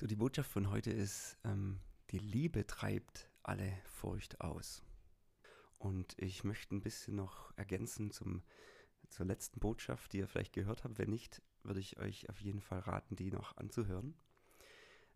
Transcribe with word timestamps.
So, 0.00 0.06
die 0.06 0.16
Botschaft 0.16 0.50
von 0.50 0.70
heute 0.70 0.90
ist, 0.90 1.36
ähm, 1.44 1.78
die 2.10 2.18
Liebe 2.18 2.66
treibt 2.66 3.28
alle 3.42 3.70
Furcht 3.84 4.40
aus. 4.40 4.82
Und 5.76 6.14
ich 6.16 6.42
möchte 6.42 6.74
ein 6.74 6.80
bisschen 6.80 7.16
noch 7.16 7.52
ergänzen 7.58 8.10
zum, 8.10 8.42
zur 9.10 9.26
letzten 9.26 9.60
Botschaft, 9.60 10.14
die 10.14 10.20
ihr 10.20 10.26
vielleicht 10.26 10.54
gehört 10.54 10.84
habt. 10.84 10.98
Wenn 10.98 11.10
nicht, 11.10 11.42
würde 11.64 11.80
ich 11.80 11.98
euch 11.98 12.30
auf 12.30 12.40
jeden 12.40 12.62
Fall 12.62 12.78
raten, 12.78 13.14
die 13.14 13.30
noch 13.30 13.58
anzuhören. 13.58 14.14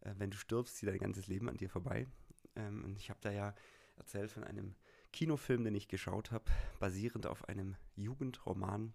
Äh, 0.01 0.17
wenn 0.19 0.31
du 0.31 0.37
stirbst, 0.37 0.77
zieht 0.77 0.91
dein 0.91 0.99
ganzes 0.99 1.29
Leben 1.29 1.49
an 1.49 1.57
dir 1.57 1.71
vorbei. 1.71 2.07
Ähm, 2.55 2.85
und 2.85 2.99
ich 2.99 3.09
habe 3.09 3.21
da 3.23 3.33
ja 3.33 3.55
erzählt 3.97 4.31
von 4.31 4.45
einem 4.45 4.75
Kinofilm, 5.15 5.65
den 5.65 5.75
ich 5.75 5.89
geschaut 5.89 6.31
habe, 6.31 6.53
basierend 6.79 7.27
auf 7.27 7.49
einem 7.49 7.75
Jugendroman, 7.97 8.93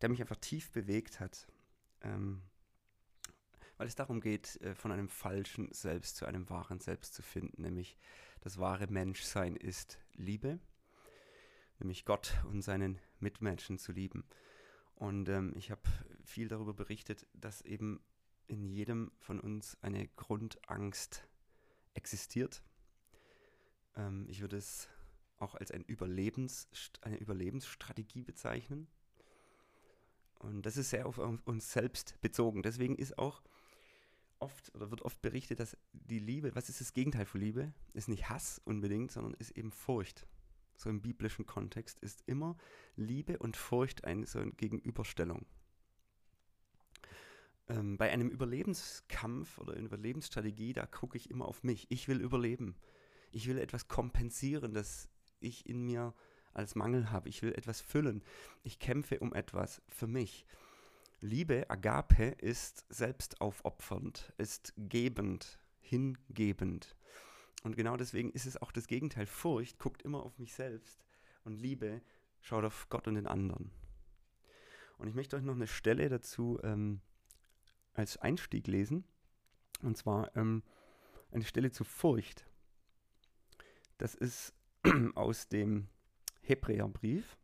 der 0.00 0.10
mich 0.10 0.20
einfach 0.20 0.36
tief 0.36 0.70
bewegt 0.70 1.18
hat. 1.18 1.48
Ähm, 2.02 2.40
weil 3.78 3.86
es 3.86 3.94
darum 3.94 4.20
geht, 4.20 4.60
äh, 4.60 4.74
von 4.74 4.92
einem 4.92 5.08
falschen 5.08 5.72
Selbst 5.72 6.16
zu 6.16 6.26
einem 6.26 6.50
wahren 6.50 6.80
Selbst 6.80 7.14
zu 7.14 7.22
finden, 7.22 7.62
nämlich 7.62 7.96
das 8.40 8.58
wahre 8.58 8.86
Menschsein 8.88 9.56
ist 9.56 9.98
Liebe, 10.14 10.58
nämlich 11.78 12.04
Gott 12.04 12.34
und 12.44 12.62
seinen 12.62 13.00
Mitmenschen 13.20 13.78
zu 13.78 13.92
lieben. 13.92 14.24
Und 14.94 15.28
ähm, 15.28 15.52
ich 15.56 15.70
habe 15.70 15.82
viel 16.24 16.48
darüber 16.48 16.74
berichtet, 16.74 17.26
dass 17.32 17.62
eben 17.62 18.00
in 18.48 18.64
jedem 18.64 19.12
von 19.18 19.40
uns 19.40 19.76
eine 19.80 20.08
Grundangst 20.16 21.26
existiert. 21.94 22.62
Ähm, 23.96 24.26
ich 24.28 24.40
würde 24.40 24.56
es 24.56 24.88
auch 25.38 25.54
als 25.54 25.70
ein 25.70 25.84
Überlebens, 25.84 26.68
eine 27.02 27.18
Überlebensstrategie 27.18 28.24
bezeichnen. 28.24 28.88
Und 30.40 30.62
das 30.62 30.76
ist 30.76 30.90
sehr 30.90 31.06
auf 31.06 31.18
uns 31.18 31.72
selbst 31.72 32.20
bezogen. 32.20 32.62
Deswegen 32.62 32.96
ist 32.96 33.18
auch 33.18 33.42
oft 34.40 34.74
oder 34.74 34.90
wird 34.90 35.02
oft 35.02 35.20
berichtet, 35.22 35.60
dass 35.60 35.76
die 35.92 36.18
Liebe, 36.18 36.54
was 36.54 36.68
ist 36.68 36.80
das 36.80 36.92
Gegenteil 36.92 37.26
von 37.26 37.40
Liebe? 37.40 37.72
Ist 37.92 38.08
nicht 38.08 38.28
Hass 38.28 38.60
unbedingt, 38.64 39.12
sondern 39.12 39.34
ist 39.34 39.56
eben 39.56 39.72
Furcht. 39.72 40.26
So 40.76 40.88
im 40.90 41.02
biblischen 41.02 41.46
Kontext 41.46 41.98
ist 42.00 42.22
immer 42.26 42.56
Liebe 42.96 43.38
und 43.38 43.56
Furcht 43.56 44.04
eine 44.04 44.26
so 44.26 44.38
eine 44.38 44.52
Gegenüberstellung. 44.52 45.44
Ähm, 47.68 47.98
bei 47.98 48.10
einem 48.10 48.28
Überlebenskampf 48.28 49.58
oder 49.58 49.74
einer 49.74 49.86
Überlebensstrategie, 49.86 50.72
da 50.72 50.86
gucke 50.86 51.16
ich 51.16 51.30
immer 51.30 51.46
auf 51.46 51.64
mich. 51.64 51.86
Ich 51.90 52.08
will 52.08 52.20
überleben. 52.20 52.76
Ich 53.30 53.48
will 53.48 53.58
etwas 53.58 53.88
kompensieren, 53.88 54.72
das 54.72 55.08
ich 55.40 55.68
in 55.68 55.84
mir 55.84 56.14
als 56.54 56.74
Mangel 56.74 57.10
habe. 57.10 57.28
Ich 57.28 57.42
will 57.42 57.52
etwas 57.52 57.80
füllen. 57.80 58.22
Ich 58.62 58.78
kämpfe 58.78 59.18
um 59.20 59.34
etwas 59.34 59.82
für 59.88 60.06
mich. 60.06 60.46
Liebe, 61.20 61.68
Agape, 61.68 62.36
ist 62.38 62.84
selbstaufopfernd, 62.90 64.32
ist 64.38 64.72
gebend, 64.76 65.58
hingebend. 65.80 66.96
Und 67.64 67.76
genau 67.76 67.96
deswegen 67.96 68.30
ist 68.30 68.46
es 68.46 68.60
auch 68.60 68.70
das 68.70 68.86
Gegenteil. 68.86 69.26
Furcht 69.26 69.78
guckt 69.78 70.02
immer 70.02 70.22
auf 70.22 70.38
mich 70.38 70.54
selbst 70.54 71.04
und 71.44 71.54
Liebe 71.54 72.02
schaut 72.40 72.64
auf 72.64 72.88
Gott 72.88 73.08
und 73.08 73.16
den 73.16 73.26
anderen. 73.26 73.72
Und 74.98 75.08
ich 75.08 75.14
möchte 75.14 75.36
euch 75.36 75.42
noch 75.42 75.54
eine 75.54 75.66
Stelle 75.66 76.08
dazu 76.08 76.60
ähm, 76.62 77.00
als 77.94 78.16
Einstieg 78.16 78.66
lesen. 78.66 79.04
Und 79.82 79.96
zwar 79.96 80.34
ähm, 80.36 80.62
eine 81.30 81.44
Stelle 81.44 81.70
zu 81.70 81.84
Furcht. 81.84 82.46
Das 83.96 84.14
ist 84.14 84.54
aus 85.14 85.48
dem 85.48 85.88
Hebräerbrief. 86.42 87.36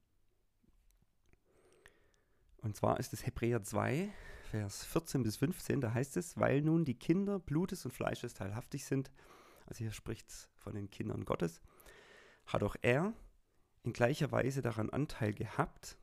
Und 2.65 2.75
zwar 2.75 2.99
ist 2.99 3.13
es 3.13 3.27
Hebräer 3.27 3.63
2, 3.63 4.11
Vers 4.51 4.87
14 4.87 5.23
bis 5.23 5.37
15, 5.37 5.83
da 5.83 5.93
heißt 5.93 6.17
es, 6.17 6.39
weil 6.41 6.63
nun 6.63 6.87
die 6.87 6.99
Kinder 6.99 7.39
Blutes 7.39 7.85
und 7.85 7.93
Fleisches 7.93 8.33
teilhaftig 8.33 8.87
sind, 8.87 9.13
also 9.67 9.81
hier 9.81 9.93
spricht 9.93 10.31
es 10.31 10.49
von 10.57 10.75
den 10.75 10.91
Kindern 10.91 11.27
Gottes, 11.27 11.61
hat 12.47 12.63
auch 12.63 12.77
er 12.81 13.13
in 13.83 13.93
gleicher 13.93 14.33
Weise 14.33 14.63
daran 14.63 14.89
Anteil 14.89 15.35
gehabt, 15.35 15.99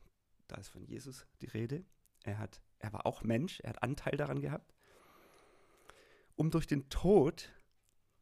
da 0.46 0.54
ist 0.54 0.68
von 0.68 0.84
Jesus 0.84 1.26
die 1.40 1.46
Rede, 1.46 1.84
er, 2.22 2.38
hat, 2.38 2.62
er 2.78 2.92
war 2.92 3.06
auch 3.06 3.24
Mensch, 3.24 3.58
er 3.58 3.70
hat 3.70 3.82
Anteil 3.82 4.16
daran 4.16 4.40
gehabt, 4.40 4.72
um 6.36 6.52
durch 6.52 6.68
den 6.68 6.88
Tod 6.90 7.52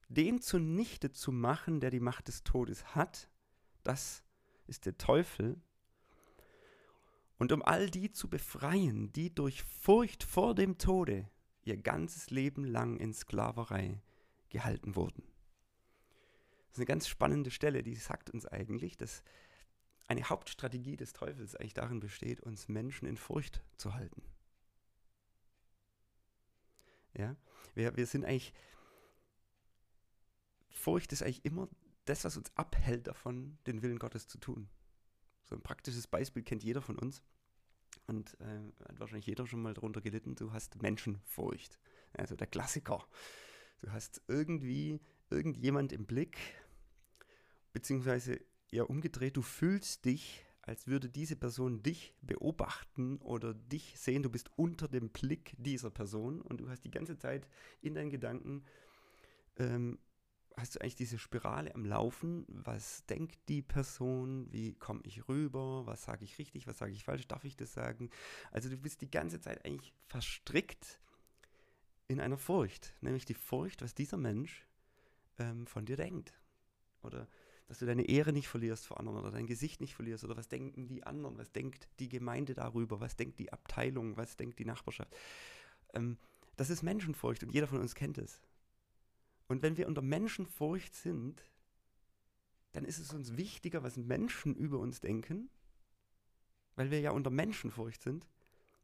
den 0.08 0.40
zunichte 0.40 1.12
zu 1.12 1.30
machen, 1.30 1.80
der 1.80 1.90
die 1.90 2.00
Macht 2.00 2.28
des 2.28 2.42
Todes 2.42 2.94
hat, 2.94 3.28
das 3.82 4.24
ist 4.66 4.86
der 4.86 4.96
Teufel, 4.96 5.60
und 7.40 7.52
um 7.52 7.62
all 7.62 7.88
die 7.88 8.12
zu 8.12 8.28
befreien, 8.28 9.12
die 9.14 9.34
durch 9.34 9.62
Furcht 9.62 10.24
vor 10.24 10.54
dem 10.54 10.76
Tode 10.76 11.26
ihr 11.64 11.78
ganzes 11.78 12.28
Leben 12.28 12.64
lang 12.64 12.98
in 12.98 13.14
Sklaverei 13.14 14.02
gehalten 14.50 14.94
wurden. 14.94 15.22
Das 16.66 16.72
ist 16.72 16.78
eine 16.80 16.84
ganz 16.84 17.08
spannende 17.08 17.50
Stelle, 17.50 17.82
die 17.82 17.94
sagt 17.96 18.28
uns 18.28 18.44
eigentlich, 18.44 18.98
dass 18.98 19.24
eine 20.06 20.28
Hauptstrategie 20.28 20.98
des 20.98 21.14
Teufels 21.14 21.56
eigentlich 21.56 21.72
darin 21.72 21.98
besteht, 21.98 22.42
uns 22.42 22.68
Menschen 22.68 23.08
in 23.08 23.16
Furcht 23.16 23.62
zu 23.78 23.94
halten. 23.94 24.22
Ja, 27.16 27.36
wir, 27.74 27.96
wir 27.96 28.06
sind 28.06 28.26
eigentlich, 28.26 28.52
Furcht 30.68 31.10
ist 31.12 31.22
eigentlich 31.22 31.46
immer 31.46 31.70
das, 32.04 32.24
was 32.24 32.36
uns 32.36 32.54
abhält 32.54 33.06
davon, 33.06 33.56
den 33.66 33.80
Willen 33.80 33.98
Gottes 33.98 34.28
zu 34.28 34.36
tun. 34.36 34.68
So 35.50 35.56
ein 35.56 35.62
praktisches 35.62 36.06
Beispiel 36.06 36.44
kennt 36.44 36.62
jeder 36.62 36.80
von 36.80 36.98
uns. 36.98 37.22
Und 38.06 38.40
äh, 38.40 38.86
hat 38.88 39.00
wahrscheinlich 39.00 39.26
jeder 39.26 39.46
schon 39.46 39.60
mal 39.60 39.74
darunter 39.74 40.00
gelitten. 40.00 40.36
Du 40.36 40.52
hast 40.52 40.80
Menschenfurcht. 40.80 41.78
Also 42.12 42.36
der 42.36 42.46
Klassiker. 42.46 43.04
Du 43.82 43.90
hast 43.90 44.22
irgendwie 44.28 45.00
irgendjemand 45.28 45.92
im 45.92 46.06
Blick, 46.06 46.38
beziehungsweise 47.72 48.40
eher 48.70 48.90
umgedreht, 48.90 49.36
du 49.36 49.42
fühlst 49.42 50.04
dich, 50.04 50.44
als 50.62 50.86
würde 50.86 51.08
diese 51.08 51.36
Person 51.36 51.82
dich 51.82 52.14
beobachten 52.20 53.16
oder 53.18 53.54
dich 53.54 53.98
sehen. 53.98 54.22
Du 54.22 54.30
bist 54.30 54.50
unter 54.56 54.86
dem 54.86 55.10
Blick 55.10 55.54
dieser 55.58 55.90
Person 55.90 56.40
und 56.42 56.60
du 56.60 56.68
hast 56.68 56.84
die 56.84 56.90
ganze 56.90 57.16
Zeit 57.16 57.48
in 57.80 57.94
deinen 57.94 58.10
Gedanken 58.10 58.64
ähm, 59.56 59.98
hast 60.56 60.74
du 60.74 60.80
eigentlich 60.80 60.96
diese 60.96 61.18
Spirale 61.18 61.74
am 61.74 61.84
Laufen. 61.84 62.44
Was 62.48 63.04
denkt 63.06 63.38
die 63.48 63.62
Person? 63.62 64.46
Wie 64.52 64.74
komme 64.74 65.00
ich 65.04 65.28
rüber? 65.28 65.86
Was 65.86 66.04
sage 66.04 66.24
ich 66.24 66.38
richtig? 66.38 66.66
Was 66.66 66.78
sage 66.78 66.92
ich 66.92 67.04
falsch? 67.04 67.26
Darf 67.26 67.44
ich 67.44 67.56
das 67.56 67.72
sagen? 67.72 68.10
Also 68.50 68.68
du 68.68 68.76
bist 68.76 69.00
die 69.00 69.10
ganze 69.10 69.40
Zeit 69.40 69.64
eigentlich 69.64 69.92
verstrickt 70.06 71.00
in 72.08 72.20
einer 72.20 72.38
Furcht, 72.38 72.94
nämlich 73.00 73.24
die 73.24 73.34
Furcht, 73.34 73.82
was 73.82 73.94
dieser 73.94 74.16
Mensch 74.16 74.66
ähm, 75.38 75.66
von 75.66 75.86
dir 75.86 75.96
denkt. 75.96 76.34
Oder 77.02 77.28
dass 77.68 77.78
du 77.78 77.86
deine 77.86 78.08
Ehre 78.08 78.32
nicht 78.32 78.48
verlierst 78.48 78.86
vor 78.86 78.98
anderen 78.98 79.20
oder 79.20 79.30
dein 79.30 79.46
Gesicht 79.46 79.80
nicht 79.80 79.94
verlierst 79.94 80.24
oder 80.24 80.36
was 80.36 80.48
denken 80.48 80.88
die 80.88 81.04
anderen, 81.04 81.38
was 81.38 81.52
denkt 81.52 81.88
die 82.00 82.08
Gemeinde 82.08 82.54
darüber, 82.54 83.00
was 83.00 83.14
denkt 83.14 83.38
die 83.38 83.52
Abteilung, 83.52 84.16
was 84.16 84.36
denkt 84.36 84.58
die 84.58 84.64
Nachbarschaft. 84.64 85.14
Ähm, 85.94 86.18
das 86.56 86.68
ist 86.68 86.82
Menschenfurcht 86.82 87.44
und 87.44 87.52
jeder 87.52 87.68
von 87.68 87.78
uns 87.78 87.94
kennt 87.94 88.18
es. 88.18 88.40
Und 89.50 89.62
wenn 89.62 89.76
wir 89.76 89.88
unter 89.88 90.00
Menschenfurcht 90.00 90.94
sind, 90.94 91.42
dann 92.70 92.84
ist 92.84 93.00
es 93.00 93.12
uns 93.12 93.36
wichtiger, 93.36 93.82
was 93.82 93.96
Menschen 93.96 94.54
über 94.54 94.78
uns 94.78 95.00
denken, 95.00 95.50
weil 96.76 96.92
wir 96.92 97.00
ja 97.00 97.10
unter 97.10 97.30
Menschenfurcht 97.30 98.00
sind, 98.00 98.28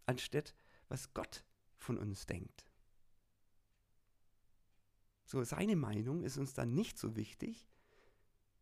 anstatt 0.07 0.57
was 0.89 1.15
Gott 1.15 1.45
von 1.79 1.97
uns 1.97 2.27
denkt. 2.27 2.67
So, 5.25 5.45
seine 5.45 5.77
Meinung 5.77 6.25
ist 6.25 6.37
uns 6.37 6.53
dann 6.53 6.75
nicht 6.75 6.99
so 6.99 7.15
wichtig 7.15 7.69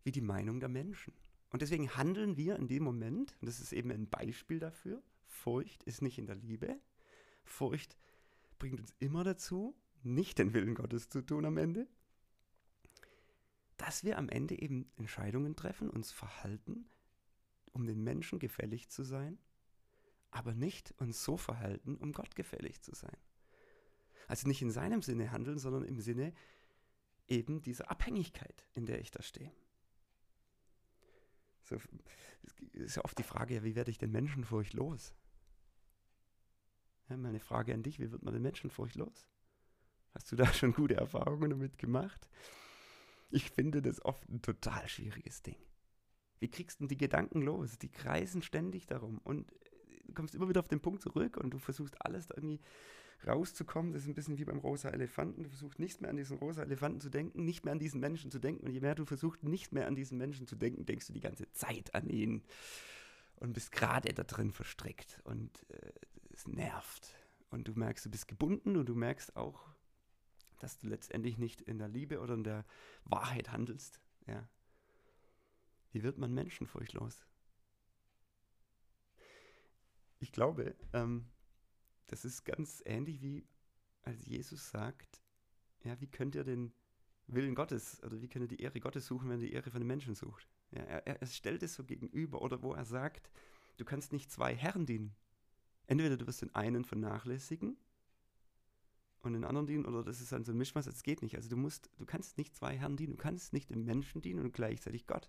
wie 0.02 0.12
die 0.12 0.20
Meinung 0.20 0.60
der 0.60 0.68
Menschen. 0.68 1.14
Und 1.48 1.62
deswegen 1.62 1.96
handeln 1.96 2.36
wir 2.36 2.56
in 2.56 2.68
dem 2.68 2.82
Moment, 2.82 3.34
und 3.40 3.46
das 3.46 3.60
ist 3.60 3.72
eben 3.72 3.90
ein 3.90 4.10
Beispiel 4.10 4.58
dafür, 4.58 5.02
Furcht 5.26 5.82
ist 5.84 6.02
nicht 6.02 6.18
in 6.18 6.26
der 6.26 6.36
Liebe. 6.36 6.78
Furcht 7.44 7.96
bringt 8.58 8.78
uns 8.78 8.94
immer 8.98 9.24
dazu, 9.24 9.74
nicht 10.02 10.38
den 10.38 10.52
Willen 10.52 10.74
Gottes 10.74 11.08
zu 11.08 11.22
tun 11.22 11.46
am 11.46 11.56
Ende, 11.56 11.88
dass 13.84 14.02
wir 14.02 14.16
am 14.16 14.30
Ende 14.30 14.58
eben 14.58 14.90
Entscheidungen 14.96 15.56
treffen, 15.56 15.90
uns 15.90 16.10
verhalten, 16.10 16.86
um 17.66 17.86
den 17.86 18.02
Menschen 18.02 18.38
gefällig 18.38 18.88
zu 18.88 19.02
sein, 19.02 19.38
aber 20.30 20.54
nicht 20.54 20.92
uns 20.92 21.22
so 21.22 21.36
verhalten, 21.36 21.96
um 21.96 22.12
Gott 22.12 22.34
gefällig 22.34 22.80
zu 22.80 22.94
sein. 22.94 23.16
Also 24.26 24.48
nicht 24.48 24.62
in 24.62 24.70
seinem 24.70 25.02
Sinne 25.02 25.32
handeln, 25.32 25.58
sondern 25.58 25.84
im 25.84 26.00
Sinne 26.00 26.32
eben 27.28 27.60
dieser 27.60 27.90
Abhängigkeit, 27.90 28.66
in 28.72 28.86
der 28.86 29.00
ich 29.00 29.10
da 29.10 29.22
stehe. 29.22 29.52
So, 31.64 31.76
ist 32.72 32.96
ja 32.96 33.04
oft 33.04 33.18
die 33.18 33.22
Frage, 33.22 33.54
ja, 33.54 33.64
wie 33.64 33.74
werde 33.74 33.90
ich 33.90 33.98
den 33.98 34.12
Menschenfurcht 34.12 34.72
los? 34.72 35.14
Ja, 37.10 37.18
meine 37.18 37.40
Frage 37.40 37.74
an 37.74 37.82
dich, 37.82 38.00
wie 38.00 38.10
wird 38.10 38.22
man 38.22 38.32
den 38.32 38.42
Menschenfurcht 38.42 38.96
los? 38.96 39.28
Hast 40.14 40.32
du 40.32 40.36
da 40.36 40.50
schon 40.54 40.72
gute 40.72 40.94
Erfahrungen 40.94 41.50
damit 41.50 41.76
gemacht? 41.76 42.30
Ich 43.30 43.50
finde 43.50 43.82
das 43.82 44.04
oft 44.04 44.28
ein 44.28 44.42
total 44.42 44.88
schwieriges 44.88 45.42
Ding. 45.42 45.56
Wie 46.38 46.50
kriegst 46.50 46.80
du 46.80 46.86
die 46.86 46.96
Gedanken 46.96 47.42
los? 47.42 47.78
Die 47.78 47.90
kreisen 47.90 48.42
ständig 48.42 48.86
darum. 48.86 49.18
Und 49.24 49.50
du 50.06 50.12
kommst 50.12 50.34
immer 50.34 50.48
wieder 50.48 50.60
auf 50.60 50.68
den 50.68 50.80
Punkt 50.80 51.02
zurück 51.02 51.36
und 51.36 51.50
du 51.50 51.58
versuchst 51.58 52.00
alles 52.04 52.26
da 52.26 52.34
irgendwie 52.36 52.60
rauszukommen. 53.26 53.92
Das 53.92 54.02
ist 54.02 54.08
ein 54.08 54.14
bisschen 54.14 54.38
wie 54.38 54.44
beim 54.44 54.58
rosa 54.58 54.90
Elefanten. 54.90 55.44
Du 55.44 55.48
versuchst 55.48 55.78
nicht 55.78 56.00
mehr 56.00 56.10
an 56.10 56.16
diesen 56.16 56.38
rosa 56.38 56.62
Elefanten 56.62 57.00
zu 57.00 57.10
denken, 57.10 57.44
nicht 57.44 57.64
mehr 57.64 57.72
an 57.72 57.78
diesen 57.78 58.00
Menschen 58.00 58.30
zu 58.30 58.38
denken. 58.38 58.66
Und 58.66 58.72
je 58.72 58.80
mehr 58.80 58.94
du 58.94 59.04
versuchst, 59.04 59.42
nicht 59.42 59.72
mehr 59.72 59.86
an 59.86 59.94
diesen 59.94 60.18
Menschen 60.18 60.46
zu 60.46 60.56
denken, 60.56 60.84
denkst 60.86 61.06
du 61.06 61.12
die 61.12 61.20
ganze 61.20 61.50
Zeit 61.52 61.94
an 61.94 62.08
ihn 62.08 62.42
und 63.36 63.52
bist 63.52 63.72
gerade 63.72 64.12
da 64.12 64.24
drin 64.24 64.52
verstrickt. 64.52 65.20
Und 65.24 65.50
äh, 65.70 65.92
es 66.32 66.46
nervt. 66.46 67.16
Und 67.50 67.68
du 67.68 67.72
merkst, 67.74 68.04
du 68.04 68.10
bist 68.10 68.28
gebunden 68.28 68.76
und 68.76 68.86
du 68.86 68.94
merkst 68.94 69.36
auch, 69.36 69.73
dass 70.58 70.78
du 70.78 70.88
letztendlich 70.88 71.38
nicht 71.38 71.60
in 71.60 71.78
der 71.78 71.88
Liebe 71.88 72.20
oder 72.20 72.34
in 72.34 72.44
der 72.44 72.64
Wahrheit 73.04 73.52
handelst. 73.52 74.00
Ja. 74.26 74.48
Wie 75.92 76.02
wird 76.02 76.18
man 76.18 76.32
menschenfurchtlos? 76.32 77.26
Ich 80.20 80.32
glaube, 80.32 80.74
ähm, 80.92 81.26
das 82.06 82.24
ist 82.24 82.44
ganz 82.44 82.82
ähnlich 82.86 83.20
wie 83.22 83.46
als 84.02 84.24
Jesus 84.26 84.70
sagt, 84.70 85.20
ja, 85.82 86.00
wie 86.00 86.06
könnt 86.06 86.34
ihr 86.34 86.44
den 86.44 86.72
Willen 87.26 87.54
Gottes 87.54 88.02
oder 88.02 88.20
wie 88.20 88.28
könnt 88.28 88.44
ihr 88.44 88.56
die 88.56 88.62
Ehre 88.62 88.80
Gottes 88.80 89.06
suchen, 89.06 89.28
wenn 89.28 89.40
ihr 89.40 89.48
die 89.48 89.52
Ehre 89.52 89.70
von 89.70 89.80
den 89.80 89.86
Menschen 89.86 90.14
sucht? 90.14 90.48
Ja, 90.70 90.82
er, 90.82 91.20
er 91.20 91.26
stellt 91.26 91.62
es 91.62 91.74
so 91.74 91.84
gegenüber 91.84 92.42
oder 92.42 92.62
wo 92.62 92.72
er 92.72 92.84
sagt, 92.84 93.30
du 93.76 93.84
kannst 93.84 94.12
nicht 94.12 94.30
zwei 94.30 94.54
Herren 94.54 94.86
dienen. 94.86 95.14
Entweder 95.86 96.16
du 96.16 96.26
wirst 96.26 96.42
den 96.42 96.54
einen 96.54 96.84
vernachlässigen 96.84 97.76
und 99.26 99.32
den 99.34 99.44
anderen 99.44 99.66
dienen, 99.66 99.86
oder 99.86 100.02
das 100.02 100.20
ist 100.20 100.32
dann 100.32 100.44
so 100.44 100.52
ein 100.52 100.58
Mischmasch, 100.58 100.84
das 100.84 101.02
geht 101.02 101.22
nicht. 101.22 101.36
Also 101.36 101.48
du 101.48 101.56
musst, 101.56 101.90
du 101.98 102.06
kannst 102.06 102.38
nicht 102.38 102.54
zwei 102.54 102.76
Herren 102.76 102.96
dienen, 102.96 103.12
du 103.12 103.18
kannst 103.18 103.52
nicht 103.52 103.70
dem 103.70 103.84
Menschen 103.84 104.20
dienen 104.20 104.40
und 104.40 104.52
gleichzeitig 104.52 105.06
Gott. 105.06 105.28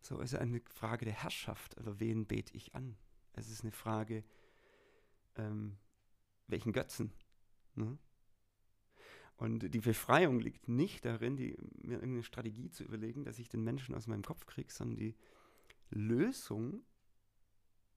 So 0.00 0.20
ist 0.20 0.34
eine 0.34 0.60
Frage 0.68 1.04
der 1.04 1.14
Herrschaft, 1.14 1.78
oder 1.78 2.00
wen 2.00 2.26
bete 2.26 2.54
ich 2.56 2.74
an? 2.74 2.96
Es 3.34 3.48
ist 3.48 3.62
eine 3.62 3.72
Frage, 3.72 4.24
ähm, 5.36 5.76
welchen 6.48 6.72
Götzen. 6.72 7.12
Ne? 7.74 7.98
Und 9.36 9.74
die 9.74 9.80
Befreiung 9.80 10.40
liegt 10.40 10.68
nicht 10.68 11.04
darin, 11.04 11.36
die, 11.36 11.56
mir 11.80 11.94
irgendeine 11.94 12.22
Strategie 12.22 12.70
zu 12.70 12.84
überlegen, 12.84 13.24
dass 13.24 13.38
ich 13.38 13.48
den 13.48 13.64
Menschen 13.64 13.94
aus 13.94 14.06
meinem 14.06 14.22
Kopf 14.22 14.46
kriege, 14.46 14.72
sondern 14.72 14.96
die 14.96 15.16
Lösung, 15.90 16.82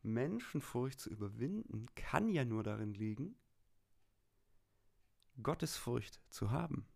Menschenfurcht 0.02 1.00
zu 1.00 1.10
überwinden, 1.10 1.88
kann 1.96 2.30
ja 2.30 2.46
nur 2.46 2.64
darin 2.64 2.94
liegen, 2.94 3.36
Gottesfurcht 5.42 6.22
zu 6.30 6.52
haben. 6.52 6.88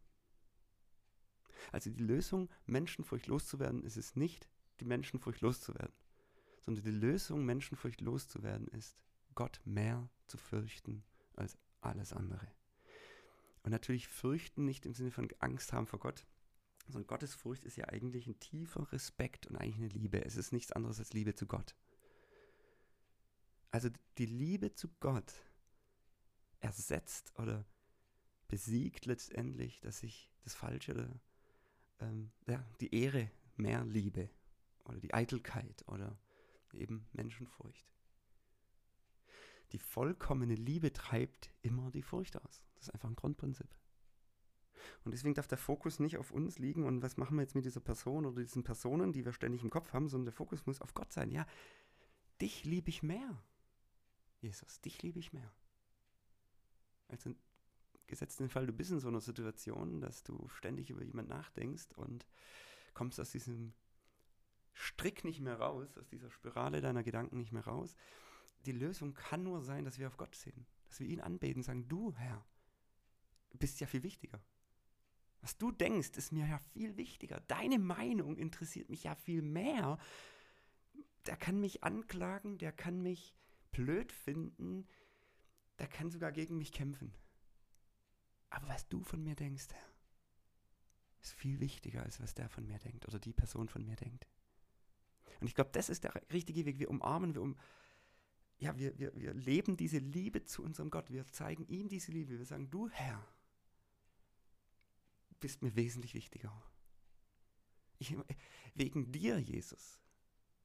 Also 1.72 1.90
die 1.90 2.02
Lösung, 2.02 2.50
Menschenfurcht 2.66 3.28
loszuwerden, 3.28 3.84
ist 3.84 3.98
es 3.98 4.16
nicht, 4.16 4.50
die 4.80 4.86
Menschenfurcht 4.86 5.42
loszuwerden, 5.42 5.94
sondern 6.62 6.84
die 6.84 6.92
Lösung, 6.92 7.46
Menschenfurcht 7.46 8.02
loszuwerden, 8.02 8.68
ist, 8.70 9.04
Gott 9.36 9.62
mehr 9.64 10.10
zu 10.28 10.38
fürchten 10.38 11.04
als 11.36 11.58
alles 11.82 12.14
andere. 12.14 12.48
Und 13.64 13.72
natürlich 13.72 14.08
fürchten 14.08 14.66
nicht 14.66 14.86
im 14.86 14.94
Sinne 14.94 15.12
von 15.12 15.30
Angst 15.40 15.74
haben 15.74 15.88
vor 15.88 16.00
Gott, 16.00 16.26
sondern 16.88 17.08
Gottesfurcht 17.08 17.66
ist 17.66 17.78
ja 17.78 17.86
eigentlich 17.86 18.28
ein 18.28 18.40
tiefer 18.40 18.92
Respekt 18.92 19.48
und 19.48 19.56
eigentlich 19.56 19.78
eine 19.78 19.88
Liebe. 19.88 20.26
Es 20.26 20.36
ist 20.36 20.52
nichts 20.52 20.72
anderes 20.72 21.00
als 21.00 21.14
Liebe 21.14 21.36
zu 21.36 21.46
Gott. 21.46 21.76
Also 23.72 23.90
die 24.18 24.26
Liebe 24.26 24.74
zu 24.74 24.90
Gott 25.00 25.32
ersetzt 26.60 27.32
oder 27.38 27.66
besiegt 28.50 29.06
letztendlich, 29.06 29.80
dass 29.80 30.04
ich 30.04 30.30
das 30.44 30.56
Falsche 30.56 30.92
oder 30.92 31.22
ähm, 32.00 32.32
ja, 32.48 32.66
die 32.82 32.94
Ehre 32.94 33.32
mehr 33.56 33.86
liebe 33.86 34.30
oder 34.86 35.00
die 35.00 35.14
Eitelkeit 35.14 35.86
oder 35.88 36.18
eben 36.74 37.08
Menschenfurcht. 37.14 37.88
Die 39.72 39.80
vollkommene 39.80 40.56
Liebe 40.56 40.92
treibt 40.92 41.52
immer 41.62 41.92
die 41.92 42.02
Furcht 42.02 42.36
aus. 42.38 42.62
Das 42.76 42.88
ist 42.88 42.94
einfach 42.94 43.10
ein 43.10 43.16
Grundprinzip. 43.16 43.70
Und 45.04 45.12
deswegen 45.12 45.36
darf 45.36 45.48
der 45.48 45.58
Fokus 45.58 46.00
nicht 46.00 46.18
auf 46.18 46.32
uns 46.32 46.58
liegen 46.58 46.86
und 46.86 47.02
was 47.02 47.18
machen 47.18 47.36
wir 47.36 47.44
jetzt 47.44 47.56
mit 47.56 47.66
dieser 47.66 47.82
Person 47.82 48.26
oder 48.26 48.42
diesen 48.42 48.64
Personen, 48.64 49.12
die 49.12 49.26
wir 49.26 49.34
ständig 49.34 49.62
im 49.62 49.70
Kopf 49.70 49.94
haben, 49.94 50.08
sondern 50.08 50.26
der 50.26 50.34
Fokus 50.34 50.66
muss 50.66 50.82
auf 50.82 50.94
Gott 50.94 51.12
sein. 51.12 51.32
Ja, 51.32 51.46
dich 52.42 52.64
liebe 52.64 52.90
ich 52.90 53.04
mehr. 53.04 53.44
Jesus, 54.42 54.80
dich 54.82 55.04
liebe 55.04 55.20
ich 55.20 55.34
mehr. 55.34 55.52
Also 57.10 57.30
gesetzt 57.30 57.49
den 58.40 58.50
Fall, 58.50 58.66
du 58.66 58.74
bist 58.74 58.92
in 58.92 59.00
so 59.00 59.08
einer 59.08 59.22
Situation, 59.22 60.02
dass 60.02 60.24
du 60.24 60.48
ständig 60.50 60.90
über 60.90 61.04
jemanden 61.04 61.32
nachdenkst 61.32 61.94
und 61.96 62.26
kommst 62.94 63.20
aus 63.20 63.32
diesem 63.32 63.74
Strick 64.74 65.24
nicht 65.24 65.42
mehr 65.42 65.60
raus, 65.60 65.98
aus 65.98 66.08
dieser 66.08 66.32
Spirale 66.32 66.82
deiner 66.82 67.04
Gedanken 67.04 67.38
nicht 67.38 67.52
mehr 67.52 67.66
raus. 67.66 67.96
Die 68.66 68.72
Lösung 68.72 69.14
kann 69.14 69.44
nur 69.44 69.62
sein, 69.62 69.86
dass 69.86 70.00
wir 70.00 70.08
auf 70.08 70.18
Gott 70.18 70.36
sehen, 70.36 70.66
dass 70.88 71.00
wir 71.00 71.08
ihn 71.08 71.22
anbeten, 71.22 71.64
sagen, 71.64 71.88
du 71.88 72.14
Herr, 72.16 72.46
bist 73.54 73.80
ja 73.80 73.88
viel 73.88 74.04
wichtiger. 74.04 74.42
Was 75.42 75.58
du 75.58 75.72
denkst, 75.72 76.18
ist 76.18 76.32
mir 76.32 76.46
ja 76.48 76.60
viel 76.74 76.98
wichtiger. 76.98 77.40
Deine 77.48 77.80
Meinung 77.80 78.38
interessiert 78.38 78.90
mich 78.90 79.04
ja 79.04 79.16
viel 79.16 79.42
mehr. 79.42 79.98
Der 81.26 81.38
kann 81.38 81.60
mich 81.60 81.84
anklagen, 81.84 82.58
der 82.58 82.72
kann 82.72 83.02
mich 83.02 83.34
blöd 83.72 84.12
finden, 84.12 84.88
der 85.80 85.88
kann 85.88 86.10
sogar 86.10 86.32
gegen 86.32 86.58
mich 86.58 86.72
kämpfen. 86.72 87.14
Aber 88.50 88.68
was 88.68 88.88
du 88.88 89.04
von 89.04 89.24
mir 89.24 89.36
denkst, 89.36 89.68
Herr, 89.72 89.90
ist 91.22 91.34
viel 91.34 91.60
wichtiger, 91.60 92.04
als 92.04 92.20
was 92.20 92.34
der 92.34 92.50
von 92.50 92.66
mir 92.66 92.80
denkt 92.80 93.08
oder 93.08 93.20
die 93.20 93.34
Person 93.34 93.70
von 93.70 93.84
mir 93.84 93.96
denkt. 93.96 94.28
Und 95.40 95.48
ich 95.48 95.56
glaube, 95.56 95.72
das 95.74 95.90
ist 95.90 96.04
der 96.04 96.14
richtige 96.32 96.66
Weg. 96.66 96.80
Wir 96.80 96.90
umarmen, 96.90 97.36
wir, 97.36 97.42
um, 97.42 97.58
ja, 98.58 98.78
wir, 98.78 98.98
wir, 98.98 99.16
wir 99.16 99.34
leben 99.34 99.78
diese 99.78 100.00
Liebe 100.00 100.44
zu 100.44 100.64
unserem 100.64 100.90
Gott. 100.90 101.12
Wir 101.12 101.26
zeigen 101.28 101.66
ihm 101.68 101.88
diese 101.88 102.12
Liebe. 102.12 102.38
Wir 102.38 102.46
sagen, 102.46 102.70
du 102.70 102.90
Herr, 102.90 103.26
bist 105.40 105.62
mir 105.62 105.76
wesentlich 105.76 106.14
wichtiger. 106.14 106.52
Ich, 108.00 108.16
wegen 108.76 109.12
dir, 109.12 109.40
Jesus, 109.40 110.00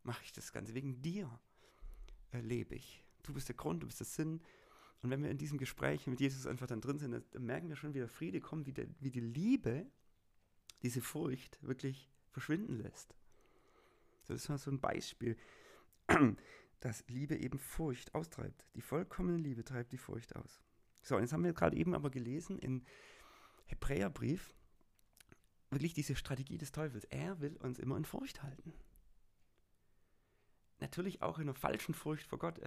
mache 0.03 0.25
ich 0.25 0.33
das 0.33 0.53
Ganze. 0.53 0.75
Wegen 0.75 1.03
dir 1.03 1.41
äh, 2.33 2.41
lebe 2.41 2.75
ich. 2.75 3.05
Du 3.23 3.33
bist 3.33 3.49
der 3.49 3.57
Grund, 3.57 3.83
du 3.83 3.87
bist 3.87 4.01
der 4.01 4.07
Sinn. 4.07 4.41
Und 5.05 5.11
wenn 5.11 5.23
wir 5.23 5.31
in 5.31 5.37
diesem 5.37 5.59
Gespräch 5.59 6.06
mit 6.06 6.19
Jesus 6.19 6.47
einfach 6.47 6.67
dann 6.67 6.81
drin 6.81 6.99
sind, 6.99 7.12
dann 7.12 7.45
merken 7.45 7.69
wir 7.69 7.77
schon, 7.77 7.93
wie 7.93 7.99
der 7.99 8.09
Friede 8.09 8.41
kommt, 8.41 8.67
wie, 8.67 8.73
der, 8.73 8.87
wie 9.01 9.11
die 9.11 9.21
Liebe, 9.21 9.87
diese 10.83 11.03
Furcht 11.03 11.59
wirklich 11.62 12.11
verschwinden 12.31 12.79
lässt. 12.79 13.15
Das 14.27 14.37
ist 14.37 14.49
mal 14.49 14.56
so 14.56 14.71
ein 14.71 14.81
Beispiel, 14.81 15.37
dass 16.81 17.05
Liebe 17.06 17.37
eben 17.37 17.59
Furcht 17.59 18.15
austreibt. 18.15 18.65
Die 18.77 18.81
vollkommene 18.81 19.37
Liebe 19.37 19.62
treibt 19.62 19.93
die 19.93 19.99
Furcht 19.99 20.35
aus. 20.37 20.62
So, 21.03 21.17
und 21.17 21.21
jetzt 21.21 21.35
haben 21.35 21.45
wir 21.45 21.53
gerade 21.53 21.76
eben 21.76 21.95
aber 21.95 22.09
gelesen 22.09 22.59
in 22.59 22.83
Hebräerbrief, 23.67 24.55
wirklich 25.69 25.93
diese 25.93 26.17
Strategie 26.17 26.57
des 26.57 26.73
Teufels. 26.73 27.05
Er 27.11 27.40
will 27.40 27.59
uns 27.59 27.78
immer 27.78 27.99
in 27.99 28.07
Furcht 28.07 28.43
halten. 28.43 28.73
Natürlich 30.81 31.21
auch 31.21 31.38
in 31.38 31.50
einer 31.50 31.55
falschen 31.55 31.93
Furcht 31.93 32.26
vor 32.26 32.38
Gott, 32.38 32.59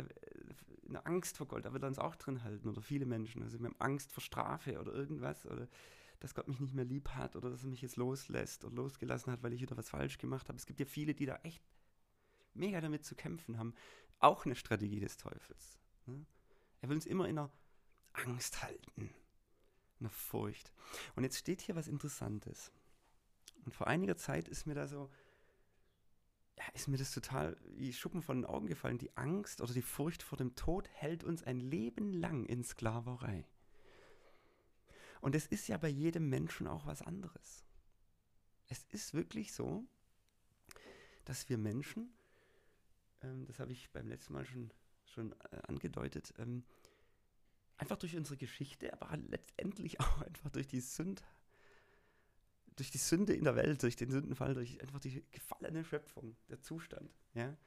in 0.88 0.94
der 0.94 1.06
Angst 1.06 1.38
vor 1.38 1.48
Gott, 1.48 1.66
da 1.66 1.74
will 1.74 1.84
er 1.84 1.88
uns 1.88 2.00
auch 2.00 2.16
drin 2.16 2.44
halten 2.44 2.68
oder 2.68 2.82
viele 2.82 3.06
Menschen. 3.06 3.44
Also 3.44 3.60
wir 3.60 3.68
haben 3.68 3.76
Angst 3.80 4.12
vor 4.12 4.24
Strafe 4.24 4.80
oder 4.80 4.94
irgendwas 4.94 5.46
oder 5.46 5.68
dass 6.20 6.34
Gott 6.34 6.48
mich 6.48 6.60
nicht 6.60 6.74
mehr 6.74 6.86
lieb 6.86 7.10
hat 7.10 7.36
oder 7.36 7.50
dass 7.50 7.64
er 7.64 7.70
mich 7.70 7.82
jetzt 7.82 7.98
loslässt 7.98 8.66
oder 8.66 8.76
losgelassen 8.76 9.32
hat, 9.32 9.44
weil 9.44 9.54
ich 9.54 9.62
wieder 9.62 9.78
was 9.78 9.90
falsch 9.90 10.18
gemacht 10.18 10.48
habe. 10.50 10.58
Es 10.58 10.66
gibt 10.66 10.80
ja 10.80 10.86
viele, 10.86 11.14
die 11.14 11.26
da 11.26 11.36
echt 11.44 11.62
mega 12.54 12.82
damit 12.82 13.06
zu 13.06 13.16
kämpfen 13.16 13.60
haben. 13.60 13.76
Auch 14.20 14.46
eine 14.46 14.56
Strategie 14.56 15.00
des 15.00 15.18
Teufels. 15.18 15.78
Ne? 16.06 16.26
Er 16.82 16.90
will 16.90 16.96
uns 16.96 17.06
immer 17.06 17.26
in 17.26 17.38
einer 17.38 17.52
Angst 18.14 18.64
halten, 18.64 19.14
in 20.00 20.06
einer 20.06 20.10
Furcht. 20.10 20.74
Und 21.16 21.24
jetzt 21.24 21.38
steht 21.38 21.62
hier 21.62 21.76
was 21.76 21.88
Interessantes. 21.88 22.72
Und 23.66 23.74
vor 23.74 23.88
einiger 23.88 24.18
Zeit 24.18 24.48
ist 24.48 24.66
mir 24.66 24.74
da 24.74 24.88
so, 24.88 25.12
ist 26.74 26.88
mir 26.88 26.98
das 26.98 27.14
total 27.14 27.58
wie 27.76 27.94
Schuppen 27.94 28.22
von 28.22 28.38
den 28.38 28.46
Augen 28.46 28.68
gefallen. 28.68 28.98
Die 28.98 29.16
Angst 29.16 29.62
oder 29.62 29.74
die 29.74 29.82
Furcht 29.82 30.24
vor 30.24 30.38
dem 30.38 30.56
Tod 30.56 30.88
hält 30.90 31.24
uns 31.24 31.44
ein 31.44 31.60
Leben 31.60 32.14
lang 32.14 32.46
in 32.46 32.64
Sklaverei. 32.64 33.46
Und 35.22 35.36
es 35.36 35.48
ist 35.48 35.68
ja 35.68 35.78
bei 35.78 35.90
jedem 35.90 36.30
Menschen 36.30 36.68
auch 36.68 36.86
was 36.86 37.02
anderes. 37.02 37.66
Es 38.68 38.84
ist 38.90 39.14
wirklich 39.14 39.54
so, 39.54 39.86
dass 41.26 41.50
wir 41.50 41.58
Menschen, 41.58 42.14
ähm, 43.22 43.46
das 43.46 43.60
habe 43.60 43.72
ich 43.72 43.90
beim 43.92 44.08
letzten 44.08 44.34
Mal 44.34 44.46
schon, 44.46 44.72
schon 45.06 45.32
äh, 45.52 45.62
angedeutet, 45.68 46.34
ähm, 46.38 46.64
einfach 47.78 47.98
durch 47.98 48.16
unsere 48.16 48.38
Geschichte, 48.38 48.94
aber 48.94 49.18
letztendlich 49.18 50.00
auch 50.02 50.22
einfach 50.22 50.50
durch 50.50 50.68
die 50.68 50.82
Sünde, 50.82 51.24
durch 52.78 52.92
die 52.92 53.00
Sünde 53.00 53.34
in 53.34 53.44
der 53.44 53.56
Welt, 53.56 53.84
durch 53.84 53.96
den 53.96 54.12
Sündenfall, 54.12 54.54
durch 54.54 54.80
einfach 54.82 55.00
die 55.00 55.24
gefallene 55.32 55.84
Schöpfung, 55.84 56.38
der 56.48 56.62
Zustand, 56.62 57.12
ja, 57.34 57.58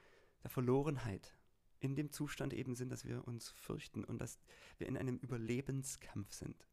der 0.43 0.51
Verlorenheit, 0.51 1.35
in 1.81 1.97
dem 1.97 2.11
Zustand 2.11 2.53
eben 2.55 2.75
sind, 2.75 2.91
dass 2.91 3.05
wir 3.05 3.27
uns 3.27 3.51
fürchten 3.51 4.05
und 4.05 4.19
dass 4.21 4.39
wir 4.79 4.87
in 4.87 4.97
einem 4.97 5.19
Überlebenskampf 5.19 6.33
sind. 6.33 6.67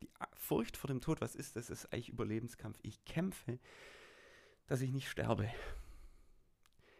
Die 0.00 0.08
Furcht 0.34 0.76
vor 0.76 0.88
dem 0.88 1.00
Tod, 1.00 1.20
was 1.20 1.34
ist 1.34 1.56
das? 1.56 1.66
Das 1.66 1.84
ist 1.84 1.92
eigentlich 1.92 2.10
Überlebenskampf. 2.10 2.78
Ich 2.82 3.04
kämpfe, 3.04 3.58
dass 4.66 4.80
ich 4.80 4.92
nicht 4.92 5.08
sterbe. 5.08 5.50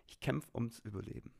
Ich 0.07 0.21
kämpfe 0.21 0.49
ums 0.55 0.81
Überleben. 0.81 1.33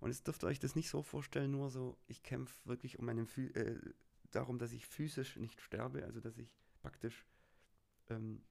Und 0.00 0.10
jetzt 0.10 0.26
dürft 0.26 0.42
ihr 0.42 0.46
euch 0.46 0.60
das 0.60 0.74
nicht 0.74 0.88
so 0.88 1.02
vorstellen, 1.02 1.50
nur 1.50 1.70
so, 1.70 1.98
ich 2.06 2.22
kämpfe 2.22 2.54
wirklich 2.64 2.98
um 2.98 3.04
meine 3.04 3.26
Fü 3.26 3.48
äh, 3.48 3.78
darum, 4.30 4.58
dass 4.58 4.72
ich 4.72 4.86
physisch 4.86 5.36
nicht 5.36 5.60
sterbe, 5.60 6.04
also 6.04 6.20
dass 6.20 6.38
ich 6.38 6.48
praktisch 6.80 7.26
ähm, 8.10 8.42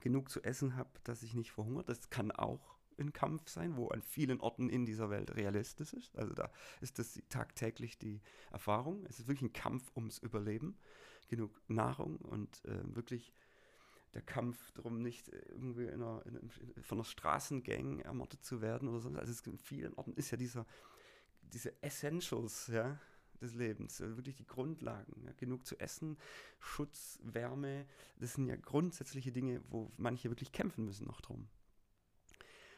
genug 0.00 0.30
zu 0.30 0.42
essen 0.42 0.76
habe, 0.76 0.90
dass 1.04 1.22
ich 1.22 1.34
nicht 1.34 1.52
verhungere. 1.52 1.84
Das 1.84 2.10
kann 2.10 2.30
auch 2.30 2.78
ein 2.98 3.12
Kampf 3.12 3.48
sein, 3.48 3.76
wo 3.76 3.88
an 3.88 4.02
vielen 4.02 4.40
Orten 4.40 4.68
in 4.68 4.86
dieser 4.86 5.10
Welt 5.10 5.34
realistisch 5.34 5.92
ist. 5.92 6.16
Also 6.16 6.34
da 6.34 6.50
ist 6.80 6.98
das 6.98 7.20
tagtäglich 7.28 7.98
die 7.98 8.20
Erfahrung. 8.50 9.04
Es 9.06 9.18
ist 9.18 9.28
wirklich 9.28 9.50
ein 9.50 9.52
Kampf 9.52 9.90
ums 9.96 10.18
Überleben. 10.18 10.78
Genug 11.28 11.62
Nahrung 11.68 12.16
und 12.18 12.64
äh, 12.66 12.94
wirklich 12.94 13.32
der 14.12 14.22
Kampf 14.22 14.72
darum, 14.72 15.00
nicht 15.00 15.28
irgendwie 15.28 15.86
in 15.86 16.02
einer, 16.02 16.22
in, 16.26 16.36
in, 16.36 16.82
von 16.82 16.98
einer 16.98 17.04
Straßengang 17.04 18.00
ermordet 18.00 18.44
zu 18.44 18.60
werden 18.60 18.88
oder 18.88 19.00
sonst. 19.00 19.18
Also 19.18 19.32
es 19.32 19.40
in 19.46 19.58
vielen 19.58 19.94
Orten 19.94 20.12
ist 20.14 20.30
ja 20.30 20.36
dieser, 20.36 20.66
diese 21.40 21.82
Essentials, 21.82 22.66
ja, 22.66 23.00
des 23.42 23.54
Lebens, 23.54 24.00
also 24.00 24.16
wirklich 24.16 24.36
die 24.36 24.46
Grundlagen. 24.46 25.22
Ja, 25.24 25.32
genug 25.32 25.66
zu 25.66 25.78
essen, 25.78 26.16
Schutz, 26.58 27.18
Wärme, 27.22 27.86
das 28.16 28.34
sind 28.34 28.46
ja 28.46 28.56
grundsätzliche 28.56 29.32
Dinge, 29.32 29.62
wo 29.68 29.92
manche 29.96 30.30
wirklich 30.30 30.52
kämpfen 30.52 30.84
müssen 30.84 31.06
noch 31.06 31.20
drum. 31.20 31.48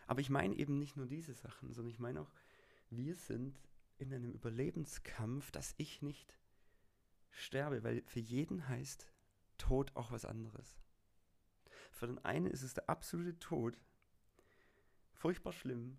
Aber 0.06 0.20
ich 0.20 0.30
meine 0.30 0.56
eben 0.56 0.78
nicht 0.78 0.96
nur 0.96 1.06
diese 1.06 1.34
Sachen, 1.34 1.72
sondern 1.72 1.92
ich 1.92 1.98
meine 1.98 2.20
auch, 2.20 2.30
wir 2.90 3.14
sind 3.14 3.60
in 3.98 4.12
einem 4.12 4.32
Überlebenskampf, 4.32 5.50
dass 5.50 5.74
ich 5.78 6.02
nicht 6.02 6.36
sterbe, 7.30 7.82
weil 7.82 8.02
für 8.06 8.20
jeden 8.20 8.68
heißt 8.68 9.10
Tod 9.58 9.94
auch 9.94 10.10
was 10.10 10.24
anderes. 10.24 10.78
Für 11.90 12.06
den 12.06 12.24
einen 12.24 12.46
ist 12.46 12.62
es 12.62 12.74
der 12.74 12.90
absolute 12.90 13.38
Tod, 13.38 13.78
furchtbar 15.12 15.52
schlimm, 15.52 15.96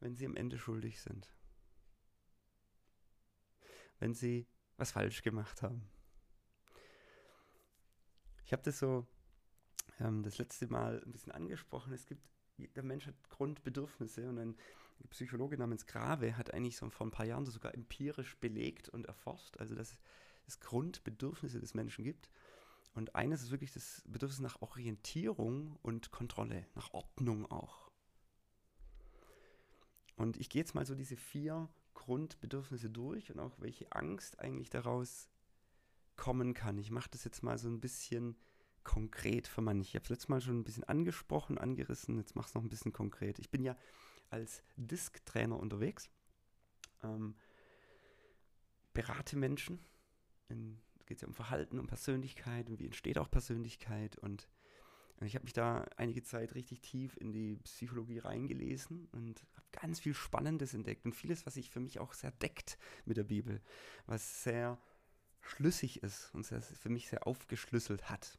wenn 0.00 0.14
sie 0.14 0.26
am 0.26 0.36
Ende 0.36 0.58
schuldig 0.58 1.00
sind. 1.00 1.34
Wenn 3.98 4.14
sie 4.14 4.46
was 4.76 4.92
falsch 4.92 5.22
gemacht 5.22 5.62
haben. 5.62 5.88
Ich 8.44 8.52
habe 8.52 8.62
das 8.62 8.78
so 8.78 9.06
ähm, 10.00 10.22
das 10.22 10.38
letzte 10.38 10.68
Mal 10.68 11.02
ein 11.04 11.12
bisschen 11.12 11.32
angesprochen. 11.32 11.92
Es 11.92 12.06
gibt 12.06 12.22
der 12.74 12.82
Mensch 12.82 13.06
hat 13.06 13.14
Grundbedürfnisse 13.30 14.28
und 14.28 14.38
ein 14.38 14.56
Psychologe 15.10 15.56
namens 15.56 15.86
Grave 15.86 16.36
hat 16.36 16.52
eigentlich 16.52 16.76
so 16.76 16.88
vor 16.90 17.06
ein 17.06 17.12
paar 17.12 17.26
Jahren 17.26 17.46
sogar 17.46 17.74
empirisch 17.74 18.36
belegt 18.38 18.88
und 18.88 19.06
erforscht, 19.06 19.56
also 19.58 19.74
dass 19.74 19.96
es 20.46 20.60
Grundbedürfnisse 20.60 21.60
des 21.60 21.74
Menschen 21.74 22.04
gibt. 22.04 22.30
Und 22.94 23.14
eines 23.14 23.42
ist 23.42 23.50
wirklich 23.50 23.72
das 23.72 24.02
Bedürfnis 24.08 24.40
nach 24.40 24.60
Orientierung 24.60 25.78
und 25.82 26.10
Kontrolle, 26.10 26.66
nach 26.74 26.92
Ordnung 26.92 27.46
auch. 27.46 27.92
Und 30.16 30.36
ich 30.36 30.50
gehe 30.50 30.60
jetzt 30.60 30.74
mal 30.74 30.84
so 30.84 30.96
diese 30.96 31.16
vier 31.16 31.68
Grundbedürfnisse 32.08 32.88
durch 32.88 33.30
und 33.30 33.38
auch 33.38 33.60
welche 33.60 33.92
Angst 33.92 34.40
eigentlich 34.40 34.70
daraus 34.70 35.28
kommen 36.16 36.54
kann. 36.54 36.78
Ich 36.78 36.90
mache 36.90 37.10
das 37.10 37.22
jetzt 37.24 37.42
mal 37.42 37.58
so 37.58 37.68
ein 37.68 37.80
bisschen 37.80 38.34
konkret 38.82 39.46
für 39.46 39.60
manche. 39.60 39.88
Ich 39.88 39.94
habe 39.94 40.04
es 40.04 40.08
letztes 40.08 40.30
Mal 40.30 40.40
schon 40.40 40.60
ein 40.60 40.64
bisschen 40.64 40.84
angesprochen, 40.84 41.58
angerissen, 41.58 42.16
jetzt 42.16 42.34
mache 42.34 42.48
es 42.48 42.54
noch 42.54 42.62
ein 42.62 42.70
bisschen 42.70 42.94
konkret. 42.94 43.38
Ich 43.38 43.50
bin 43.50 43.62
ja 43.62 43.76
als 44.30 44.62
Disk-Trainer 44.76 45.60
unterwegs, 45.60 46.08
ähm, 47.02 47.36
berate 48.94 49.36
Menschen, 49.36 49.78
in, 50.48 50.80
geht 51.04 51.18
es 51.18 51.22
ja 51.22 51.28
um 51.28 51.34
Verhalten, 51.34 51.78
um 51.78 51.88
Persönlichkeit 51.88 52.70
und 52.70 52.78
wie 52.78 52.86
entsteht 52.86 53.18
auch 53.18 53.30
Persönlichkeit 53.30 54.16
und 54.16 54.48
ich 55.26 55.34
habe 55.34 55.44
mich 55.44 55.52
da 55.52 55.84
einige 55.96 56.22
Zeit 56.22 56.54
richtig 56.54 56.80
tief 56.80 57.16
in 57.16 57.32
die 57.32 57.56
Psychologie 57.64 58.18
reingelesen 58.18 59.08
und 59.12 59.44
habe 59.56 59.66
ganz 59.72 59.98
viel 59.98 60.14
Spannendes 60.14 60.74
entdeckt 60.74 61.04
und 61.04 61.14
vieles, 61.14 61.44
was 61.44 61.54
sich 61.54 61.70
für 61.70 61.80
mich 61.80 61.98
auch 61.98 62.12
sehr 62.12 62.30
deckt 62.30 62.78
mit 63.04 63.16
der 63.16 63.24
Bibel, 63.24 63.60
was 64.06 64.44
sehr 64.44 64.80
schlüssig 65.40 66.02
ist 66.02 66.32
und 66.34 66.44
sehr, 66.44 66.62
für 66.62 66.88
mich 66.88 67.08
sehr 67.08 67.26
aufgeschlüsselt 67.26 68.10
hat. 68.10 68.38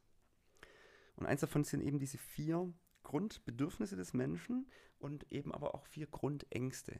Und 1.16 1.26
eins 1.26 1.42
davon 1.42 1.64
sind 1.64 1.82
eben 1.82 1.98
diese 1.98 2.18
vier 2.18 2.72
Grundbedürfnisse 3.02 3.96
des 3.96 4.14
Menschen 4.14 4.66
und 4.98 5.30
eben 5.30 5.52
aber 5.52 5.74
auch 5.74 5.86
vier 5.86 6.06
Grundängste. 6.06 6.98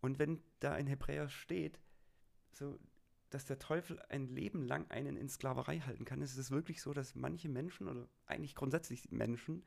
Und 0.00 0.18
wenn 0.18 0.42
da 0.60 0.76
in 0.76 0.86
Hebräer 0.86 1.28
steht, 1.28 1.80
so, 2.52 2.78
dass 3.30 3.44
der 3.44 3.58
Teufel 3.58 4.00
ein 4.08 4.26
Leben 4.26 4.66
lang 4.66 4.90
einen 4.90 5.16
in 5.16 5.28
Sklaverei 5.28 5.80
halten 5.80 6.04
kann, 6.04 6.20
ist 6.20 6.36
es 6.36 6.50
wirklich 6.50 6.82
so, 6.82 6.92
dass 6.92 7.14
manche 7.14 7.48
Menschen 7.48 7.88
oder 7.88 8.08
eigentlich 8.26 8.54
grundsätzlich 8.54 9.10
Menschen 9.10 9.64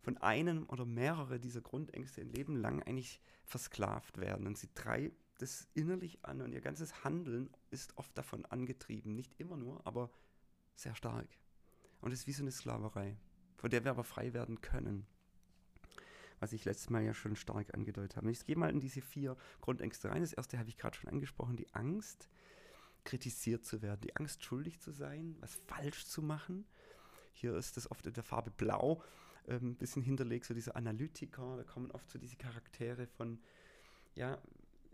von 0.00 0.16
einem 0.18 0.68
oder 0.68 0.84
mehrere 0.84 1.40
dieser 1.40 1.60
Grundängste 1.60 2.20
ein 2.20 2.30
Leben 2.30 2.56
lang 2.56 2.82
eigentlich 2.82 3.20
versklavt 3.44 4.18
werden. 4.18 4.46
Und 4.46 4.58
sie 4.58 4.72
treibt 4.74 5.16
das 5.38 5.66
innerlich 5.74 6.24
an 6.24 6.40
und 6.40 6.52
ihr 6.52 6.60
ganzes 6.60 7.04
Handeln 7.04 7.50
ist 7.70 7.98
oft 7.98 8.16
davon 8.16 8.44
angetrieben. 8.46 9.14
Nicht 9.14 9.34
immer 9.40 9.56
nur, 9.56 9.84
aber 9.86 10.10
sehr 10.76 10.94
stark. 10.94 11.28
Und 12.00 12.12
es 12.12 12.20
ist 12.20 12.26
wie 12.26 12.32
so 12.32 12.42
eine 12.42 12.52
Sklaverei, 12.52 13.16
von 13.56 13.70
der 13.70 13.84
wir 13.84 13.90
aber 13.90 14.04
frei 14.04 14.32
werden 14.32 14.60
können. 14.60 15.06
Was 16.38 16.52
ich 16.52 16.64
letztes 16.64 16.90
Mal 16.90 17.02
ja 17.02 17.14
schon 17.14 17.36
stark 17.36 17.74
angedeutet 17.74 18.16
habe. 18.16 18.30
Ich 18.30 18.44
gehe 18.44 18.56
mal 18.56 18.70
in 18.70 18.80
diese 18.80 19.00
vier 19.00 19.36
Grundängste 19.62 20.10
rein. 20.10 20.20
Das 20.20 20.32
erste 20.32 20.58
habe 20.58 20.68
ich 20.68 20.76
gerade 20.76 20.96
schon 20.96 21.10
angesprochen, 21.10 21.56
die 21.56 21.72
Angst, 21.74 22.28
kritisiert 23.04 23.64
zu 23.64 23.82
werden, 23.82 24.00
die 24.00 24.16
Angst, 24.16 24.42
schuldig 24.42 24.80
zu 24.80 24.92
sein, 24.92 25.36
was 25.40 25.54
falsch 25.66 26.06
zu 26.06 26.22
machen. 26.22 26.64
Hier 27.32 27.54
ist 27.56 27.76
das 27.76 27.90
oft 27.90 28.06
in 28.06 28.14
der 28.14 28.22
Farbe 28.22 28.50
Blau 28.50 29.02
ein 29.46 29.56
ähm, 29.56 29.74
bisschen 29.76 30.02
hinterlegt, 30.02 30.46
so 30.46 30.54
diese 30.54 30.74
Analytiker, 30.74 31.56
da 31.56 31.64
kommen 31.64 31.90
oft 31.90 32.10
so 32.10 32.18
diese 32.18 32.36
Charaktere 32.36 33.06
von, 33.06 33.38
ja, 34.14 34.40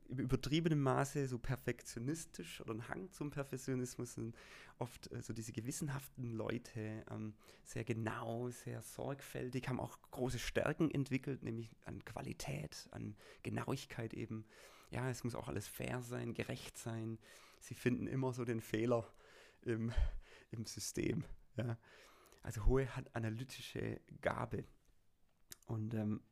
übertriebenem 0.08 0.80
Maße 0.80 1.28
so 1.28 1.38
perfektionistisch 1.38 2.60
oder 2.60 2.74
ein 2.74 2.88
Hang 2.88 3.12
zum 3.12 3.30
Perfektionismus 3.30 4.14
sind 4.14 4.34
oft 4.78 5.10
äh, 5.12 5.22
so 5.22 5.32
diese 5.32 5.52
gewissenhaften 5.52 6.32
Leute, 6.32 7.04
ähm, 7.10 7.34
sehr 7.64 7.84
genau, 7.84 8.48
sehr 8.50 8.82
sorgfältig, 8.82 9.68
haben 9.68 9.80
auch 9.80 9.98
große 10.10 10.38
Stärken 10.38 10.90
entwickelt, 10.90 11.42
nämlich 11.42 11.70
an 11.84 12.04
Qualität, 12.04 12.88
an 12.90 13.14
Genauigkeit 13.42 14.14
eben. 14.14 14.44
Ja, 14.90 15.08
es 15.08 15.22
muss 15.22 15.36
auch 15.36 15.46
alles 15.46 15.68
fair 15.68 16.02
sein, 16.02 16.34
gerecht 16.34 16.76
sein. 16.76 17.18
Sie 17.60 17.74
finden 17.74 18.06
immer 18.06 18.32
so 18.32 18.44
den 18.44 18.60
Fehler 18.60 19.06
im, 19.62 19.92
im 20.50 20.66
System. 20.66 21.24
Ja. 21.56 21.78
Also 22.42 22.66
hohe 22.66 22.88
analytische 23.12 24.00
Gabe. 24.20 24.64
Und 25.66 25.94
ähm, 25.94 26.22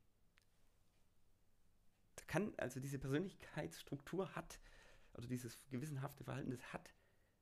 kann, 2.28 2.52
also 2.58 2.78
diese 2.78 2.98
Persönlichkeitsstruktur 2.98 4.34
hat, 4.36 4.60
oder 5.14 5.26
dieses 5.26 5.66
gewissenhafte 5.70 6.22
Verhalten, 6.22 6.50
das 6.52 6.72
hat 6.72 6.94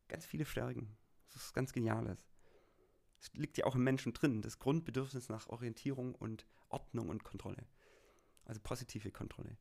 ganz 0.09 0.25
viele 0.25 0.47
Stärken. 0.47 0.97
Das 1.33 1.45
ist 1.45 1.53
ganz 1.53 1.73
Geniales. 1.73 2.27
Es 3.21 3.33
liegt 3.35 3.59
ja 3.59 3.67
auch 3.67 3.75
im 3.75 3.85
Menschen 3.85 4.15
drin, 4.15 4.41
das 4.41 4.59
Grundbedürfnis 4.59 5.29
nach 5.29 5.49
Orientierung 5.49 6.15
und 6.15 6.47
Ordnung 6.69 7.11
und 7.11 7.25
Kontrolle. 7.25 7.67
Also 8.45 8.61
positive 8.63 9.11
Kontrolle. 9.11 9.59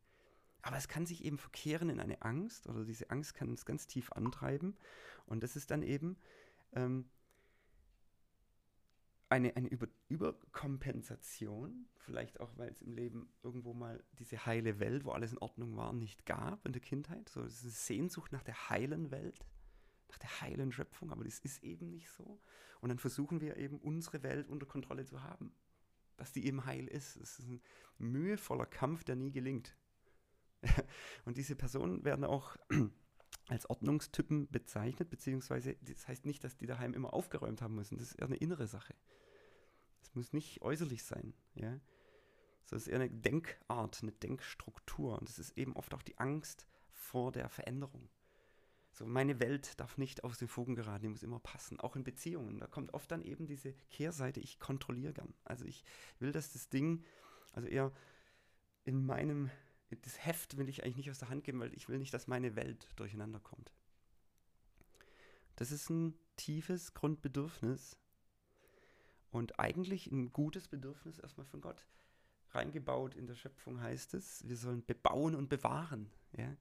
Aber 0.66 0.78
es 0.78 0.88
kann 0.88 1.06
sich 1.06 1.24
eben 1.24 1.38
verkehren 1.38 1.90
in 1.90 2.00
eine 2.00 2.22
Angst, 2.22 2.66
oder 2.66 2.84
diese 2.84 3.10
Angst 3.10 3.34
kann 3.34 3.48
uns 3.48 3.64
ganz 3.64 3.86
tief 3.86 4.10
antreiben. 4.10 4.76
Und 5.24 5.44
das 5.44 5.54
ist 5.54 5.70
dann 5.70 5.84
eben 5.84 6.16
ähm, 6.72 7.08
eine, 9.28 9.54
eine 9.54 9.68
Über 9.68 9.86
Überkompensation, 10.08 11.86
vielleicht 11.98 12.40
auch, 12.40 12.50
weil 12.56 12.72
es 12.72 12.82
im 12.82 12.94
Leben 12.94 13.28
irgendwo 13.44 13.74
mal 13.74 14.02
diese 14.18 14.44
heile 14.44 14.80
Welt, 14.80 15.04
wo 15.04 15.12
alles 15.12 15.30
in 15.30 15.38
Ordnung 15.38 15.76
war, 15.76 15.92
nicht 15.92 16.26
gab 16.26 16.66
in 16.66 16.72
der 16.72 16.82
Kindheit. 16.82 17.28
So, 17.28 17.42
es 17.42 17.58
ist 17.58 17.62
eine 17.62 17.70
Sehnsucht 17.70 18.32
nach 18.32 18.42
der 18.42 18.68
heilen 18.68 19.12
Welt, 19.12 19.46
nach 20.08 20.18
der 20.18 20.40
heilen 20.40 20.72
Schöpfung, 20.72 21.12
aber 21.12 21.22
das 21.22 21.38
ist 21.38 21.62
eben 21.62 21.90
nicht 21.90 22.10
so. 22.10 22.40
Und 22.80 22.88
dann 22.88 22.98
versuchen 22.98 23.40
wir 23.40 23.56
eben 23.56 23.78
unsere 23.78 24.24
Welt 24.24 24.48
unter 24.48 24.66
Kontrolle 24.66 25.04
zu 25.04 25.22
haben, 25.22 25.54
dass 26.16 26.32
die 26.32 26.44
eben 26.44 26.64
heil 26.64 26.88
ist. 26.88 27.14
Es 27.18 27.38
ist 27.38 27.46
ein 27.46 27.62
mühevoller 27.98 28.66
Kampf, 28.66 29.04
der 29.04 29.14
nie 29.14 29.30
gelingt. 29.30 29.76
Und 31.24 31.36
diese 31.36 31.56
Personen 31.56 32.04
werden 32.04 32.24
auch 32.24 32.56
als 33.48 33.68
Ordnungstypen 33.68 34.48
bezeichnet, 34.48 35.10
beziehungsweise 35.10 35.76
das 35.82 36.08
heißt 36.08 36.26
nicht, 36.26 36.44
dass 36.44 36.56
die 36.56 36.66
daheim 36.66 36.94
immer 36.94 37.12
aufgeräumt 37.14 37.62
haben 37.62 37.74
müssen. 37.74 37.98
Das 37.98 38.10
ist 38.10 38.18
eher 38.18 38.26
eine 38.26 38.36
innere 38.36 38.66
Sache. 38.66 38.94
Es 40.02 40.14
muss 40.14 40.32
nicht 40.32 40.62
äußerlich 40.62 41.02
sein, 41.04 41.34
ja. 41.54 41.80
So 42.64 42.74
ist 42.74 42.88
eher 42.88 42.96
eine 42.96 43.10
Denkart, 43.10 44.00
eine 44.02 44.12
Denkstruktur. 44.12 45.18
Und 45.18 45.28
es 45.28 45.38
ist 45.38 45.56
eben 45.56 45.76
oft 45.76 45.94
auch 45.94 46.02
die 46.02 46.18
Angst 46.18 46.66
vor 46.90 47.30
der 47.30 47.48
Veränderung. 47.48 48.08
So, 48.90 49.06
meine 49.06 49.38
Welt 49.40 49.78
darf 49.78 49.98
nicht 49.98 50.24
aus 50.24 50.38
den 50.38 50.48
Fugen 50.48 50.74
geraten, 50.74 51.02
die 51.02 51.08
muss 51.10 51.22
immer 51.22 51.38
passen. 51.38 51.78
Auch 51.78 51.96
in 51.96 52.02
Beziehungen. 52.02 52.58
Da 52.58 52.66
kommt 52.66 52.94
oft 52.94 53.10
dann 53.12 53.22
eben 53.22 53.46
diese 53.46 53.72
Kehrseite, 53.90 54.40
ich 54.40 54.58
kontrolliere 54.58 55.12
gern. 55.12 55.34
Also 55.44 55.64
ich 55.64 55.84
will, 56.18 56.32
dass 56.32 56.52
das 56.52 56.68
Ding, 56.70 57.04
also 57.52 57.68
eher 57.68 57.92
in 58.84 59.04
meinem 59.04 59.50
das 59.90 60.24
Heft 60.24 60.56
will 60.56 60.68
ich 60.68 60.82
eigentlich 60.82 60.96
nicht 60.96 61.10
aus 61.10 61.18
der 61.18 61.28
Hand 61.28 61.44
geben, 61.44 61.60
weil 61.60 61.74
ich 61.74 61.88
will 61.88 61.98
nicht, 61.98 62.12
dass 62.12 62.26
meine 62.26 62.56
Welt 62.56 62.88
durcheinander 62.96 63.40
kommt. 63.40 63.72
Das 65.56 65.70
ist 65.70 65.88
ein 65.90 66.14
tiefes 66.36 66.92
Grundbedürfnis 66.94 67.96
und 69.30 69.58
eigentlich 69.58 70.10
ein 70.10 70.32
gutes 70.32 70.68
Bedürfnis 70.68 71.18
erstmal 71.18 71.46
von 71.46 71.60
Gott, 71.60 71.86
reingebaut 72.50 73.14
in 73.14 73.26
der 73.26 73.34
Schöpfung 73.34 73.80
heißt 73.80 74.14
es, 74.14 74.46
wir 74.48 74.56
sollen 74.56 74.84
bebauen 74.84 75.34
und 75.34 75.48
bewahren. 75.48 76.10
Ja? 76.36 76.56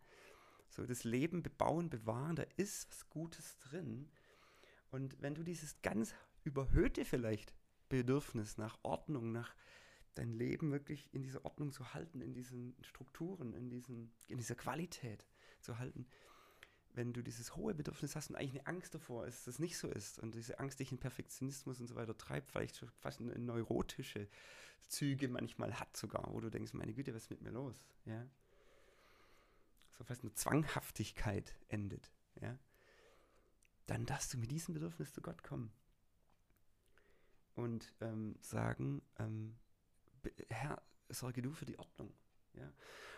So 0.69 0.85
das 0.85 1.03
Leben 1.03 1.43
bebauen, 1.43 1.89
bewahren, 1.89 2.35
da 2.35 2.43
ist 2.57 2.89
was 2.89 3.09
Gutes 3.09 3.57
drin. 3.59 4.09
Und 4.91 5.21
wenn 5.21 5.35
du 5.35 5.43
dieses 5.43 5.81
ganz 5.81 6.13
überhöhte 6.43 7.05
vielleicht 7.05 7.53
Bedürfnis 7.89 8.57
nach 8.57 8.77
Ordnung, 8.83 9.31
nach 9.31 9.55
dein 10.15 10.33
Leben 10.33 10.71
wirklich 10.71 11.13
in 11.13 11.21
dieser 11.21 11.45
Ordnung 11.45 11.71
zu 11.71 11.93
halten, 11.93 12.21
in 12.21 12.33
diesen 12.33 12.75
Strukturen, 12.81 13.53
in, 13.53 13.69
diesen, 13.69 14.11
in 14.27 14.37
dieser 14.37 14.55
Qualität 14.55 15.25
zu 15.61 15.77
halten, 15.77 16.07
wenn 16.93 17.13
du 17.13 17.21
dieses 17.21 17.55
hohe 17.55 17.73
Bedürfnis 17.73 18.15
hast 18.15 18.29
und 18.29 18.37
eigentlich 18.37 18.61
eine 18.61 18.67
Angst 18.67 18.95
davor 18.95 19.27
ist, 19.27 19.45
dass 19.45 19.55
es 19.55 19.59
nicht 19.59 19.77
so 19.77 19.89
ist 19.89 20.19
und 20.19 20.33
diese 20.33 20.59
Angst 20.59 20.79
dich 20.79 20.91
in 20.91 20.97
Perfektionismus 20.97 21.79
und 21.81 21.87
so 21.87 21.95
weiter 21.95 22.17
treibt, 22.17 22.49
vielleicht 22.49 22.77
fast 23.01 23.19
eine 23.19 23.37
neurotische 23.37 24.27
Züge 24.87 25.27
manchmal 25.27 25.79
hat 25.79 25.95
sogar, 25.97 26.33
wo 26.33 26.39
du 26.39 26.49
denkst, 26.49 26.73
meine 26.73 26.93
Güte, 26.93 27.13
was 27.13 27.23
ist 27.23 27.31
mit 27.31 27.41
mir 27.41 27.51
los? 27.51 27.75
Ja? 28.05 28.25
So 29.91 30.03
fast 30.03 30.21
eine 30.21 30.33
Zwanghaftigkeit 30.33 31.55
endet, 31.67 32.11
ja? 32.41 32.57
Dann 33.87 34.05
darfst 34.05 34.33
du 34.33 34.37
mit 34.37 34.51
diesem 34.51 34.73
Bedürfnis 34.73 35.13
zu 35.13 35.21
Gott 35.21 35.43
kommen 35.43 35.71
und 37.53 37.93
ähm, 38.01 38.35
sagen, 38.41 39.03
ähm, 39.19 39.55
Herr, 40.49 40.81
sorge 41.09 41.41
du 41.41 41.51
für 41.51 41.65
die 41.65 41.79
Ordnung. 41.79 42.13
Ja? 42.53 42.71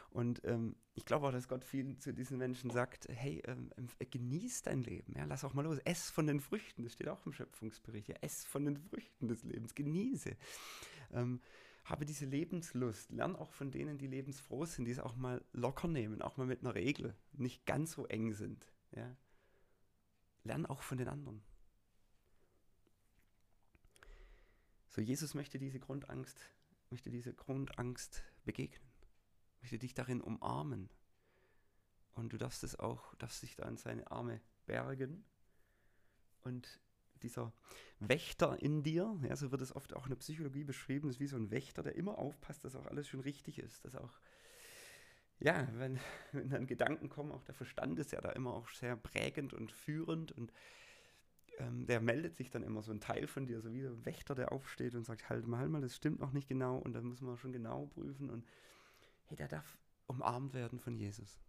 Und 0.09 0.41
ähm, 0.45 0.75
ich 0.95 1.05
glaube 1.05 1.27
auch, 1.27 1.31
dass 1.31 1.47
Gott 1.47 1.63
viel 1.63 1.97
zu 1.97 2.13
diesen 2.13 2.37
Menschen 2.37 2.69
sagt, 2.69 3.07
hey, 3.09 3.41
ähm, 3.45 3.69
genieß 3.99 4.63
dein 4.63 4.81
Leben, 4.81 5.13
ja? 5.15 5.25
lass 5.25 5.43
auch 5.43 5.53
mal 5.53 5.63
los, 5.63 5.79
ess 5.79 6.09
von 6.09 6.27
den 6.27 6.39
Früchten, 6.39 6.83
das 6.83 6.93
steht 6.93 7.09
auch 7.09 7.25
im 7.25 7.33
Schöpfungsbericht, 7.33 8.07
ja? 8.07 8.15
ess 8.21 8.45
von 8.45 8.65
den 8.65 8.77
Früchten 8.77 9.27
des 9.27 9.43
Lebens, 9.43 9.75
genieße. 9.75 10.35
Ähm, 11.11 11.41
habe 11.83 12.05
diese 12.05 12.25
Lebenslust, 12.25 13.11
lern 13.11 13.35
auch 13.35 13.53
von 13.53 13.71
denen, 13.71 13.97
die 13.97 14.07
lebensfroh 14.07 14.65
sind, 14.65 14.85
die 14.85 14.91
es 14.91 14.99
auch 14.99 15.15
mal 15.15 15.43
locker 15.53 15.87
nehmen, 15.87 16.21
auch 16.21 16.35
mal 16.37 16.47
mit 16.47 16.61
einer 16.61 16.75
Regel, 16.75 17.15
nicht 17.33 17.65
ganz 17.65 17.93
so 17.93 18.05
eng 18.07 18.33
sind. 18.33 18.71
Ja? 18.91 19.15
Lern 20.43 20.65
auch 20.65 20.81
von 20.81 20.97
den 20.97 21.07
anderen. 21.07 21.41
So, 24.89 25.01
Jesus 25.01 25.33
möchte 25.33 25.59
diese 25.59 25.79
Grundangst, 25.79 26.49
möchte 26.89 27.09
diese 27.09 27.33
Grundangst 27.33 28.23
begegnen 28.45 28.87
möchte 29.67 29.79
dich 29.79 29.93
darin 29.93 30.21
umarmen. 30.21 30.89
Und 32.13 32.33
du 32.33 32.37
darfst 32.37 32.63
es 32.63 32.79
auch, 32.79 33.13
darfst 33.15 33.43
dich 33.43 33.55
da 33.55 33.67
in 33.67 33.77
seine 33.77 34.09
Arme 34.09 34.41
bergen. 34.65 35.25
Und 36.41 36.79
dieser 37.21 37.53
Wächter 37.99 38.61
in 38.61 38.83
dir, 38.83 39.19
ja, 39.23 39.35
so 39.35 39.51
wird 39.51 39.61
es 39.61 39.75
oft 39.75 39.93
auch 39.93 40.05
in 40.05 40.11
der 40.11 40.17
Psychologie 40.17 40.63
beschrieben, 40.63 41.09
ist 41.09 41.19
wie 41.19 41.27
so 41.27 41.35
ein 41.35 41.51
Wächter, 41.51 41.83
der 41.83 41.95
immer 41.95 42.17
aufpasst, 42.17 42.63
dass 42.63 42.75
auch 42.75 42.85
alles 42.85 43.07
schon 43.07 43.19
richtig 43.19 43.59
ist, 43.59 43.83
dass 43.83 43.95
auch, 43.95 44.19
ja, 45.39 45.67
wenn, 45.73 45.99
wenn 46.31 46.49
dann 46.49 46.67
Gedanken 46.67 47.09
kommen, 47.09 47.31
auch 47.31 47.43
der 47.43 47.55
Verstand 47.55 47.99
ist 47.99 48.13
ja 48.13 48.21
da 48.21 48.31
immer 48.31 48.53
auch 48.53 48.69
sehr 48.69 48.95
prägend 48.95 49.53
und 49.53 49.71
führend 49.71 50.31
und 50.31 50.53
ähm, 51.57 51.85
der 51.87 52.01
meldet 52.01 52.35
sich 52.37 52.49
dann 52.49 52.63
immer 52.63 52.81
so 52.81 52.91
ein 52.91 52.99
Teil 52.99 53.27
von 53.27 53.47
dir, 53.47 53.61
so 53.61 53.73
wie 53.73 53.85
ein 53.85 54.05
Wächter, 54.05 54.35
der 54.35 54.51
aufsteht 54.51 54.95
und 54.95 55.03
sagt, 55.03 55.29
halt 55.29 55.47
mal, 55.47 55.59
halt 55.59 55.69
mal, 55.69 55.81
das 55.81 55.95
stimmt 55.95 56.19
noch 56.19 56.31
nicht 56.31 56.47
genau 56.47 56.77
und 56.77 56.93
dann 56.93 57.05
muss 57.05 57.21
man 57.21 57.37
schon 57.37 57.51
genau 57.51 57.87
prüfen 57.87 58.29
und 58.29 58.45
hey, 59.25 59.37
der 59.37 59.47
darf 59.47 59.77
umarmt 60.07 60.53
werden 60.53 60.79
von 60.79 60.95
Jesus. 60.95 61.39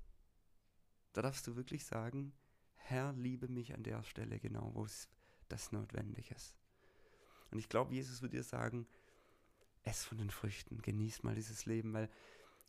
Da 1.13 1.23
darfst 1.23 1.47
du 1.47 1.57
wirklich 1.57 1.85
sagen, 1.85 2.33
Herr, 2.75 3.13
liebe 3.13 3.49
mich 3.49 3.75
an 3.75 3.83
der 3.83 4.03
Stelle 4.03 4.39
genau, 4.39 4.71
wo 4.75 4.85
es 4.85 5.09
das 5.49 5.73
notwendig 5.73 6.31
ist. 6.31 6.57
Und 7.51 7.59
ich 7.59 7.69
glaube, 7.69 7.95
Jesus 7.95 8.23
wird 8.23 8.33
dir 8.33 8.43
sagen, 8.43 8.87
ess 9.83 10.05
von 10.05 10.19
den 10.19 10.31
Früchten, 10.31 10.81
genieß 10.83 11.23
mal 11.23 11.35
dieses 11.35 11.67
Leben, 11.67 11.93
weil 11.93 12.11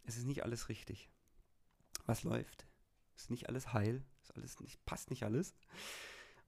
es 0.03 0.17
ist 0.17 0.25
nicht 0.25 0.43
alles 0.43 0.69
richtig. 0.69 1.09
Was 2.05 2.23
läuft? 2.23 2.65
Ist 3.15 3.29
nicht 3.29 3.49
alles 3.49 3.73
heil, 3.73 4.03
ist 4.21 4.35
alles 4.35 4.59
nicht, 4.59 4.83
passt 4.85 5.09
nicht 5.09 5.23
alles. 5.23 5.53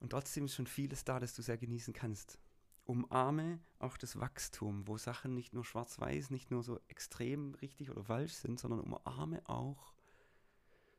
Und 0.02 0.10
trotzdem 0.10 0.44
ist 0.44 0.54
schon 0.54 0.66
vieles 0.66 1.04
da, 1.04 1.18
das 1.18 1.34
du 1.34 1.42
sehr 1.42 1.56
genießen 1.56 1.94
kannst 1.94 2.38
umarme 2.84 3.60
auch 3.78 3.96
das 3.96 4.18
Wachstum, 4.18 4.86
wo 4.86 4.96
Sachen 4.96 5.34
nicht 5.34 5.52
nur 5.52 5.64
schwarz-weiß, 5.64 6.30
nicht 6.30 6.50
nur 6.50 6.62
so 6.62 6.80
extrem 6.88 7.54
richtig 7.54 7.90
oder 7.90 8.04
falsch 8.04 8.34
sind, 8.34 8.58
sondern 8.58 8.80
umarme 8.80 9.48
auch, 9.48 9.94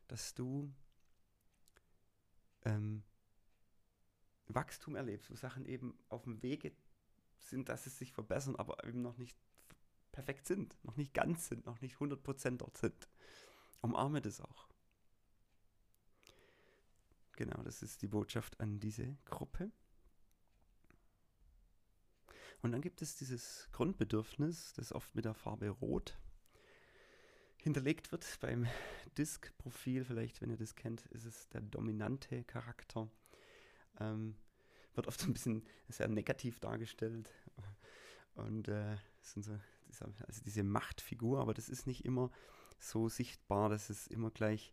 dass 0.08 0.34
du 0.34 0.72
ähm, 2.64 3.02
Wachstum 4.46 4.96
erlebst, 4.96 5.30
wo 5.30 5.34
Sachen 5.34 5.66
eben 5.66 5.98
auf 6.08 6.24
dem 6.24 6.42
Wege 6.42 6.72
sind, 7.38 7.68
dass 7.68 7.86
es 7.86 7.98
sich 7.98 8.12
verbessern, 8.12 8.56
aber 8.56 8.84
eben 8.84 9.02
noch 9.02 9.18
nicht 9.18 9.36
perfekt 10.12 10.46
sind, 10.46 10.78
noch 10.82 10.96
nicht 10.96 11.12
ganz 11.12 11.48
sind, 11.48 11.66
noch 11.66 11.80
nicht 11.80 11.96
100% 11.96 12.58
dort 12.58 12.78
sind. 12.78 13.08
Umarme 13.82 14.22
das 14.22 14.40
auch. 14.40 14.68
Genau, 17.36 17.62
das 17.62 17.82
ist 17.82 18.02
die 18.02 18.08
Botschaft 18.08 18.60
an 18.60 18.78
diese 18.78 19.16
Gruppe. 19.24 19.70
Und 22.62 22.72
dann 22.72 22.80
gibt 22.80 23.02
es 23.02 23.16
dieses 23.16 23.68
Grundbedürfnis, 23.72 24.72
das 24.72 24.92
oft 24.92 25.14
mit 25.14 25.24
der 25.24 25.34
Farbe 25.34 25.68
Rot 25.68 26.16
hinterlegt 27.58 28.12
wird. 28.12 28.38
Beim 28.40 28.66
Disk-Profil, 29.18 30.04
vielleicht, 30.04 30.40
wenn 30.40 30.50
ihr 30.50 30.56
das 30.56 30.74
kennt, 30.74 31.06
ist 31.06 31.24
es 31.24 31.48
der 31.48 31.60
dominante 31.60 32.44
Charakter. 32.44 33.10
Ähm, 34.00 34.36
wird 34.94 35.08
oft 35.08 35.22
ein 35.24 35.32
bisschen 35.32 35.66
sehr 35.88 36.08
negativ 36.08 36.60
dargestellt. 36.60 37.30
Und 38.34 38.68
äh, 38.68 38.96
sind 39.20 39.44
so, 39.44 39.58
also 40.26 40.42
diese 40.44 40.62
Machtfigur, 40.62 41.40
aber 41.40 41.54
das 41.54 41.68
ist 41.68 41.86
nicht 41.86 42.04
immer 42.04 42.30
so 42.78 43.08
sichtbar, 43.08 43.68
dass 43.68 43.90
es 43.90 44.06
immer 44.06 44.30
gleich 44.30 44.72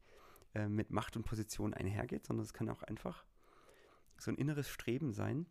äh, 0.53 0.67
mit 0.67 0.91
Macht 0.91 1.15
und 1.15 1.23
Position 1.23 1.73
einhergeht, 1.73 2.25
sondern 2.25 2.45
es 2.45 2.53
kann 2.53 2.69
auch 2.69 2.83
einfach 2.83 3.25
so 4.17 4.31
ein 4.31 4.37
inneres 4.37 4.69
Streben 4.69 5.13
sein. 5.13 5.47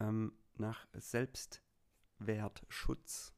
Ähm, 0.00 0.32
nach 0.56 0.88
Selbstwertschutz. 0.92 3.32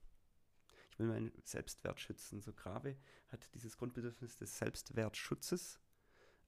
Ich 0.90 0.98
will 0.98 1.06
meinen 1.08 1.32
Selbstwert 1.42 2.00
schützen. 2.00 2.40
So 2.40 2.52
Grave 2.52 2.96
hat 3.28 3.52
dieses 3.54 3.76
Grundbedürfnis 3.76 4.36
des 4.36 4.58
Selbstwertschutzes 4.58 5.78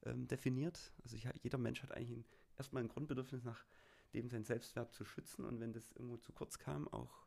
ähm, 0.03 0.27
definiert. 0.27 0.93
Also 1.03 1.15
ich, 1.15 1.29
jeder 1.41 1.57
Mensch 1.57 1.81
hat 1.83 1.91
eigentlich 1.91 2.11
ein, 2.11 2.25
erstmal 2.57 2.83
ein 2.83 2.89
Grundbedürfnis 2.89 3.43
nach 3.43 3.65
dem 4.13 4.29
seinen 4.29 4.45
Selbstwert 4.45 4.93
zu 4.93 5.03
schützen 5.03 5.43
und 5.43 5.59
wenn 5.59 5.73
das 5.73 5.91
irgendwo 5.91 6.15
zu 6.17 6.31
kurz 6.31 6.59
kam, 6.59 6.87
auch 6.87 7.25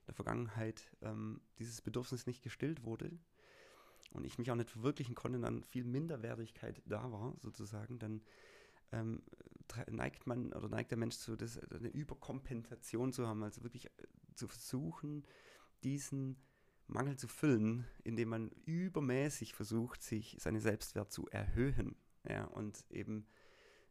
in 0.00 0.06
der 0.08 0.14
Vergangenheit 0.14 0.94
ähm, 1.00 1.40
dieses 1.58 1.80
Bedürfnis 1.80 2.26
nicht 2.26 2.42
gestillt 2.42 2.84
wurde 2.84 3.18
und 4.16 4.24
ich 4.24 4.38
mich 4.38 4.50
auch 4.50 4.56
nicht 4.56 4.70
verwirklichen 4.70 5.14
konnte, 5.14 5.38
dann 5.38 5.62
viel 5.62 5.84
Minderwertigkeit 5.84 6.82
da 6.86 7.10
war, 7.12 7.34
sozusagen, 7.40 7.98
dann 7.98 8.22
ähm, 8.92 9.22
neigt 9.88 10.26
man 10.26 10.52
oder 10.52 10.68
neigt 10.68 10.90
der 10.90 10.98
Mensch 10.98 11.16
zu, 11.16 11.36
das, 11.36 11.58
eine 11.58 11.88
Überkompensation 11.88 13.12
zu 13.12 13.26
haben, 13.26 13.42
also 13.42 13.62
wirklich 13.62 13.86
äh, 13.86 13.90
zu 14.34 14.48
versuchen, 14.48 15.24
diesen 15.82 16.36
Mangel 16.86 17.16
zu 17.16 17.28
füllen, 17.28 17.84
indem 18.04 18.28
man 18.28 18.50
übermäßig 18.64 19.54
versucht, 19.54 20.02
sich 20.02 20.36
seinen 20.40 20.60
Selbstwert 20.60 21.12
zu 21.12 21.26
erhöhen 21.28 21.96
ja, 22.28 22.44
und 22.44 22.84
eben 22.90 23.26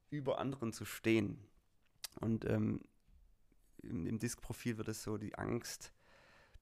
über 0.10 0.40
anderen 0.40 0.72
zu 0.72 0.86
stehen. 0.86 1.40
Und 2.22 2.46
ähm, 2.46 2.82
im, 3.84 4.06
im 4.06 4.20
Disk-Profil 4.20 4.78
wird 4.78 4.88
es 4.88 5.04
so 5.04 5.18
die 5.18 5.36
Angst, 5.36 5.92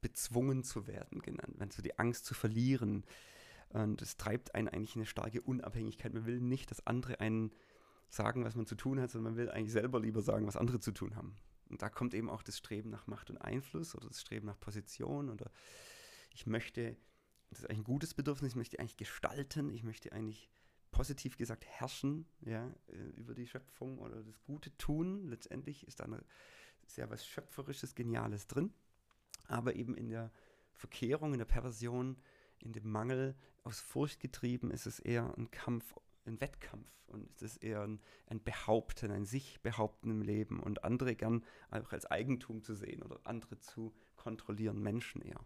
bezwungen 0.02 0.64
zu 0.64 0.88
werden 0.88 1.22
genannt, 1.22 1.56
also 1.60 1.82
die 1.82 1.98
Angst 1.98 2.26
zu 2.26 2.34
verlieren. 2.34 3.04
Und 3.74 4.02
es 4.02 4.18
treibt 4.18 4.56
einen 4.56 4.68
eigentlich 4.68 4.96
eine 4.96 5.06
starke 5.06 5.42
Unabhängigkeit. 5.42 6.14
Man 6.14 6.26
will 6.26 6.40
nicht, 6.40 6.70
dass 6.72 6.86
andere 6.86 7.20
einen 7.20 7.52
sagen, 8.08 8.46
was 8.46 8.56
man 8.56 8.68
zu 8.68 8.76
tun 8.76 9.00
hat, 9.00 9.10
sondern 9.10 9.34
man 9.34 9.40
will 9.40 9.50
eigentlich 9.50 9.72
selber 9.72 10.00
lieber 10.00 10.22
sagen, 10.22 10.46
was 10.46 10.56
andere 10.56 10.80
zu 10.80 10.92
tun 10.92 11.16
haben. 11.16 11.36
Und 11.70 11.82
da 11.82 11.90
kommt 11.90 12.14
eben 12.14 12.30
auch 12.30 12.44
das 12.44 12.58
Streben 12.58 12.92
nach 12.92 13.08
Macht 13.08 13.32
und 13.32 13.38
Einfluss 13.38 13.96
oder 13.96 14.08
das 14.08 14.22
Streben 14.22 14.46
nach 14.46 14.60
Position 14.60 15.30
oder 15.30 15.50
ich 16.32 16.46
möchte, 16.46 16.96
das 17.50 17.60
ist 17.60 17.66
eigentlich 17.66 17.80
ein 17.80 17.84
gutes 17.84 18.14
Bedürfnis, 18.14 18.52
ich 18.52 18.56
möchte 18.56 18.80
eigentlich 18.80 18.98
gestalten, 18.98 19.74
ich 19.74 19.84
möchte 19.84 20.12
eigentlich 20.12 20.52
positiv 20.92 21.38
gesagt 21.38 21.66
herrschen, 21.66 22.28
ja, 22.42 22.68
äh, 22.88 22.98
über 23.16 23.34
die 23.34 23.48
Schöpfung 23.48 23.98
oder 23.98 24.22
das 24.22 24.40
Gute 24.44 24.78
tun. 24.78 25.28
Letztendlich 25.28 25.88
ist 25.88 26.00
da 26.00 26.04
eine, 26.04 26.24
sehr 26.86 27.10
was 27.10 27.26
Schöpferisches, 27.26 27.96
Geniales 27.96 28.46
drin, 28.46 28.72
aber 29.48 29.76
eben 29.76 29.96
in 29.96 30.10
der 30.10 30.32
Verkehrung, 30.74 31.34
in 31.34 31.40
der 31.40 31.46
Perversion, 31.46 32.18
in 32.64 32.74
dem 32.74 32.90
Mangel, 32.92 33.36
aus 33.64 33.80
Furcht 33.80 34.20
getrieben, 34.20 34.72
ist 34.72 34.86
es 34.86 35.00
eher 35.00 35.34
ein 35.38 35.52
Kampf 35.52 35.96
ein 36.26 36.40
Wettkampf 36.42 36.88
und 37.08 37.30
es 37.36 37.42
ist 37.42 37.64
eher 37.64 37.82
ein, 37.82 38.00
ein 38.28 38.44
Behaupten, 38.44 39.12
ein 39.12 39.26
sich 39.26 39.62
behaupten 39.62 40.10
im 40.10 40.22
Leben 40.22 40.62
und 40.62 40.84
andere 40.84 41.16
gern 41.16 41.44
auch 41.70 41.92
als 41.92 42.06
Eigentum 42.06 42.62
zu 42.64 42.74
sehen 42.76 43.02
oder 43.04 43.20
andere 43.24 43.60
zu 43.60 43.94
kontrollieren, 44.16 44.82
Menschen 44.82 45.22
eher. 45.22 45.40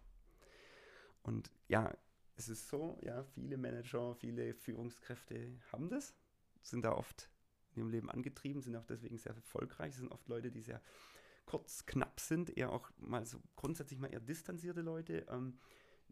Und 1.22 1.50
ja, 1.68 1.96
es 2.36 2.48
ist 2.48 2.68
so, 2.68 2.98
ja, 3.02 3.24
viele 3.24 3.56
Manager, 3.56 4.14
viele 4.14 4.54
Führungskräfte 4.54 5.58
haben 5.72 5.88
das, 5.88 6.14
sind 6.62 6.84
da 6.84 6.92
oft 6.92 7.28
in 7.72 7.80
ihrem 7.80 7.90
Leben 7.90 8.10
angetrieben, 8.10 8.62
sind 8.62 8.76
auch 8.76 8.86
deswegen 8.86 9.18
sehr 9.18 9.34
erfolgreich, 9.34 9.96
sind 9.96 10.12
oft 10.12 10.28
Leute, 10.28 10.50
die 10.50 10.62
sehr 10.62 10.80
kurz, 11.44 11.86
knapp 11.86 12.20
sind, 12.20 12.56
eher 12.56 12.72
auch 12.72 12.90
mal 12.98 13.24
so 13.26 13.40
grundsätzlich 13.56 13.98
mal 13.98 14.12
eher 14.12 14.20
distanzierte 14.20 14.82
Leute, 14.82 15.26
ähm, 15.30 15.58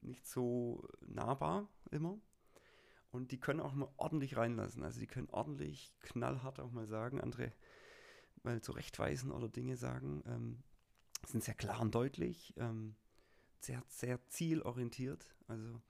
nicht 0.02 0.26
so 0.26 0.86
nahbar 1.00 1.68
immer. 1.90 2.18
Und 3.10 3.32
die 3.32 3.40
können 3.40 3.60
auch 3.60 3.72
mal 3.72 3.88
ordentlich 3.96 4.36
reinlassen. 4.36 4.82
Also 4.82 5.00
die 5.00 5.06
können 5.06 5.30
ordentlich 5.30 5.94
knallhart 6.00 6.60
auch 6.60 6.70
mal 6.70 6.86
sagen, 6.86 7.20
andere 7.20 7.52
mal 8.42 8.60
zurechtweisen 8.60 9.32
oder 9.32 9.48
Dinge 9.48 9.76
sagen. 9.76 10.22
Ähm, 10.26 10.62
sind 11.26 11.42
sehr 11.42 11.54
klar 11.54 11.80
und 11.80 11.94
deutlich, 11.94 12.54
ähm, 12.56 12.94
sehr, 13.60 13.82
sehr 13.88 14.24
zielorientiert, 14.28 15.34
also 15.48 15.80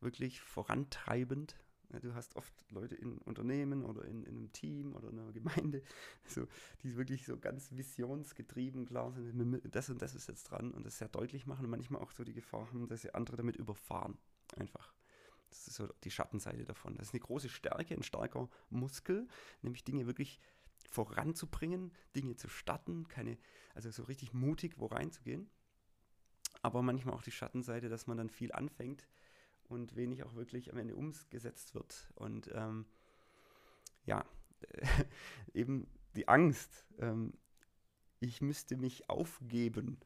wirklich 0.00 0.40
vorantreibend. 0.40 1.56
Du 2.02 2.14
hast 2.14 2.36
oft 2.36 2.52
Leute 2.70 2.94
in 2.94 3.18
Unternehmen 3.18 3.84
oder 3.84 4.04
in, 4.04 4.24
in, 4.24 4.36
einem 4.36 4.52
Team 4.52 4.94
oder 4.94 5.10
in 5.10 5.18
einer 5.18 5.32
Gemeinde, 5.32 5.82
so, 6.26 6.46
die 6.82 6.96
wirklich 6.96 7.24
so 7.24 7.38
ganz 7.38 7.70
visionsgetrieben 7.72 8.86
klar 8.86 9.12
sind, 9.12 9.62
das 9.74 9.90
und 9.90 10.02
das 10.02 10.14
ist 10.14 10.28
jetzt 10.28 10.44
dran 10.44 10.72
und 10.72 10.84
das 10.84 10.98
sehr 10.98 11.08
deutlich 11.08 11.46
machen 11.46 11.64
und 11.64 11.70
manchmal 11.70 12.02
auch 12.02 12.10
so 12.10 12.24
die 12.24 12.34
Gefahr 12.34 12.66
haben, 12.66 12.88
dass 12.88 13.02
sie 13.02 13.14
andere 13.14 13.36
damit 13.36 13.56
überfahren. 13.56 14.18
Einfach. 14.56 14.92
Das 15.50 15.68
ist 15.68 15.76
so 15.76 15.88
die 16.02 16.10
Schattenseite 16.10 16.64
davon. 16.64 16.96
Das 16.96 17.08
ist 17.08 17.14
eine 17.14 17.20
große 17.20 17.48
Stärke, 17.48 17.94
ein 17.94 18.02
starker 18.02 18.48
Muskel, 18.70 19.28
nämlich 19.62 19.84
Dinge 19.84 20.06
wirklich 20.06 20.40
voranzubringen, 20.90 21.92
Dinge 22.16 22.36
zu 22.36 22.48
starten, 22.48 23.08
keine, 23.08 23.38
also 23.74 23.90
so 23.90 24.02
richtig 24.04 24.32
mutig 24.32 24.78
wo 24.78 24.86
reinzugehen. 24.86 25.48
Aber 26.62 26.82
manchmal 26.82 27.14
auch 27.14 27.22
die 27.22 27.30
Schattenseite, 27.30 27.88
dass 27.88 28.06
man 28.06 28.16
dann 28.16 28.30
viel 28.30 28.52
anfängt 28.52 29.06
und 29.74 29.96
wenig 29.96 30.22
auch 30.22 30.34
wirklich 30.34 30.72
am 30.72 30.78
Ende 30.78 30.94
umgesetzt 30.96 31.74
wird. 31.74 32.08
Und 32.14 32.50
ähm, 32.54 32.86
ja, 34.06 34.24
eben 35.54 35.86
die 36.16 36.28
Angst, 36.28 36.86
ähm, 36.98 37.32
ich 38.20 38.40
müsste 38.40 38.76
mich 38.76 39.10
aufgeben. 39.10 40.00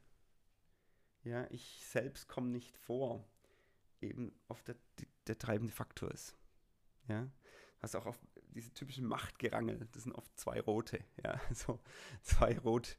Ja, 1.23 1.47
ich 1.51 1.85
selbst 1.85 2.27
komme 2.27 2.49
nicht 2.49 2.75
vor, 2.77 3.25
eben 4.01 4.33
oft 4.47 4.67
der, 4.67 4.75
der 5.27 5.37
treibende 5.37 5.73
Faktor 5.73 6.11
ist. 6.11 6.35
Ja, 7.07 7.29
hast 7.79 7.95
auch 7.95 8.05
oft 8.05 8.21
diese 8.49 8.73
typischen 8.73 9.05
Machtgerangel, 9.05 9.87
das 9.91 10.03
sind 10.03 10.13
oft 10.13 10.37
zwei 10.37 10.59
rote, 10.59 10.99
ja, 11.23 11.39
so 11.53 11.79
zwei 12.21 12.57
rot, 12.59 12.97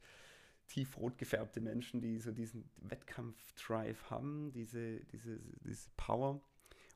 tiefrot 0.67 1.17
gefärbte 1.17 1.61
Menschen, 1.61 2.01
die 2.01 2.19
so 2.19 2.31
diesen 2.31 2.69
Wettkampf-Drive 2.77 4.09
haben, 4.09 4.51
diese, 4.53 5.01
diese, 5.05 5.39
diese 5.61 5.89
Power 5.97 6.41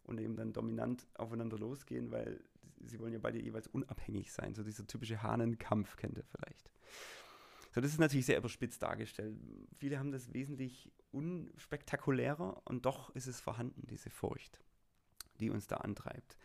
und 0.05 0.19
eben 0.19 0.35
dann 0.35 0.53
dominant 0.53 1.07
aufeinander 1.15 1.57
losgehen, 1.57 2.11
weil 2.11 2.39
sie 2.85 2.99
wollen 2.99 3.13
ja 3.13 3.19
beide 3.19 3.41
jeweils 3.41 3.67
unabhängig 3.67 4.31
sein. 4.31 4.53
So 4.53 4.63
dieser 4.63 4.85
typische 4.87 5.21
Hahnenkampf 5.21 5.97
kennt 5.97 6.17
ihr 6.17 6.23
vielleicht. 6.23 6.69
So, 7.73 7.81
das 7.81 7.91
ist 7.91 7.99
natürlich 7.99 8.25
sehr 8.25 8.37
überspitzt 8.37 8.81
dargestellt. 8.81 9.35
Viele 9.73 9.99
haben 9.99 10.11
das 10.11 10.33
wesentlich 10.33 10.91
unspektakulärer 11.11 12.61
und 12.65 12.85
doch 12.85 13.13
ist 13.15 13.27
es 13.27 13.41
vorhanden, 13.41 13.85
diese 13.87 14.09
Furcht, 14.09 14.61
die 15.39 15.49
uns 15.49 15.67
da 15.67 15.77
antreibt. 15.77 16.37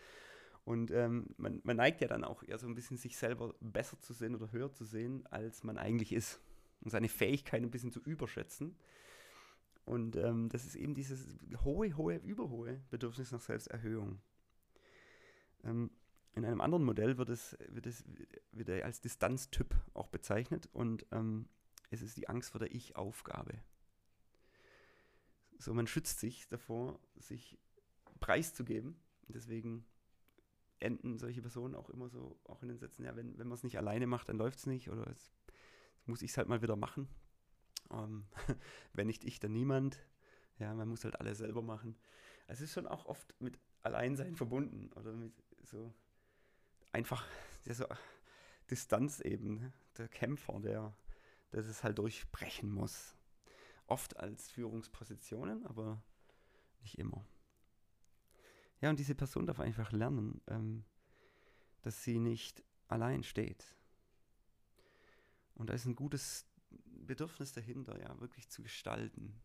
Und 0.65 0.91
ähm, 0.91 1.27
man, 1.37 1.61
man, 1.65 1.77
neigt 1.77 2.01
ja 2.01 2.09
dann 2.09 2.25
auch 2.25 2.43
eher 2.43 2.59
so 2.59 2.67
ein 2.67 2.75
bisschen 2.75 2.97
sich 2.97 3.17
selber 3.17 3.55
besser 3.61 3.99
zu 4.01 4.13
sehen 4.13 4.35
oder 4.35 4.53
höher 4.53 4.73
zu 4.73 4.85
sehen, 4.85 5.27
als 5.31 5.65
man 5.65 5.79
eigentlich 5.79 6.13
ist. 6.13 6.41
Und 6.83 6.91
seine 6.91 7.09
Fähigkeiten 7.09 7.67
ein 7.67 7.71
bisschen 7.71 7.93
zu 7.93 8.01
überschätzen. 8.01 8.77
Und 9.91 10.15
ähm, 10.15 10.49
das 10.51 10.67
ist 10.67 10.77
eben 10.77 10.95
dieses 10.95 11.27
hohe, 11.65 11.97
hohe, 11.97 12.19
überhohe 12.19 12.81
Bedürfnis 12.91 13.33
nach 13.33 13.41
Selbsterhöhung. 13.41 14.21
Ähm, 15.65 15.91
in 16.33 16.45
einem 16.45 16.61
anderen 16.61 16.85
Modell 16.85 17.19
wird 17.19 17.29
es, 17.29 17.59
wird 17.71 17.89
es 17.89 18.05
wieder 18.53 18.85
als 18.85 19.01
Distanztyp 19.01 19.75
auch 19.93 20.07
bezeichnet 20.07 20.69
und 20.73 21.07
ähm, 21.11 21.49
es 21.91 22.03
ist 22.03 22.17
die 22.17 22.29
Angst 22.29 22.53
vor 22.53 22.61
der 22.61 22.73
Ich-Aufgabe. 22.73 23.59
So, 25.59 25.75
man 25.75 25.89
schützt 25.89 26.21
sich 26.21 26.47
davor, 26.47 27.01
sich 27.17 27.59
preiszugeben. 28.21 28.95
Deswegen 29.27 29.85
enden 30.79 31.19
solche 31.19 31.43
Personen 31.43 31.75
auch 31.75 31.91
immer 31.91 32.09
so, 32.09 32.39
auch 32.45 32.63
in 32.63 32.69
den 32.69 32.79
Sätzen, 32.79 33.05
ja, 33.05 33.17
wenn, 33.17 33.37
wenn 33.39 33.49
man 33.49 33.57
es 33.57 33.65
nicht 33.65 33.77
alleine 33.77 34.07
macht, 34.07 34.29
dann 34.29 34.39
läuft 34.39 34.61
es 34.61 34.67
nicht 34.67 34.89
oder 34.89 35.09
es 35.09 35.33
muss 36.07 36.23
ich 36.23 36.31
es 36.31 36.37
halt 36.39 36.47
mal 36.47 36.63
wieder 36.63 36.77
machen. 36.77 37.09
Ähm, 37.91 38.27
wenn 38.93 39.07
nicht 39.07 39.25
ich, 39.25 39.41
dann 39.41 39.53
niemand. 39.53 39.99
Ja, 40.59 40.75
man 40.75 40.89
muss 40.89 41.05
halt 41.05 41.19
alles 41.21 41.39
selber 41.39 41.63
machen. 41.63 41.97
Es 42.47 42.61
ist 42.61 42.73
schon 42.73 42.87
auch 42.87 43.07
oft 43.07 43.35
mit 43.41 43.59
Alleinsein 43.83 44.37
verbunden 44.37 44.91
oder 44.95 45.13
mit 45.13 45.33
so 45.63 45.93
einfach 46.93 47.27
ja, 47.65 47.75
so 47.75 47.87
Distanz 48.71 49.21
eben. 49.21 49.73
Der 49.99 50.09
Kämpfer, 50.09 50.61
der, 50.61 50.95
der 51.53 51.63
das 51.63 51.83
halt 51.83 51.99
durchbrechen 51.99 52.71
muss. 52.71 53.17
Oft 53.87 54.17
als 54.19 54.51
Führungspositionen, 54.51 55.67
aber 55.67 56.03
nicht 56.83 56.99
immer. 56.99 57.25
Ja, 58.81 58.91
und 58.91 58.99
diese 58.99 59.15
Person 59.15 59.47
darf 59.47 59.61
einfach 59.61 59.93
lernen, 59.93 60.41
ähm, 60.47 60.85
dass 61.83 62.03
sie 62.03 62.19
nicht 62.19 62.63
allein 62.89 63.23
steht. 63.23 63.77
Und 65.55 65.69
da 65.69 65.75
ist 65.75 65.85
ein 65.85 65.97
gutes 65.97 66.50
Bedürfnis 66.71 67.53
dahinter, 67.53 68.01
ja, 68.01 68.21
wirklich 68.21 68.49
zu 68.49 68.63
gestalten. 68.63 69.41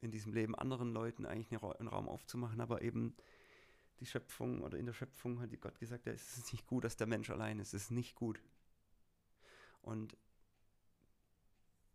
In 0.00 0.10
diesem 0.10 0.32
Leben 0.32 0.54
anderen 0.54 0.92
Leuten 0.92 1.26
eigentlich 1.26 1.50
einen 1.50 1.88
Raum 1.88 2.08
aufzumachen, 2.08 2.60
aber 2.60 2.82
eben 2.82 3.16
die 4.00 4.06
Schöpfung 4.06 4.62
oder 4.62 4.78
in 4.78 4.86
der 4.86 4.92
Schöpfung 4.92 5.40
hat 5.40 5.58
Gott 5.60 5.78
gesagt, 5.78 6.06
ja, 6.06 6.12
es 6.12 6.36
ist 6.36 6.52
nicht 6.52 6.66
gut, 6.66 6.84
dass 6.84 6.96
der 6.96 7.06
Mensch 7.06 7.30
allein 7.30 7.58
ist. 7.58 7.74
Es 7.74 7.84
ist 7.84 7.90
nicht 7.90 8.14
gut. 8.14 8.40
Und 9.82 10.16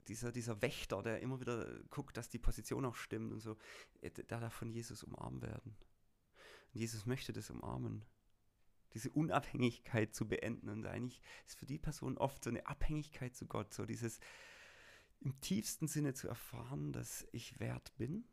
dieser, 0.07 0.31
dieser 0.31 0.61
Wächter, 0.61 1.03
der 1.03 1.21
immer 1.21 1.39
wieder 1.39 1.67
guckt, 1.89 2.17
dass 2.17 2.29
die 2.29 2.39
Position 2.39 2.85
auch 2.85 2.95
stimmt 2.95 3.31
und 3.31 3.39
so, 3.39 3.57
äh, 4.01 4.09
der 4.09 4.39
darf 4.39 4.53
von 4.53 4.71
Jesus 4.71 5.03
umarmt 5.03 5.41
werden. 5.41 5.75
Und 6.73 6.79
Jesus 6.79 7.05
möchte 7.05 7.31
das 7.31 7.49
umarmen. 7.49 8.03
Diese 8.93 9.09
Unabhängigkeit 9.11 10.13
zu 10.15 10.27
beenden. 10.27 10.69
Und 10.69 10.85
eigentlich 10.85 11.21
ist 11.45 11.59
für 11.59 11.65
die 11.65 11.77
Person 11.77 12.17
oft 12.17 12.43
so 12.43 12.49
eine 12.49 12.65
Abhängigkeit 12.65 13.35
zu 13.35 13.45
Gott, 13.45 13.73
so 13.73 13.85
dieses 13.85 14.19
im 15.21 15.39
tiefsten 15.41 15.87
Sinne 15.87 16.13
zu 16.13 16.27
erfahren, 16.27 16.93
dass 16.93 17.27
ich 17.31 17.59
wert 17.59 17.93
bin 17.97 18.23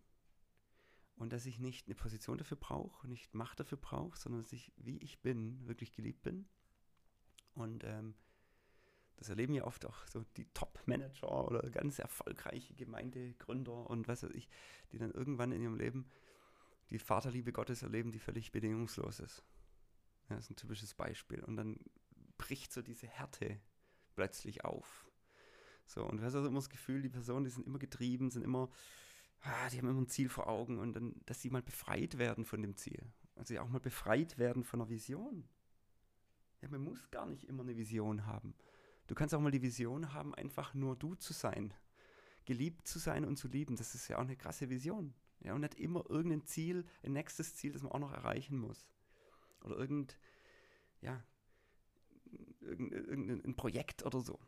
und 1.17 1.33
dass 1.33 1.47
ich 1.47 1.59
nicht 1.59 1.87
eine 1.87 1.95
Position 1.95 2.39
dafür 2.39 2.57
brauche, 2.57 3.09
nicht 3.09 3.35
Macht 3.35 3.61
dafür 3.61 3.79
brauche, 3.79 4.19
sondern 4.19 4.43
dass 4.43 4.53
ich, 4.53 4.73
wie 4.77 4.99
ich 4.99 5.21
bin, 5.21 5.67
wirklich 5.67 5.93
geliebt 5.93 6.23
bin. 6.23 6.47
Und 7.55 7.85
ähm, 7.85 8.15
das 9.17 9.31
erleben 9.31 9.55
ja 9.55 9.65
oft 9.65 9.87
auch 9.87 10.07
so 10.07 10.25
die 10.37 10.47
Top-Manager 10.53 11.47
oder 11.47 11.63
ganz 11.71 11.99
erfolgreiche 11.99 12.75
Gemeindegründer 12.75 13.89
und 13.89 14.09
was 14.09 14.23
weiß 14.23 14.33
ich, 14.33 14.49
die 14.93 14.99
dann 14.99 15.11
irgendwann 15.11 15.53
in 15.53 15.63
ihrem 15.63 15.77
Leben 15.77 16.07
die 16.91 16.99
Vaterliebe 16.99 17.53
Gottes 17.53 17.83
erleben, 17.83 18.13
die 18.13 18.19
völlig 18.19 18.53
bedingungslos 18.53 19.21
ist. 19.21 19.43
Ja, 20.29 20.37
das 20.37 20.47
ist 20.47 20.51
ein 20.51 20.57
typisches 20.57 20.95
Beispiel. 20.95 21.43
Und 21.43 21.57
dann 21.57 21.79
bricht 22.39 22.73
so 22.73 22.83
diese 22.83 23.07
Härte 23.07 23.61
plötzlich 24.15 24.65
auf. 24.65 25.07
So, 25.87 26.05
und 26.05 26.19
du 26.19 26.25
hast 26.25 26.35
also 26.35 26.49
immer 26.49 26.59
das 26.59 26.69
Gefühl, 26.69 27.03
die 27.03 27.09
Personen, 27.09 27.45
die 27.45 27.51
sind 27.51 27.67
immer 27.67 27.79
getrieben, 27.79 28.31
sind 28.31 28.43
immer, 28.43 28.69
ah, 29.43 29.69
die 29.71 29.79
haben 29.79 29.89
immer 29.89 30.01
ein 30.01 30.09
Ziel 30.09 30.29
vor 30.29 30.49
Augen 30.49 30.79
und 30.79 30.95
dann, 30.95 31.15
dass 31.27 31.41
sie 31.41 31.51
mal 31.51 31.63
befreit 31.63 32.19
werden 32.19 32.45
von 32.45 32.61
dem 32.61 32.77
Ziel. 32.77 33.01
Also 33.37 33.59
auch 33.61 33.69
mal 33.69 33.81
befreit 33.81 34.39
werden 34.39 34.65
von 34.65 34.81
einer 34.81 34.91
Vision. 34.91 35.49
Ja, 36.61 36.69
man 36.69 36.83
muss 36.83 37.11
gar 37.11 37.27
nicht 37.27 37.45
immer 37.45 37.63
eine 37.63 37.77
Vision 37.77 38.27
haben. 38.27 38.55
Du 39.07 39.15
kannst 39.15 39.35
auch 39.35 39.41
mal 39.41 39.53
die 39.53 39.63
Vision 39.63 40.13
haben, 40.13 40.35
einfach 40.35 40.75
nur 40.75 40.97
du 40.97 41.15
zu 41.15 41.33
sein. 41.33 41.73
Geliebt 42.45 42.89
zu 42.89 42.99
sein 42.99 43.25
und 43.25 43.37
zu 43.37 43.47
lieben, 43.47 43.77
das 43.77 43.95
ist 43.95 44.09
ja 44.09 44.17
auch 44.17 44.23
eine 44.23 44.37
krasse 44.37 44.69
Vision. 44.69 45.15
Ja, 45.41 45.55
und 45.55 45.61
nicht 45.61 45.75
immer 45.75 46.09
irgendein 46.09 46.45
Ziel, 46.45 46.85
ein 47.03 47.13
nächstes 47.13 47.55
Ziel, 47.55 47.73
das 47.73 47.83
man 47.83 47.93
auch 47.93 47.99
noch 47.99 48.13
erreichen 48.13 48.59
muss. 48.59 48.89
Oder 49.67 49.79
irgend, 49.79 50.19
ja, 51.01 51.23
irgendein 52.61 53.55
Projekt 53.57 54.05
oder 54.05 54.21
so. 54.21 54.39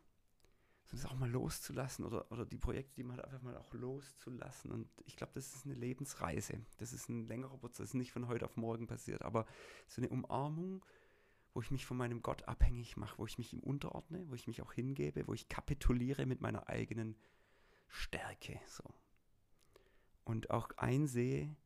Sondern 0.86 1.06
es 1.06 1.12
auch 1.12 1.18
mal 1.18 1.30
loszulassen 1.30 2.04
oder, 2.04 2.30
oder 2.32 2.46
die 2.46 2.56
Projekte, 2.56 2.96
die 2.96 3.04
man 3.04 3.18
hat, 3.18 3.26
einfach 3.26 3.42
mal 3.42 3.56
auch 3.56 3.74
loszulassen. 3.74 4.72
Und 4.72 4.88
ich 5.04 5.16
glaube, 5.16 5.32
das 5.34 5.54
ist 5.54 5.66
eine 5.66 5.74
Lebensreise. 5.74 6.64
Das 6.78 6.92
ist 6.92 7.08
ein 7.08 7.26
längerer 7.26 7.58
Prozess, 7.58 7.92
nicht 7.94 8.12
von 8.12 8.26
heute 8.28 8.46
auf 8.46 8.56
morgen 8.56 8.86
passiert, 8.86 9.22
aber 9.22 9.46
so 9.86 10.00
eine 10.00 10.08
Umarmung, 10.08 10.84
wo 11.52 11.60
ich 11.60 11.70
mich 11.70 11.84
von 11.84 11.96
meinem 11.96 12.22
Gott 12.22 12.48
abhängig 12.48 12.96
mache, 12.96 13.18
wo 13.18 13.26
ich 13.26 13.36
mich 13.36 13.52
ihm 13.52 13.60
unterordne, 13.60 14.24
wo 14.28 14.34
ich 14.34 14.46
mich 14.46 14.62
auch 14.62 14.72
hingebe, 14.72 15.26
wo 15.26 15.34
ich 15.34 15.48
kapituliere 15.48 16.24
mit 16.24 16.40
meiner 16.40 16.68
eigenen 16.68 17.16
Stärke. 17.88 18.60
So 18.66 18.84
und 20.28 20.50
auch 20.50 20.68
einsehe, 20.76 21.56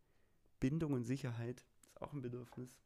Bindung 0.61 0.93
und 0.93 1.03
Sicherheit 1.03 1.65
ist 1.81 2.01
auch 2.01 2.13
ein 2.13 2.23
Bedürfnis, 2.23 2.79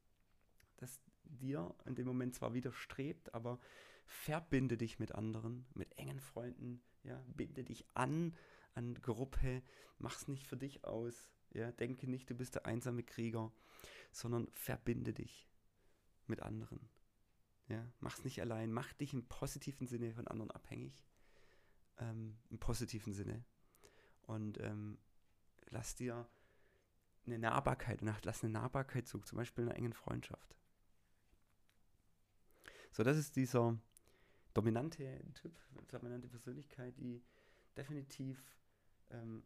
das 0.77 1.01
dir 1.25 1.75
in 1.85 1.95
dem 1.95 2.07
Moment 2.07 2.35
zwar 2.35 2.55
widerstrebt, 2.55 3.35
aber 3.35 3.59
verbinde 4.07 4.77
dich 4.77 4.99
mit 4.99 5.15
anderen, 5.15 5.67
mit 5.75 5.99
engen 5.99 6.21
Freunden, 6.21 6.81
ja, 7.03 7.23
binde 7.35 7.65
dich 7.65 7.85
an 7.95 8.35
an 8.77 8.95
Gruppe, 9.01 9.63
mach's 9.99 10.29
nicht 10.29 10.47
für 10.47 10.57
dich 10.57 10.85
aus, 10.85 11.31
ja, 11.53 11.73
denke 11.73 12.09
nicht, 12.09 12.29
du 12.29 12.35
bist 12.35 12.55
der 12.55 12.67
einsame 12.67 13.03
Krieger, 13.03 13.53
sondern 14.13 14.49
verbinde 14.53 15.13
dich 15.13 15.49
mit 16.27 16.43
anderen. 16.43 16.89
Ja, 17.69 17.85
mach's 18.01 18.23
nicht 18.23 18.41
allein, 18.41 18.71
mach 18.73 18.93
dich 18.93 19.13
im 19.13 19.27
positiven 19.27 19.87
Sinne 19.87 20.13
von 20.13 20.29
anderen 20.29 20.51
abhängig 20.51 21.05
ähm, 21.99 22.37
im 22.51 22.59
positiven 22.59 23.13
Sinne. 23.13 23.45
Und 24.23 24.61
ähm, 24.61 24.99
lass 25.71 25.95
dir 25.95 26.29
eine 27.25 27.39
Nahbarkeit, 27.39 28.03
lass 28.23 28.45
eine 28.45 28.53
Nahbarkeit 28.53 29.09
zu, 29.09 29.19
zum 29.19 29.39
Beispiel 29.39 29.65
in 29.65 29.71
einer 29.71 29.79
engen 29.79 29.95
Freundschaft. 29.95 30.57
So, 32.97 33.03
das 33.03 33.19
ist 33.19 33.37
dieser 33.37 33.79
dominante 34.55 35.21
Typ, 35.35 35.55
dominante 35.89 36.29
Persönlichkeit, 36.29 36.97
die 36.97 37.23
definitiv 37.77 38.39
ähm, 39.11 39.43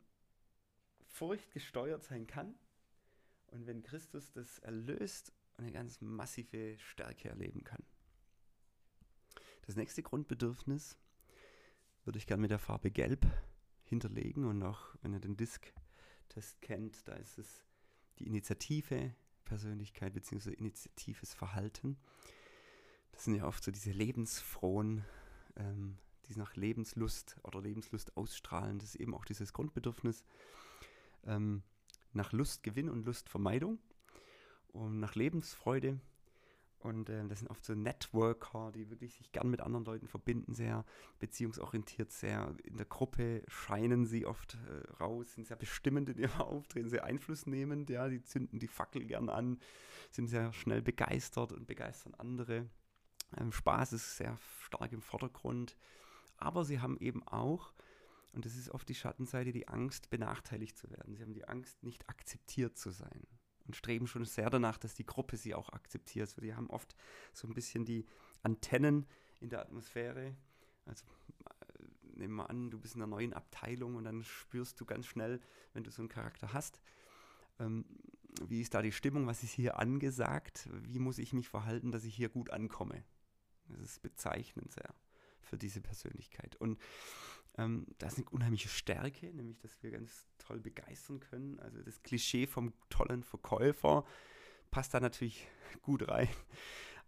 furchtgesteuert 1.02 2.04
sein 2.04 2.28
kann. 2.28 2.54
Und 3.48 3.66
wenn 3.66 3.82
Christus 3.82 4.30
das 4.30 4.60
erlöst, 4.60 5.32
eine 5.56 5.72
ganz 5.72 6.00
massive 6.00 6.78
Stärke 6.78 7.28
erleben 7.28 7.64
kann. 7.64 7.82
Das 9.66 9.74
nächste 9.74 10.04
Grundbedürfnis 10.04 10.96
würde 12.04 12.18
ich 12.20 12.28
gerne 12.28 12.42
mit 12.42 12.52
der 12.52 12.60
Farbe 12.60 12.92
Gelb 12.92 13.26
hinterlegen 13.82 14.44
und 14.44 14.62
auch 14.62 14.94
wenn 15.02 15.12
ihr 15.12 15.18
den 15.18 15.36
Disk-Test 15.36 16.62
kennt, 16.62 17.08
da 17.08 17.14
ist 17.14 17.36
es 17.36 17.64
die 18.20 18.28
Initiative, 18.28 19.12
Persönlichkeit 19.44 20.14
bzw. 20.14 20.52
initiatives 20.52 21.34
Verhalten. 21.34 21.98
Das 23.20 23.26
sind 23.26 23.35
ja 23.35 23.44
oft 23.44 23.62
so 23.62 23.70
diese 23.70 23.90
lebensfrohen, 23.90 25.04
ähm, 25.56 25.98
die 26.24 26.38
nach 26.38 26.56
Lebenslust 26.56 27.37
oder 27.42 27.61
Lebenslust 27.61 28.16
ausstrahlen. 28.16 28.78
Das 28.78 28.94
ist 28.94 28.94
eben 28.94 29.12
auch 29.12 29.26
dieses 29.26 29.52
Grundbedürfnis 29.52 30.24
ähm, 31.26 31.62
nach 32.14 32.33
Lustgewinn 32.33 32.88
und 32.88 33.04
Lustvermeidung 33.04 33.78
und 34.68 35.00
nach 35.00 35.16
Lebensfreude. 35.16 36.00
Und 36.78 37.11
äh, 37.11 37.28
das 37.28 37.40
sind 37.40 37.48
oft 37.48 37.62
so 37.62 37.74
Networker, 37.74 38.72
die 38.72 38.88
wirklich 38.88 39.12
sich 39.12 39.30
gern 39.33 39.50
mit 39.50 39.61
anderen 39.61 39.85
Leuten 39.85 40.09
verbinden, 40.09 40.54
sehr 40.54 40.87
beziehungsorientiert, 41.18 42.11
sehr 42.12 42.54
in 42.64 42.78
der 42.78 42.87
Gruppe 42.87 43.42
scheinen 43.48 44.06
sie 44.06 44.24
oft 44.24 44.54
äh, 44.66 44.92
raus, 44.94 45.35
sind 45.35 45.46
sehr 45.46 45.59
bestimmend 45.59 46.09
in 46.09 46.16
ihrem 46.16 46.40
Auftreten, 46.40 46.88
sehr 46.88 47.04
einflussnehmend, 47.04 47.90
ja, 47.90 48.09
die 48.09 48.22
zünden 48.22 48.59
die 48.59 48.66
Fackel 48.66 49.04
gern 49.04 49.28
an, 49.28 49.61
sind 50.11 50.28
sehr 50.28 50.54
schnell 50.54 50.80
begeistert 50.80 51.52
und 51.52 51.66
begeistern 51.66 52.14
andere. 52.14 52.70
Ähm, 53.36 53.52
Spaß 53.52 53.92
ist 53.92 54.16
sehr 54.16 54.36
stark 54.64 54.92
im 54.92 55.02
Vordergrund, 55.02 55.76
aber 56.36 56.64
sie 56.64 56.80
haben 56.80 56.98
eben 56.98 57.26
auch, 57.26 57.72
und 58.32 58.44
das 58.44 58.56
ist 58.56 58.70
oft 58.70 58.88
die 58.88 58.94
Schattenseite, 58.94 59.52
die 59.52 59.68
Angst, 59.68 60.10
benachteiligt 60.10 60.76
zu 60.78 60.90
werden. 60.90 61.14
Sie 61.14 61.22
haben 61.22 61.34
die 61.34 61.46
Angst, 61.46 61.82
nicht 61.82 62.08
akzeptiert 62.08 62.78
zu 62.78 62.90
sein 62.90 63.26
und 63.66 63.76
streben 63.76 64.06
schon 64.06 64.24
sehr 64.24 64.50
danach, 64.50 64.78
dass 64.78 64.94
die 64.94 65.06
Gruppe 65.06 65.36
sie 65.36 65.54
auch 65.54 65.70
akzeptiert. 65.70 66.28
Also 66.28 66.40
die 66.40 66.54
haben 66.54 66.70
oft 66.70 66.96
so 67.32 67.46
ein 67.46 67.54
bisschen 67.54 67.84
die 67.84 68.04
Antennen 68.42 69.06
in 69.40 69.48
der 69.48 69.60
Atmosphäre. 69.60 70.34
Also 70.86 71.06
äh, 71.44 72.18
nehmen 72.18 72.36
wir 72.36 72.50
an, 72.50 72.70
du 72.70 72.80
bist 72.80 72.94
in 72.94 73.02
einer 73.02 73.10
neuen 73.10 73.32
Abteilung 73.32 73.96
und 73.96 74.04
dann 74.04 74.24
spürst 74.24 74.80
du 74.80 74.84
ganz 74.84 75.06
schnell, 75.06 75.40
wenn 75.72 75.84
du 75.84 75.90
so 75.90 76.02
einen 76.02 76.08
Charakter 76.08 76.52
hast, 76.52 76.80
ähm, 77.60 77.84
wie 78.46 78.60
ist 78.60 78.74
da 78.74 78.82
die 78.82 78.92
Stimmung, 78.92 79.26
was 79.26 79.42
ist 79.42 79.52
hier 79.52 79.78
angesagt, 79.78 80.68
wie 80.82 80.98
muss 80.98 81.18
ich 81.18 81.32
mich 81.32 81.48
verhalten, 81.48 81.92
dass 81.92 82.04
ich 82.04 82.14
hier 82.14 82.28
gut 82.28 82.50
ankomme. 82.50 83.04
Das 83.72 83.80
ist 83.80 84.02
bezeichnend 84.02 84.72
sehr 84.72 84.94
für 85.40 85.59
diese 85.59 85.80
Persönlichkeit. 85.80 86.56
Und 86.56 86.78
ähm, 87.59 87.87
das 87.98 88.14
ist 88.14 88.18
eine 88.20 88.30
unheimliche 88.30 88.68
Stärke, 88.68 89.33
nämlich 89.35 89.59
dass 89.59 89.83
wir 89.83 89.90
ganz 89.90 90.26
toll 90.38 90.61
begeistern 90.61 91.20
können. 91.20 91.59
Also 91.61 91.83
das 91.83 92.02
Klischee 92.02 92.46
vom 92.46 92.72
tollen 92.88 93.22
Verkäufer 93.22 94.04
passt 94.70 94.94
da 94.94 95.00
natürlich 95.00 95.46
gut 95.83 96.09
rein. 96.09 96.28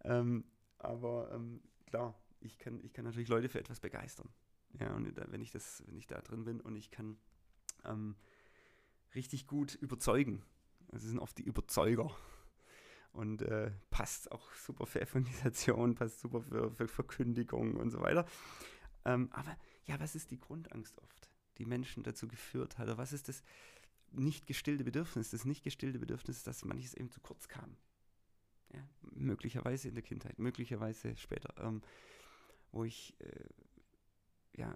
Ähm, 0.04 0.44
aber 0.78 1.30
ähm, 1.32 1.62
klar, 1.86 2.14
ich 2.40 2.58
kann, 2.58 2.82
ich 2.82 2.92
kann 2.92 3.04
natürlich 3.04 3.28
Leute 3.28 3.48
für 3.48 3.60
etwas 3.60 3.80
begeistern. 3.80 4.28
Ja, 4.80 4.94
und 4.94 5.16
da, 5.16 5.30
wenn 5.30 5.42
ich 5.42 5.50
das, 5.50 5.82
wenn 5.86 5.96
ich 5.96 6.06
da 6.06 6.20
drin 6.20 6.44
bin 6.44 6.60
und 6.60 6.76
ich 6.76 6.90
kann 6.90 7.18
ähm, 7.84 8.16
richtig 9.14 9.46
gut 9.46 9.74
überzeugen. 9.74 10.42
Das 10.88 11.02
sind 11.02 11.18
oft 11.18 11.38
die 11.38 11.44
Überzeuger. 11.44 12.14
Und 13.12 13.42
äh, 13.42 13.70
passt 13.90 14.32
auch 14.32 14.52
super 14.52 14.86
für 14.86 15.00
Evangelisation, 15.02 15.94
passt 15.94 16.20
super 16.20 16.40
für, 16.40 16.70
für 16.70 16.88
Verkündigung 16.88 17.76
und 17.76 17.90
so 17.90 18.00
weiter. 18.00 18.26
Ähm, 19.04 19.28
aber 19.32 19.56
ja, 19.84 20.00
was 20.00 20.14
ist 20.14 20.30
die 20.30 20.38
Grundangst 20.38 20.98
oft, 20.98 21.28
die 21.58 21.66
Menschen 21.66 22.02
dazu 22.02 22.26
geführt 22.26 22.78
hat? 22.78 22.86
Oder 22.86 22.98
was 22.98 23.12
ist 23.12 23.28
das 23.28 23.42
nicht 24.12 24.46
gestillte 24.46 24.84
Bedürfnis? 24.84 25.30
Das 25.30 25.44
nicht 25.44 25.62
gestillte 25.62 25.98
Bedürfnis, 25.98 26.42
dass 26.42 26.64
manches 26.64 26.94
eben 26.94 27.10
zu 27.10 27.20
kurz 27.20 27.48
kam. 27.48 27.76
Ja, 28.72 28.88
möglicherweise 29.02 29.88
in 29.88 29.94
der 29.94 30.02
Kindheit, 30.02 30.38
möglicherweise 30.38 31.14
später, 31.16 31.54
ähm, 31.62 31.82
wo 32.70 32.84
ich 32.84 33.14
äh, 33.20 33.44
ja, 34.56 34.74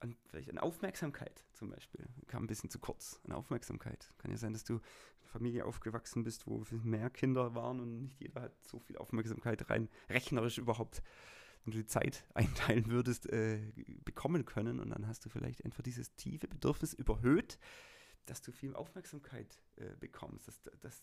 an, 0.00 0.16
vielleicht 0.26 0.50
an 0.50 0.58
Aufmerksamkeit 0.58 1.44
zum 1.52 1.70
Beispiel 1.70 2.06
kam 2.26 2.44
ein 2.44 2.46
bisschen 2.46 2.70
zu 2.70 2.78
kurz. 2.78 3.20
An 3.24 3.32
Aufmerksamkeit. 3.32 4.12
Kann 4.18 4.30
ja 4.30 4.36
sein, 4.36 4.52
dass 4.52 4.64
du 4.64 4.74
in 4.74 4.80
einer 5.20 5.30
Familie 5.30 5.64
aufgewachsen 5.66 6.24
bist, 6.24 6.46
wo 6.46 6.64
mehr 6.82 7.10
Kinder 7.10 7.54
waren 7.54 7.80
und 7.80 8.02
nicht 8.02 8.20
jeder 8.20 8.42
hat 8.42 8.52
so 8.66 8.78
viel 8.78 8.96
Aufmerksamkeit 8.96 9.68
rein 9.70 9.88
rechnerisch 10.08 10.58
überhaupt 10.58 11.02
wenn 11.64 11.72
du 11.72 11.78
die 11.78 11.86
Zeit 11.86 12.24
einteilen 12.34 12.86
würdest, 12.88 13.28
äh, 13.30 13.60
bekommen 14.04 14.44
können. 14.44 14.80
Und 14.80 14.90
dann 14.90 15.06
hast 15.06 15.24
du 15.24 15.28
vielleicht 15.28 15.64
einfach 15.64 15.82
dieses 15.82 16.14
tiefe 16.16 16.48
Bedürfnis 16.48 16.94
überhöht, 16.94 17.58
dass 18.26 18.42
du 18.42 18.52
viel 18.52 18.74
Aufmerksamkeit 18.74 19.62
äh, 19.76 19.96
bekommst, 19.98 20.48
dass, 20.48 20.62
dass, 20.80 21.02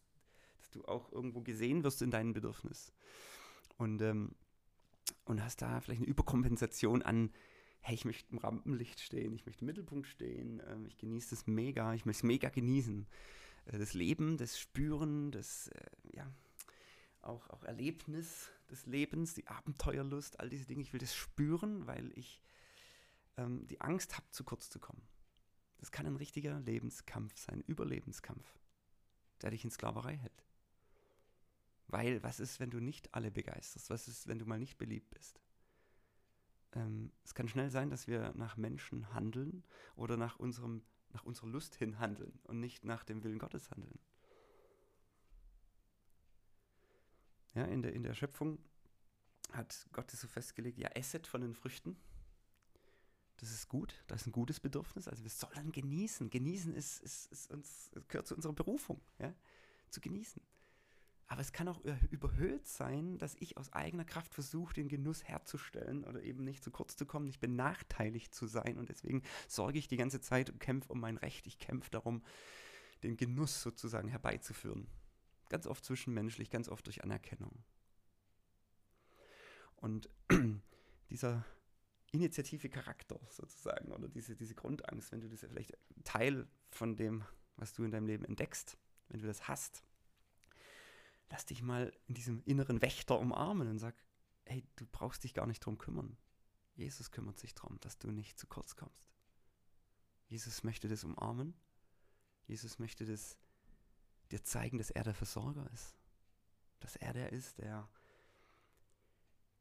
dass 0.58 0.72
du 0.72 0.86
auch 0.86 1.12
irgendwo 1.12 1.42
gesehen 1.42 1.84
wirst 1.84 2.02
in 2.02 2.12
deinem 2.12 2.34
Bedürfnis. 2.34 2.94
Und, 3.78 4.02
ähm, 4.02 4.36
und 5.26 5.44
hast 5.44 5.62
da 5.62 5.80
vielleicht 5.82 6.02
eine 6.02 6.10
Überkompensation 6.10 7.02
an, 7.02 7.32
hey, 7.82 7.96
ich 7.96 8.06
möchte 8.06 8.32
im 8.32 8.38
Rampenlicht 8.38 9.00
stehen, 9.00 9.34
ich 9.34 9.46
möchte 9.46 9.62
im 9.62 9.68
Mittelpunkt 9.68 10.08
stehen, 10.08 10.62
ähm, 10.68 10.86
ich 10.86 10.98
genieße 10.98 11.30
das 11.32 11.48
mega, 11.48 11.94
ich 11.94 12.06
möchte 12.06 12.20
es 12.20 12.24
mega 12.24 12.50
genießen. 12.50 13.08
Äh, 13.66 13.78
das 13.78 13.94
Leben, 13.94 14.38
das 14.38 14.60
Spüren, 14.60 15.32
das, 15.32 15.70
äh, 15.70 15.86
ja, 16.14 16.32
auch, 17.22 17.50
auch 17.50 17.64
Erlebnis 17.64 18.50
des 18.70 18.86
Lebens, 18.86 19.34
die 19.34 19.48
Abenteuerlust, 19.48 20.40
all 20.40 20.50
diese 20.50 20.66
Dinge. 20.66 20.82
Ich 20.82 20.94
will 20.94 21.00
das 21.00 21.16
spüren, 21.16 21.88
weil 21.88 22.12
ich 22.18 22.42
ähm, 23.38 23.66
die 23.68 23.82
Angst 23.82 24.16
habe, 24.16 24.30
zu 24.32 24.44
kurz 24.44 24.70
zu 24.70 24.80
kommen. 24.80 25.02
Das 25.78 25.92
kann 25.92 26.06
ein 26.06 26.16
richtiger 26.16 26.60
Lebenskampf 26.60 27.38
sein, 27.38 27.64
Überlebenskampf, 27.68 28.60
der 29.42 29.52
dich 29.52 29.64
in 29.64 29.72
Sklaverei 29.72 30.18
hält. 30.18 30.44
Weil, 31.88 32.22
was 32.24 32.40
ist, 32.40 32.60
wenn 32.60 32.70
du 32.70 32.80
nicht 32.80 33.14
alle 33.14 33.32
begeisterst? 33.32 33.90
Was 33.90 34.08
ist, 34.08 34.28
wenn 34.28 34.40
du 34.40 34.46
mal 34.46 34.60
nicht 34.60 34.78
beliebt 34.78 35.10
bist? 35.12 35.40
Ähm, 36.74 37.12
es 37.24 37.34
kann 37.34 37.48
schnell 37.48 37.70
sein, 37.70 37.90
dass 37.90 38.08
wir 38.08 38.34
nach 38.36 38.58
Menschen 38.58 39.14
handeln 39.14 39.64
oder 39.96 40.18
nach, 40.18 40.38
unserem, 40.38 40.84
nach 41.10 41.24
unserer 41.24 41.48
Lust 41.48 41.76
hin 41.76 42.00
handeln 42.00 42.40
und 42.44 42.60
nicht 42.60 42.84
nach 42.84 43.04
dem 43.04 43.24
Willen 43.24 43.40
Gottes 43.40 43.72
handeln. 43.72 44.00
Ja, 47.54 47.66
in, 47.66 47.82
der, 47.82 47.94
in 47.94 48.04
der 48.04 48.14
Schöpfung 48.14 48.60
hat 49.52 49.88
Gott 49.94 50.14
es 50.14 50.22
so 50.22 50.28
festgelegt, 50.28 50.78
ja, 50.78 50.90
esset 50.90 51.26
von 51.26 51.42
den 51.42 51.54
Früchten. 51.54 51.98
Das 53.38 53.52
ist 53.52 53.70
gut, 53.70 54.04
das 54.08 54.22
ist 54.22 54.28
ein 54.28 54.32
gutes 54.32 54.60
Bedürfnis. 54.60 55.08
Also 55.08 55.24
wir 55.24 55.30
sollen 55.30 55.72
genießen. 55.72 56.30
Genießen 56.30 56.74
ist, 56.74 57.02
ist, 57.04 57.32
ist 57.32 57.52
uns, 57.52 57.92
gehört 58.08 58.28
zu 58.28 58.36
unserer 58.36 58.54
Berufung, 58.54 59.00
ja? 59.20 59.34
zu 59.90 60.02
genießen. 60.02 60.42
Aber 61.30 61.42
es 61.42 61.52
kann 61.52 61.68
auch 61.68 61.82
überhöht 62.10 62.68
sein, 62.68 63.18
dass 63.18 63.36
ich 63.36 63.58
aus 63.58 63.74
eigener 63.74 64.06
Kraft 64.06 64.34
versuche, 64.34 64.74
den 64.74 64.88
Genuss 64.88 65.28
herzustellen 65.28 66.06
oder 66.06 66.24
eben 66.24 66.46
nicht 66.46 66.64
zu 66.64 66.72
kurz 66.72 66.96
zu 66.96 67.06
kommen, 67.06 67.26
nicht 67.26 67.42
benachteiligt 67.42 68.34
zu 68.34 68.48
sein. 68.48 68.78
Und 68.78 68.88
deswegen 68.88 69.24
sorge 69.48 69.78
ich 69.78 69.90
die 69.90 69.98
ganze 69.98 70.22
Zeit 70.22 70.50
und 70.50 70.60
kämpfe 70.60 70.92
um 70.92 71.02
mein 71.02 71.18
Recht. 71.18 71.46
Ich 71.46 71.60
kämpfe 71.60 71.92
darum, 71.92 72.24
den 73.04 73.18
Genuss 73.18 73.62
sozusagen 73.62 74.08
herbeizuführen. 74.08 74.88
Ganz 75.50 75.68
oft 75.68 75.84
zwischenmenschlich, 75.84 76.50
ganz 76.50 76.70
oft 76.70 76.86
durch 76.86 77.04
Anerkennung. 77.04 77.64
Und 79.76 80.10
dieser 81.10 81.46
initiative 82.14 82.70
Charakter 82.70 83.20
sozusagen 83.30 83.92
oder 83.92 84.08
diese, 84.08 84.38
diese 84.38 84.56
Grundangst, 84.56 85.12
wenn 85.12 85.20
du 85.20 85.28
das 85.28 85.42
ja 85.42 85.50
vielleicht 85.50 85.78
Teil 86.06 86.48
von 86.70 86.96
dem, 86.96 87.26
was 87.58 87.74
du 87.74 87.84
in 87.84 87.92
deinem 87.92 88.08
Leben 88.08 88.24
entdeckst, 88.24 88.78
wenn 89.10 89.20
du 89.20 89.28
das 89.28 89.48
hast, 89.50 89.84
lass 91.30 91.46
dich 91.46 91.62
mal 91.62 91.94
in 92.08 92.16
diesem 92.16 92.42
inneren 92.46 92.82
Wächter 92.82 93.20
umarmen 93.20 93.68
und 93.68 93.80
sag, 93.80 93.96
hey, 94.46 94.66
du 94.76 94.86
brauchst 94.86 95.24
dich 95.24 95.34
gar 95.34 95.48
nicht 95.48 95.60
drum 95.60 95.78
kümmern. 95.78 96.18
Jesus 96.76 97.12
kümmert 97.12 97.40
sich 97.40 97.54
darum, 97.56 97.80
dass 97.80 97.98
du 97.98 98.12
nicht 98.12 98.38
zu 98.38 98.48
kurz 98.48 98.76
kommst. 98.76 99.04
Jesus 100.28 100.64
möchte 100.64 100.88
das 100.88 101.04
umarmen. 101.04 101.54
Jesus 102.46 102.80
möchte 102.80 103.06
das 103.06 103.38
dir 104.32 104.44
zeigen, 104.44 104.78
dass 104.78 104.92
er 104.92 105.04
der 105.04 105.14
Versorger 105.14 105.70
ist. 105.74 105.96
Dass 106.80 106.96
er 106.96 107.14
der 107.14 107.32
ist, 107.32 107.58
der 107.60 107.90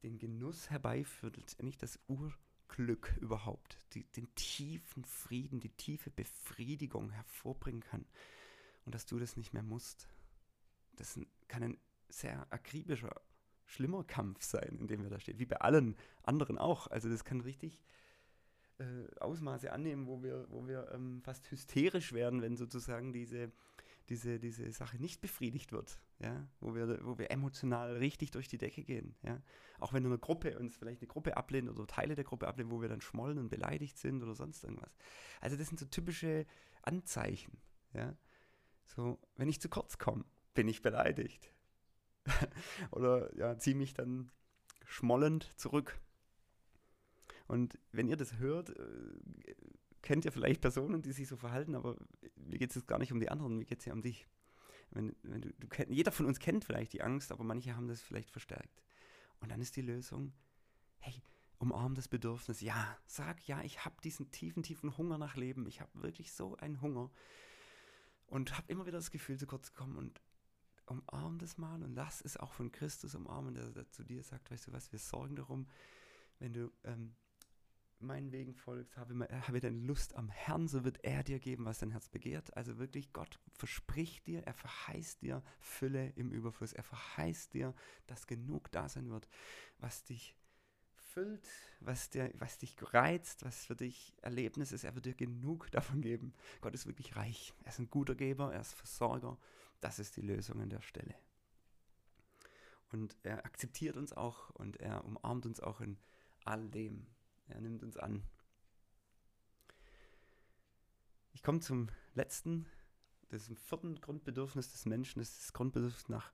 den 0.02 0.18
Genuss 0.18 0.70
herbeiführt, 0.70 1.36
letztendlich 1.36 1.78
das 1.78 1.98
Urglück 2.06 3.16
überhaupt, 3.20 3.80
die, 3.92 4.04
den 4.12 4.32
tiefen 4.34 5.04
Frieden, 5.04 5.60
die 5.60 5.70
tiefe 5.70 6.10
Befriedigung 6.10 7.10
hervorbringen 7.10 7.80
kann. 7.80 8.04
Und 8.84 8.94
dass 8.94 9.06
du 9.06 9.18
das 9.18 9.36
nicht 9.36 9.52
mehr 9.52 9.62
musst. 9.62 10.08
Das 10.92 11.18
kann 11.48 11.62
ein 11.62 11.78
sehr 12.08 12.46
akribischer, 12.50 13.20
schlimmer 13.64 14.04
Kampf 14.04 14.42
sein, 14.42 14.76
in 14.78 14.86
dem 14.86 15.02
wir 15.02 15.10
da 15.10 15.20
stehen, 15.20 15.38
wie 15.38 15.46
bei 15.46 15.56
allen 15.56 15.96
anderen 16.22 16.58
auch. 16.58 16.86
Also 16.86 17.08
das 17.08 17.24
kann 17.24 17.40
richtig 17.40 17.82
äh, 18.78 19.06
Ausmaße 19.20 19.72
annehmen, 19.72 20.06
wo 20.06 20.22
wir, 20.22 20.46
wo 20.50 20.66
wir 20.66 20.90
ähm, 20.92 21.22
fast 21.22 21.50
hysterisch 21.50 22.12
werden, 22.12 22.42
wenn 22.42 22.56
sozusagen 22.56 23.12
diese, 23.12 23.50
diese, 24.08 24.38
diese 24.38 24.70
Sache 24.72 24.98
nicht 24.98 25.20
befriedigt 25.20 25.72
wird, 25.72 25.98
ja, 26.18 26.46
wo 26.60 26.74
wir, 26.74 27.04
wo 27.04 27.18
wir 27.18 27.30
emotional 27.30 27.96
richtig 27.96 28.30
durch 28.30 28.48
die 28.48 28.58
Decke 28.58 28.84
gehen, 28.84 29.16
ja. 29.22 29.40
Auch 29.78 29.92
wenn 29.92 30.06
eine 30.06 30.18
Gruppe 30.18 30.58
uns 30.58 30.76
vielleicht 30.76 31.00
eine 31.00 31.08
Gruppe 31.08 31.36
ablehnt 31.36 31.68
oder 31.68 31.86
Teile 31.86 32.14
der 32.14 32.24
Gruppe 32.24 32.48
ablehnt, 32.48 32.70
wo 32.70 32.80
wir 32.80 32.88
dann 32.88 33.00
schmollen 33.00 33.38
und 33.38 33.48
beleidigt 33.48 33.98
sind 33.98 34.22
oder 34.22 34.34
sonst 34.34 34.64
irgendwas. 34.64 34.94
Also 35.40 35.56
das 35.56 35.68
sind 35.68 35.78
so 35.78 35.86
typische 35.86 36.46
Anzeichen, 36.82 37.58
ja. 37.92 38.16
So, 38.84 39.18
wenn 39.36 39.48
ich 39.48 39.60
zu 39.60 39.68
kurz 39.68 39.98
komme, 39.98 40.24
bin 40.56 40.66
ich 40.66 40.82
beleidigt. 40.82 41.52
oder 42.90 43.32
ja, 43.36 43.56
ziehe 43.56 43.76
mich 43.76 43.94
dann 43.94 44.32
schmollend 44.84 45.52
zurück. 45.56 46.00
Und 47.46 47.78
wenn 47.92 48.08
ihr 48.08 48.16
das 48.16 48.38
hört, 48.38 48.70
äh, 48.70 49.54
kennt 50.02 50.24
ihr 50.24 50.32
vielleicht 50.32 50.60
Personen, 50.60 51.02
die 51.02 51.12
sich 51.12 51.28
so 51.28 51.36
verhalten, 51.36 51.76
aber 51.76 51.96
mir 52.34 52.58
geht 52.58 52.70
es 52.70 52.76
jetzt 52.76 52.88
gar 52.88 52.98
nicht 52.98 53.12
um 53.12 53.20
die 53.20 53.28
anderen, 53.28 53.56
mir 53.58 53.64
geht 53.64 53.78
es 53.78 53.84
ja 53.84 53.92
um 53.92 54.02
dich. 54.02 54.26
Wenn, 54.90 55.14
wenn 55.22 55.42
du, 55.42 55.52
du 55.52 55.68
kenn, 55.68 55.92
jeder 55.92 56.10
von 56.10 56.26
uns 56.26 56.40
kennt 56.40 56.64
vielleicht 56.64 56.92
die 56.92 57.02
Angst, 57.02 57.30
aber 57.30 57.44
manche 57.44 57.76
haben 57.76 57.88
das 57.88 58.02
vielleicht 58.02 58.30
verstärkt. 58.30 58.82
Und 59.40 59.50
dann 59.50 59.60
ist 59.60 59.76
die 59.76 59.82
Lösung, 59.82 60.32
hey, 60.98 61.22
umarm 61.58 61.94
das 61.94 62.08
Bedürfnis. 62.08 62.60
Ja, 62.60 62.96
sag 63.06 63.46
ja, 63.46 63.62
ich 63.62 63.84
habe 63.84 63.96
diesen 64.02 64.30
tiefen, 64.30 64.62
tiefen 64.62 64.96
Hunger 64.96 65.18
nach 65.18 65.36
Leben. 65.36 65.66
Ich 65.66 65.80
habe 65.80 65.90
wirklich 66.02 66.32
so 66.32 66.56
einen 66.56 66.80
Hunger 66.80 67.10
und 68.26 68.56
habe 68.56 68.70
immer 68.70 68.86
wieder 68.86 68.98
das 68.98 69.10
Gefühl, 69.10 69.38
zu 69.38 69.46
kurz 69.46 69.66
zu 69.66 69.72
kommen 69.72 69.96
und 69.96 70.20
umarm 70.86 71.38
das 71.38 71.58
mal 71.58 71.82
und 71.82 71.94
lass 71.94 72.20
es 72.20 72.36
auch 72.36 72.52
von 72.52 72.72
Christus 72.72 73.14
umarmen, 73.14 73.54
der, 73.54 73.70
der 73.70 73.88
zu 73.90 74.04
dir 74.04 74.22
sagt, 74.22 74.50
weißt 74.50 74.68
du 74.68 74.72
was, 74.72 74.92
wir 74.92 74.98
sorgen 74.98 75.36
darum, 75.36 75.66
wenn 76.38 76.52
du 76.52 76.72
ähm, 76.84 77.14
meinen 77.98 78.32
Wegen 78.32 78.54
folgst, 78.54 78.96
habe, 78.96 79.28
habe 79.46 79.60
deine 79.60 79.78
Lust 79.78 80.16
am 80.16 80.28
Herrn, 80.28 80.68
so 80.68 80.84
wird 80.84 81.02
er 81.02 81.22
dir 81.22 81.38
geben, 81.38 81.64
was 81.64 81.78
dein 81.78 81.90
Herz 81.90 82.08
begehrt. 82.08 82.56
Also 82.56 82.78
wirklich, 82.78 83.12
Gott 83.12 83.38
verspricht 83.52 84.26
dir, 84.26 84.42
er 84.42 84.54
verheißt 84.54 85.22
dir 85.22 85.42
Fülle 85.58 86.10
im 86.16 86.30
Überfluss. 86.30 86.72
Er 86.72 86.82
verheißt 86.82 87.54
dir, 87.54 87.74
dass 88.06 88.26
genug 88.26 88.70
da 88.70 88.88
sein 88.88 89.10
wird, 89.10 89.28
was 89.78 90.04
dich 90.04 90.36
füllt, 91.16 91.48
was, 91.80 92.10
dir, 92.10 92.30
was 92.34 92.58
dich 92.58 92.76
reizt, 92.92 93.44
was 93.44 93.66
für 93.66 93.76
dich 93.76 94.14
Erlebnis 94.20 94.72
ist. 94.72 94.84
Er 94.84 94.94
wird 94.94 95.06
dir 95.06 95.14
genug 95.14 95.70
davon 95.70 96.02
geben. 96.02 96.34
Gott 96.60 96.74
ist 96.74 96.86
wirklich 96.86 97.16
reich. 97.16 97.54
Er 97.64 97.70
ist 97.70 97.78
ein 97.78 97.90
guter 97.90 98.14
Geber, 98.14 98.52
er 98.52 98.60
ist 98.60 98.74
Versorger. 98.74 99.38
Das 99.80 99.98
ist 99.98 100.16
die 100.16 100.22
Lösung 100.22 100.60
an 100.60 100.70
der 100.70 100.80
Stelle. 100.80 101.14
Und 102.92 103.16
er 103.22 103.44
akzeptiert 103.44 103.96
uns 103.96 104.12
auch 104.12 104.50
und 104.50 104.78
er 104.80 105.04
umarmt 105.04 105.46
uns 105.46 105.60
auch 105.60 105.80
in 105.80 105.98
all 106.44 106.68
dem. 106.68 107.06
Er 107.48 107.60
nimmt 107.60 107.82
uns 107.82 107.96
an. 107.96 108.22
Ich 111.32 111.42
komme 111.42 111.60
zum 111.60 111.88
letzten, 112.14 112.66
das 113.28 113.50
vierten 113.56 114.00
Grundbedürfnis 114.00 114.72
des 114.72 114.86
Menschen, 114.86 115.18
das 115.18 115.30
ist 115.30 115.42
das 115.42 115.52
Grundbedürfnis 115.52 116.08
nach, 116.08 116.32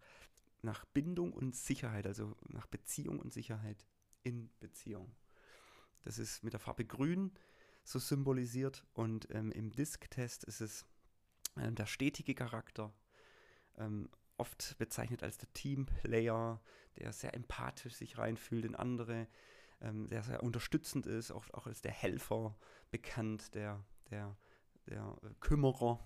nach 0.62 0.85
Bindung 0.85 1.33
und 1.33 1.57
Sicherheit, 1.57 2.07
also 2.07 2.37
nach 2.48 2.66
Beziehung 2.66 3.18
und 3.18 3.33
Sicherheit 3.33 3.87
in 4.22 4.50
Beziehung. 4.61 5.14
Das 6.05 6.18
ist 6.18 6.44
mit 6.44 6.52
der 6.52 6.61
Farbe 6.61 6.85
Grün 6.85 7.33
so 7.85 7.98
symbolisiert 7.98 8.87
und 8.92 9.28
ähm, 9.31 9.50
im 9.50 9.70
Disk-Test 9.70 10.44
ist 10.44 10.61
es 10.61 10.87
ähm, 11.57 11.74
der 11.74 11.87
stetige 11.87 12.35
Charakter, 12.35 12.94
ähm, 13.78 14.08
oft 14.37 14.76
bezeichnet 14.78 15.22
als 15.22 15.38
der 15.38 15.52
Teamplayer, 15.52 16.61
der 16.98 17.12
sehr 17.12 17.35
empathisch 17.35 17.94
sich 17.94 18.18
reinfühlt 18.18 18.64
in 18.64 18.74
andere, 18.74 19.28
ähm, 19.80 20.08
der 20.08 20.22
sehr 20.22 20.42
unterstützend 20.42 21.06
ist, 21.06 21.30
auch, 21.30 21.44
auch 21.52 21.66
als 21.66 21.80
der 21.80 21.92
Helfer 21.92 22.56
bekannt, 22.90 23.54
der, 23.54 23.85
der, 24.11 24.37
der 24.88 25.16
Kümmerer, 25.40 26.00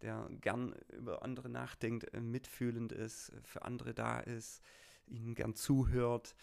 der 0.00 0.28
gern 0.40 0.74
über 0.92 1.22
andere 1.22 1.48
nachdenkt, 1.48 2.12
äh, 2.14 2.20
mitfühlend 2.20 2.92
ist, 2.92 3.32
für 3.44 3.62
andere 3.62 3.94
da 3.94 4.20
ist, 4.20 4.62
ihnen 5.06 5.34
gern 5.34 5.54
zuhört, 5.54 6.34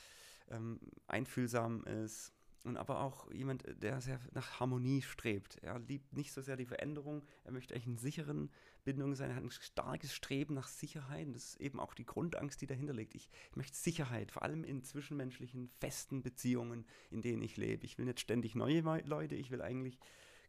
ähm, 0.49 0.79
einfühlsam 1.08 1.84
ist 1.86 2.34
und 2.63 2.77
aber 2.77 3.01
auch 3.01 3.32
jemand, 3.32 3.63
der 3.82 4.01
sehr 4.01 4.19
nach 4.34 4.60
Harmonie 4.60 5.01
strebt. 5.01 5.58
Er 5.62 5.79
liebt 5.79 6.13
nicht 6.13 6.34
so 6.34 6.41
sehr 6.41 6.58
die 6.58 6.65
Veränderung, 6.65 7.23
er 7.43 7.51
möchte 7.51 7.73
eigentlich 7.73 7.88
in 7.88 7.97
sicheren 7.97 8.51
Bindungen 8.84 9.15
sein, 9.15 9.36
hat 9.36 9.44
ein 9.44 9.52
starkes 9.52 10.13
Streben 10.13 10.54
nach 10.54 10.68
Sicherheit 10.68 11.28
und 11.28 11.34
das 11.34 11.46
ist 11.46 11.62
eben 11.62 11.80
auch 11.80 11.94
die 11.94 12.06
Grundangst, 12.06 12.62
die 12.62 12.68
dahinter 12.68 12.94
liegt. 12.94 13.15
Ich, 13.15 13.30
ich 13.50 13.56
möchte 13.56 13.78
Sicherheit, 13.78 14.32
vor 14.32 14.44
allem 14.44 14.63
in 14.63 14.84
zwischenmenschlichen, 14.84 15.70
festen 15.80 16.24
Beziehungen, 16.24 16.86
in 17.12 17.22
denen 17.22 17.42
ich 17.42 17.58
lebe. 17.58 17.86
Ich 17.86 17.98
will 17.98 18.06
nicht 18.06 18.20
ständig 18.20 18.56
neue 18.56 18.82
Leute, 18.82 19.36
ich 19.36 19.52
will 19.52 19.62
eigentlich 19.62 20.00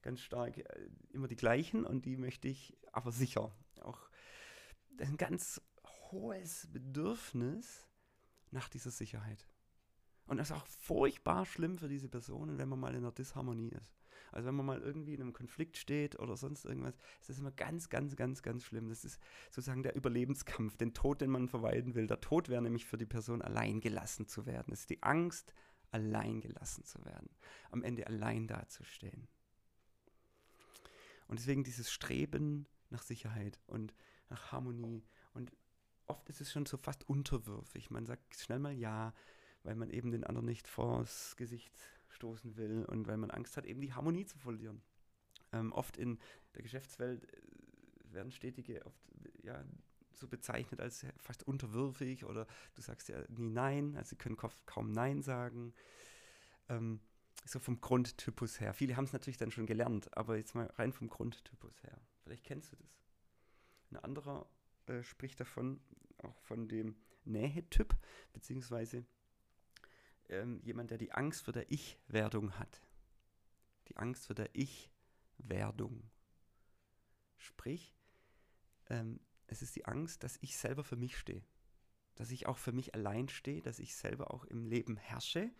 ganz 0.02 0.20
stark 0.20 0.58
äh, 0.58 0.88
immer 1.12 1.28
die 1.28 1.36
gleichen 1.36 1.84
und 1.84 2.04
die 2.04 2.16
möchte 2.16 2.48
ich 2.48 2.76
aber 2.92 3.12
sicher. 3.12 3.52
Auch 3.80 4.08
ein 4.98 5.16
ganz 5.16 5.60
hohes 6.10 6.68
Bedürfnis 6.72 7.86
nach 8.50 8.68
dieser 8.68 8.90
Sicherheit. 8.90 9.46
Und 10.30 10.36
das 10.36 10.50
ist 10.50 10.56
auch 10.56 10.66
furchtbar 10.68 11.44
schlimm 11.44 11.76
für 11.76 11.88
diese 11.88 12.08
Personen, 12.08 12.56
wenn 12.56 12.68
man 12.68 12.78
mal 12.78 12.94
in 12.94 12.98
einer 12.98 13.10
Disharmonie 13.10 13.70
ist. 13.70 13.98
Also 14.30 14.46
wenn 14.46 14.54
man 14.54 14.64
mal 14.64 14.80
irgendwie 14.80 15.14
in 15.14 15.22
einem 15.22 15.32
Konflikt 15.32 15.76
steht 15.76 16.20
oder 16.20 16.36
sonst 16.36 16.64
irgendwas, 16.64 16.94
ist 17.18 17.30
das 17.30 17.40
immer 17.40 17.50
ganz, 17.50 17.88
ganz, 17.88 18.14
ganz, 18.14 18.40
ganz 18.40 18.62
schlimm. 18.62 18.90
Das 18.90 19.04
ist 19.04 19.20
sozusagen 19.50 19.82
der 19.82 19.96
Überlebenskampf, 19.96 20.76
den 20.76 20.94
Tod, 20.94 21.20
den 21.20 21.30
man 21.30 21.48
vermeiden 21.48 21.96
will. 21.96 22.06
Der 22.06 22.20
Tod 22.20 22.48
wäre 22.48 22.62
nämlich 22.62 22.86
für 22.86 22.96
die 22.96 23.06
Person 23.06 23.42
allein 23.42 23.80
gelassen 23.80 24.28
zu 24.28 24.46
werden. 24.46 24.72
Es 24.72 24.82
ist 24.82 24.90
die 24.90 25.02
Angst, 25.02 25.52
allein 25.90 26.40
gelassen 26.40 26.84
zu 26.84 27.04
werden. 27.04 27.30
Am 27.72 27.82
Ende 27.82 28.06
allein 28.06 28.46
dazustehen. 28.46 29.26
Und 31.26 31.40
deswegen 31.40 31.64
dieses 31.64 31.90
Streben 31.90 32.68
nach 32.90 33.02
Sicherheit 33.02 33.58
und 33.66 33.92
nach 34.28 34.52
Harmonie. 34.52 35.02
Und 35.34 35.50
oft 36.06 36.28
ist 36.28 36.40
es 36.40 36.52
schon 36.52 36.66
so 36.66 36.76
fast 36.76 37.08
unterwürfig. 37.08 37.90
Man 37.90 38.06
sagt 38.06 38.36
schnell 38.36 38.60
mal 38.60 38.78
ja, 38.78 39.12
weil 39.62 39.74
man 39.74 39.90
eben 39.90 40.10
den 40.10 40.24
anderen 40.24 40.46
nicht 40.46 40.68
vors 40.68 41.36
Gesicht 41.36 41.72
stoßen 42.08 42.56
will 42.56 42.84
und 42.84 43.06
weil 43.06 43.16
man 43.16 43.30
Angst 43.30 43.56
hat, 43.56 43.66
eben 43.66 43.80
die 43.80 43.92
Harmonie 43.92 44.26
zu 44.26 44.38
verlieren. 44.38 44.82
Ähm, 45.52 45.72
oft 45.72 45.96
in 45.96 46.18
der 46.54 46.62
Geschäftswelt 46.62 47.24
äh, 47.24 48.12
werden 48.12 48.32
Stetige 48.32 48.84
oft 48.86 49.00
ja, 49.42 49.64
so 50.12 50.28
bezeichnet 50.28 50.80
als 50.80 51.06
fast 51.18 51.42
unterwürfig 51.46 52.24
oder 52.24 52.46
du 52.74 52.82
sagst 52.82 53.08
ja 53.08 53.22
nie 53.28 53.48
Nein, 53.48 53.96
also 53.96 54.10
sie 54.10 54.16
können 54.16 54.36
kaum 54.36 54.92
Nein 54.92 55.22
sagen. 55.22 55.72
Ähm, 56.68 57.00
so 57.44 57.58
vom 57.58 57.80
Grundtypus 57.80 58.60
her. 58.60 58.74
Viele 58.74 58.96
haben 58.96 59.04
es 59.04 59.12
natürlich 59.12 59.38
dann 59.38 59.50
schon 59.50 59.66
gelernt, 59.66 60.14
aber 60.16 60.36
jetzt 60.36 60.54
mal 60.54 60.66
rein 60.76 60.92
vom 60.92 61.08
Grundtypus 61.08 61.82
her. 61.82 61.98
Vielleicht 62.22 62.44
kennst 62.44 62.72
du 62.72 62.76
das. 62.76 63.00
Ein 63.90 63.96
anderer 63.96 64.46
äh, 64.86 65.02
spricht 65.02 65.40
davon, 65.40 65.80
auch 66.18 66.38
von 66.42 66.68
dem 66.68 66.96
Nähetyp, 67.24 67.96
beziehungsweise 68.32 69.04
ähm, 70.30 70.60
jemand, 70.62 70.90
der 70.90 70.98
die 70.98 71.12
Angst 71.12 71.44
vor 71.44 71.52
der 71.52 71.70
Ich-Werdung 71.70 72.58
hat. 72.58 72.80
Die 73.88 73.96
Angst 73.96 74.26
vor 74.26 74.34
der 74.34 74.50
Ich-Werdung. 74.54 76.08
Sprich, 77.36 77.94
ähm, 78.88 79.20
es 79.46 79.62
ist 79.62 79.74
die 79.76 79.84
Angst, 79.86 80.22
dass 80.22 80.38
ich 80.40 80.56
selber 80.56 80.84
für 80.84 80.96
mich 80.96 81.18
stehe. 81.18 81.44
Dass 82.14 82.30
ich 82.30 82.46
auch 82.46 82.58
für 82.58 82.72
mich 82.72 82.94
allein 82.94 83.28
stehe, 83.28 83.62
dass 83.62 83.78
ich 83.78 83.94
selber 83.94 84.32
auch 84.32 84.44
im 84.44 84.64
Leben 84.64 84.96
herrsche. 84.96 85.50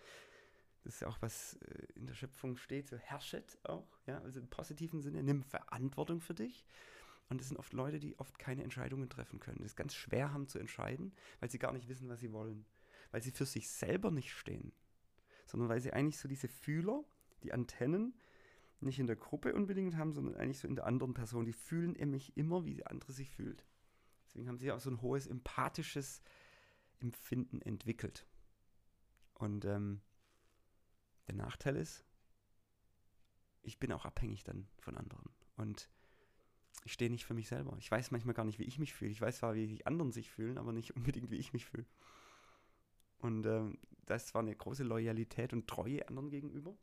Das 0.85 0.95
ist 0.95 1.01
ja 1.01 1.09
auch, 1.09 1.21
was 1.21 1.55
äh, 1.55 1.87
in 1.95 2.07
der 2.07 2.15
Schöpfung 2.15 2.57
steht, 2.57 2.89
so 2.89 2.97
herrschet 2.97 3.59
auch, 3.65 3.99
ja, 4.07 4.21
also 4.21 4.41
im 4.41 4.49
positiven 4.49 5.01
Sinne, 5.01 5.23
nimm 5.23 5.43
Verantwortung 5.43 6.21
für 6.21 6.35
dich. 6.35 6.65
Und 7.29 7.41
das 7.41 7.49
sind 7.49 7.59
oft 7.59 7.73
Leute, 7.73 8.01
die 8.01 8.19
oft 8.19 8.39
keine 8.39 8.65
Entscheidungen 8.65 9.09
treffen 9.09 9.41
können, 9.41 9.63
das 9.63 9.77
ganz 9.77 9.95
schwer 9.95 10.33
haben 10.33 10.49
zu 10.49 10.59
entscheiden, 10.59 11.15
weil 11.39 11.51
sie 11.51 11.59
gar 11.59 11.73
nicht 11.73 11.89
wissen, 11.89 12.09
was 12.09 12.21
sie 12.21 12.33
wollen 12.33 12.67
weil 13.11 13.23
sie 13.23 13.31
für 13.31 13.47
sich 13.47 13.69
selber 13.69 14.11
nicht 14.11 14.33
stehen, 14.33 14.73
sondern 15.47 15.69
weil 15.69 15.81
sie 15.81 15.93
eigentlich 15.93 16.19
so 16.19 16.29
diese 16.29 16.49
Fühler, 16.49 17.05
die 17.43 17.53
Antennen, 17.53 18.15
nicht 18.81 18.99
in 18.99 19.07
der 19.07 19.17
Gruppe 19.17 19.55
unbedingt 19.55 19.97
haben, 19.97 20.13
sondern 20.13 20.37
eigentlich 20.37 20.59
so 20.59 20.69
in 20.69 20.77
der 20.77 20.87
anderen 20.87 21.15
Person. 21.15 21.45
Die 21.45 21.53
fühlen 21.53 21.93
nämlich 21.93 22.37
immer, 22.37 22.65
wie 22.65 22.75
die 22.75 22.87
andere 22.87 23.13
sich 23.13 23.31
fühlt. 23.31 23.67
Deswegen 24.25 24.49
haben 24.49 24.59
sie 24.59 24.73
auch 24.73 24.81
so 24.81 24.91
ein 24.91 25.03
hohes 25.03 25.27
empathisches 25.27 26.23
Empfinden 27.01 27.61
entwickelt. 27.61 28.27
Und 29.35 29.65
ähm, 29.65 30.01
der 31.27 31.35
Nachteil 31.35 31.77
ist, 31.77 32.05
ich 33.63 33.79
bin 33.79 33.93
auch 33.93 34.05
abhängig 34.05 34.45
dann 34.45 34.67
von 34.79 34.97
anderen. 34.97 35.31
Und 35.57 35.91
ich 36.85 36.93
stehe 36.93 37.11
nicht 37.11 37.27
für 37.27 37.35
mich 37.35 37.49
selber. 37.49 37.77
Ich 37.79 37.91
weiß 37.91 38.11
manchmal 38.11 38.35
gar 38.35 38.45
nicht, 38.45 38.59
wie 38.59 38.65
ich 38.65 38.79
mich 38.79 38.95
fühle. 38.95 39.11
Ich 39.11 39.21
weiß 39.21 39.39
zwar, 39.39 39.55
wie 39.55 39.67
die 39.67 39.87
anderen 39.87 40.13
sich 40.13 40.31
fühlen, 40.31 40.57
aber 40.57 40.73
nicht 40.73 40.97
unbedingt, 40.97 41.31
wie 41.31 41.37
ich 41.37 41.53
mich 41.53 41.67
fühle. 41.67 41.87
Und 43.21 43.47
ähm, 43.47 43.79
das 44.07 44.35
war 44.35 44.43
eine 44.43 44.55
große 44.55 44.83
Loyalität 44.83 45.53
und 45.53 45.69
Treue 45.69 46.07
anderen 46.09 46.31
gegenüber. 46.31 46.77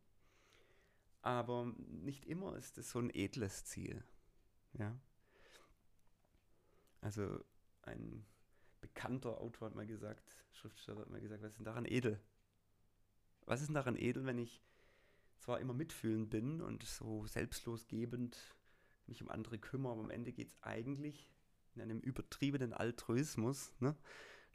Aber 1.21 1.73
nicht 1.87 2.25
immer 2.25 2.55
ist 2.55 2.77
es 2.77 2.91
so 2.91 2.99
ein 2.99 3.09
edles 3.13 3.65
Ziel. 3.65 4.03
Ja. 4.73 4.97
Also 7.01 7.43
ein 7.81 8.25
bekannter 8.81 9.41
Autor 9.41 9.67
hat 9.67 9.75
mal 9.75 9.87
gesagt, 9.87 10.23
Schriftsteller 10.51 11.01
hat 11.01 11.09
mal 11.09 11.21
gesagt, 11.21 11.41
was 11.41 11.51
ist 11.51 11.57
denn 11.57 11.65
daran 11.65 11.85
edel? 11.85 12.19
Was 13.45 13.61
ist 13.61 13.67
denn 13.67 13.75
daran 13.75 13.95
edel, 13.95 14.25
wenn 14.25 14.37
ich 14.37 14.61
zwar 15.39 15.59
immer 15.59 15.73
mitfühlend 15.73 16.29
bin 16.29 16.61
und 16.61 16.83
so 16.83 17.25
selbstlos 17.27 17.87
gebend 17.87 18.37
mich 19.05 19.21
um 19.21 19.29
andere 19.29 19.57
kümmere, 19.57 19.93
aber 19.93 20.01
am 20.01 20.09
Ende 20.09 20.31
geht 20.31 20.49
es 20.49 20.55
eigentlich 20.61 21.29
in 21.75 21.81
einem 21.81 21.99
übertriebenen 21.99 22.73
Altruismus, 22.73 23.73
ne? 23.79 23.95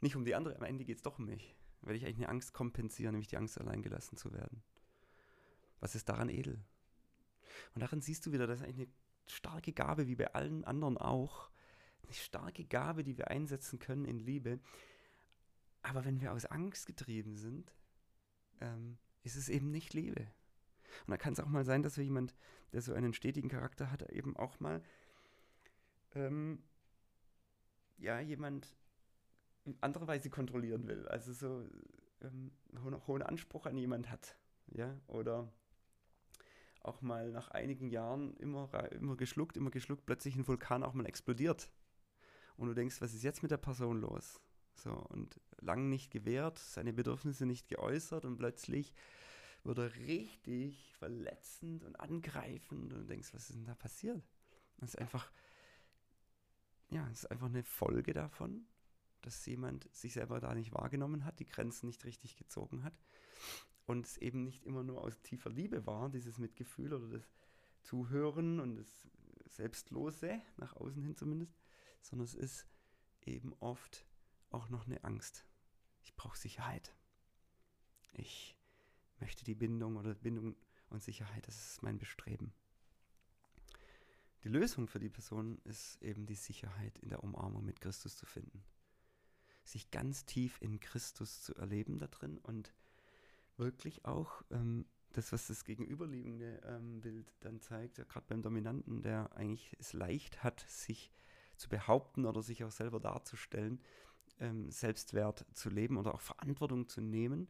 nicht 0.01 0.15
um 0.15 0.25
die 0.25 0.35
andere, 0.35 0.55
am 0.55 0.63
Ende 0.63 0.85
geht 0.85 0.97
es 0.97 1.03
doch 1.03 1.17
um 1.17 1.25
mich. 1.25 1.55
Weil 1.83 1.95
ich 1.95 2.05
eigentlich 2.05 2.17
eine 2.17 2.29
Angst 2.29 2.53
kompensiere, 2.53 3.11
nämlich 3.11 3.27
die 3.27 3.37
Angst, 3.37 3.59
allein 3.59 3.81
gelassen 3.81 4.17
zu 4.17 4.33
werden. 4.33 4.63
Was 5.79 5.95
ist 5.95 6.07
daran 6.09 6.29
edel? 6.29 6.63
Und 7.75 7.81
darin 7.81 8.01
siehst 8.01 8.25
du 8.25 8.31
wieder, 8.31 8.47
dass 8.47 8.61
eigentlich 8.61 8.87
eine 8.87 8.95
starke 9.27 9.73
Gabe, 9.73 10.07
wie 10.07 10.15
bei 10.15 10.33
allen 10.33 10.63
anderen 10.63 10.97
auch, 10.97 11.49
eine 12.03 12.13
starke 12.13 12.63
Gabe, 12.65 13.03
die 13.03 13.17
wir 13.17 13.29
einsetzen 13.29 13.79
können 13.79 14.05
in 14.05 14.19
Liebe. 14.19 14.59
Aber 15.81 16.05
wenn 16.05 16.21
wir 16.21 16.31
aus 16.31 16.45
Angst 16.45 16.85
getrieben 16.85 17.35
sind, 17.35 17.73
ähm, 18.61 18.97
ist 19.23 19.35
es 19.35 19.49
eben 19.49 19.71
nicht 19.71 19.93
Liebe. 19.93 20.21
Und 21.05 21.11
da 21.11 21.17
kann 21.17 21.33
es 21.33 21.39
auch 21.39 21.47
mal 21.47 21.65
sein, 21.65 21.83
dass 21.83 21.97
wir 21.97 22.03
jemand, 22.03 22.35
der 22.71 22.81
so 22.81 22.93
einen 22.93 23.13
stetigen 23.13 23.49
Charakter 23.49 23.91
hat, 23.91 24.09
eben 24.11 24.37
auch 24.37 24.59
mal 24.59 24.81
ähm, 26.15 26.61
ja, 27.97 28.19
jemand 28.19 28.75
in 29.65 29.77
anderer 29.81 30.07
Weise 30.07 30.29
kontrollieren 30.29 30.87
will. 30.87 31.07
Also 31.07 31.33
so 31.33 31.67
ähm, 32.21 32.51
hohen, 32.83 33.07
hohen 33.07 33.21
Anspruch 33.21 33.65
an 33.65 33.77
jemand 33.77 34.09
hat. 34.09 34.37
Ja, 34.67 34.97
oder 35.07 35.51
auch 36.81 37.01
mal 37.01 37.31
nach 37.31 37.49
einigen 37.49 37.89
Jahren 37.89 38.35
immer, 38.37 38.69
immer 38.91 39.15
geschluckt, 39.15 39.55
immer 39.55 39.71
geschluckt, 39.71 40.05
plötzlich 40.05 40.35
ein 40.35 40.47
Vulkan 40.47 40.83
auch 40.83 40.93
mal 40.93 41.05
explodiert. 41.05 41.69
Und 42.57 42.67
du 42.67 42.73
denkst, 42.73 43.01
was 43.01 43.13
ist 43.13 43.23
jetzt 43.23 43.41
mit 43.41 43.51
der 43.51 43.57
Person 43.57 43.99
los? 43.99 44.41
So, 44.75 44.91
und 44.91 45.39
lang 45.59 45.89
nicht 45.89 46.11
gewehrt, 46.11 46.59
seine 46.59 46.93
Bedürfnisse 46.93 47.45
nicht 47.45 47.67
geäußert 47.67 48.25
und 48.25 48.37
plötzlich 48.37 48.93
wird 49.63 49.77
er 49.77 49.95
richtig 49.95 50.93
verletzend 50.95 51.85
und 51.85 51.99
angreifend 51.99 52.91
und 52.93 53.01
du 53.01 53.05
denkst, 53.05 53.33
was 53.33 53.49
ist 53.49 53.55
denn 53.55 53.65
da 53.65 53.75
passiert? 53.75 54.21
Das 54.77 54.89
ist 54.89 54.99
einfach, 54.99 55.31
ja, 56.89 57.07
es 57.11 57.19
ist 57.19 57.31
einfach 57.31 57.47
eine 57.47 57.63
Folge 57.63 58.13
davon, 58.13 58.65
dass 59.25 59.45
jemand 59.45 59.93
sich 59.93 60.13
selber 60.13 60.39
da 60.39 60.53
nicht 60.53 60.73
wahrgenommen 60.73 61.25
hat, 61.25 61.39
die 61.39 61.47
Grenzen 61.47 61.87
nicht 61.87 62.05
richtig 62.05 62.35
gezogen 62.37 62.83
hat 62.83 62.93
und 63.85 64.05
es 64.05 64.17
eben 64.17 64.43
nicht 64.43 64.63
immer 64.65 64.83
nur 64.83 65.01
aus 65.01 65.21
tiefer 65.21 65.49
Liebe 65.49 65.85
war, 65.85 66.09
dieses 66.09 66.37
Mitgefühl 66.37 66.93
oder 66.93 67.07
das 67.07 67.33
Zuhören 67.81 68.59
und 68.59 68.75
das 68.75 69.09
Selbstlose, 69.47 70.41
nach 70.57 70.75
außen 70.75 71.03
hin 71.03 71.15
zumindest, 71.15 71.53
sondern 72.01 72.25
es 72.25 72.33
ist 72.33 72.67
eben 73.21 73.53
oft 73.59 74.05
auch 74.49 74.69
noch 74.69 74.85
eine 74.85 75.03
Angst. 75.03 75.45
Ich 76.03 76.15
brauche 76.15 76.37
Sicherheit. 76.37 76.95
Ich 78.11 78.55
möchte 79.19 79.43
die 79.43 79.55
Bindung 79.55 79.97
oder 79.97 80.13
Bindung 80.15 80.55
und 80.89 81.03
Sicherheit, 81.03 81.47
das 81.47 81.71
ist 81.71 81.83
mein 81.83 81.97
Bestreben. 81.97 82.53
Die 84.43 84.49
Lösung 84.49 84.87
für 84.87 84.99
die 84.99 85.09
Person 85.09 85.59
ist 85.63 86.01
eben 86.01 86.25
die 86.25 86.35
Sicherheit 86.35 86.99
in 86.99 87.09
der 87.09 87.23
Umarmung 87.23 87.63
mit 87.63 87.79
Christus 87.79 88.17
zu 88.17 88.25
finden. 88.25 88.63
Sich 89.63 89.91
ganz 89.91 90.25
tief 90.25 90.57
in 90.61 90.79
Christus 90.79 91.41
zu 91.41 91.55
erleben 91.55 91.99
da 91.99 92.07
drin 92.07 92.37
und 92.39 92.73
wirklich 93.57 94.05
auch 94.05 94.43
ähm, 94.51 94.85
das, 95.13 95.31
was 95.31 95.47
das 95.47 95.63
gegenüberliegende 95.63 96.61
ähm, 96.65 97.01
Bild 97.01 97.33
dann 97.41 97.59
zeigt, 97.61 97.97
ja, 97.97 98.03
gerade 98.03 98.25
beim 98.27 98.41
Dominanten, 98.41 99.01
der 99.01 99.35
eigentlich 99.35 99.75
es 99.79 99.93
leicht 99.93 100.43
hat, 100.43 100.65
sich 100.67 101.11
zu 101.55 101.69
behaupten 101.69 102.25
oder 102.25 102.41
sich 102.41 102.63
auch 102.63 102.71
selber 102.71 102.99
darzustellen, 102.99 103.79
ähm, 104.39 104.69
Selbstwert 104.71 105.45
zu 105.53 105.69
leben 105.69 105.97
oder 105.97 106.15
auch 106.15 106.21
Verantwortung 106.21 106.87
zu 106.89 107.01
nehmen, 107.01 107.47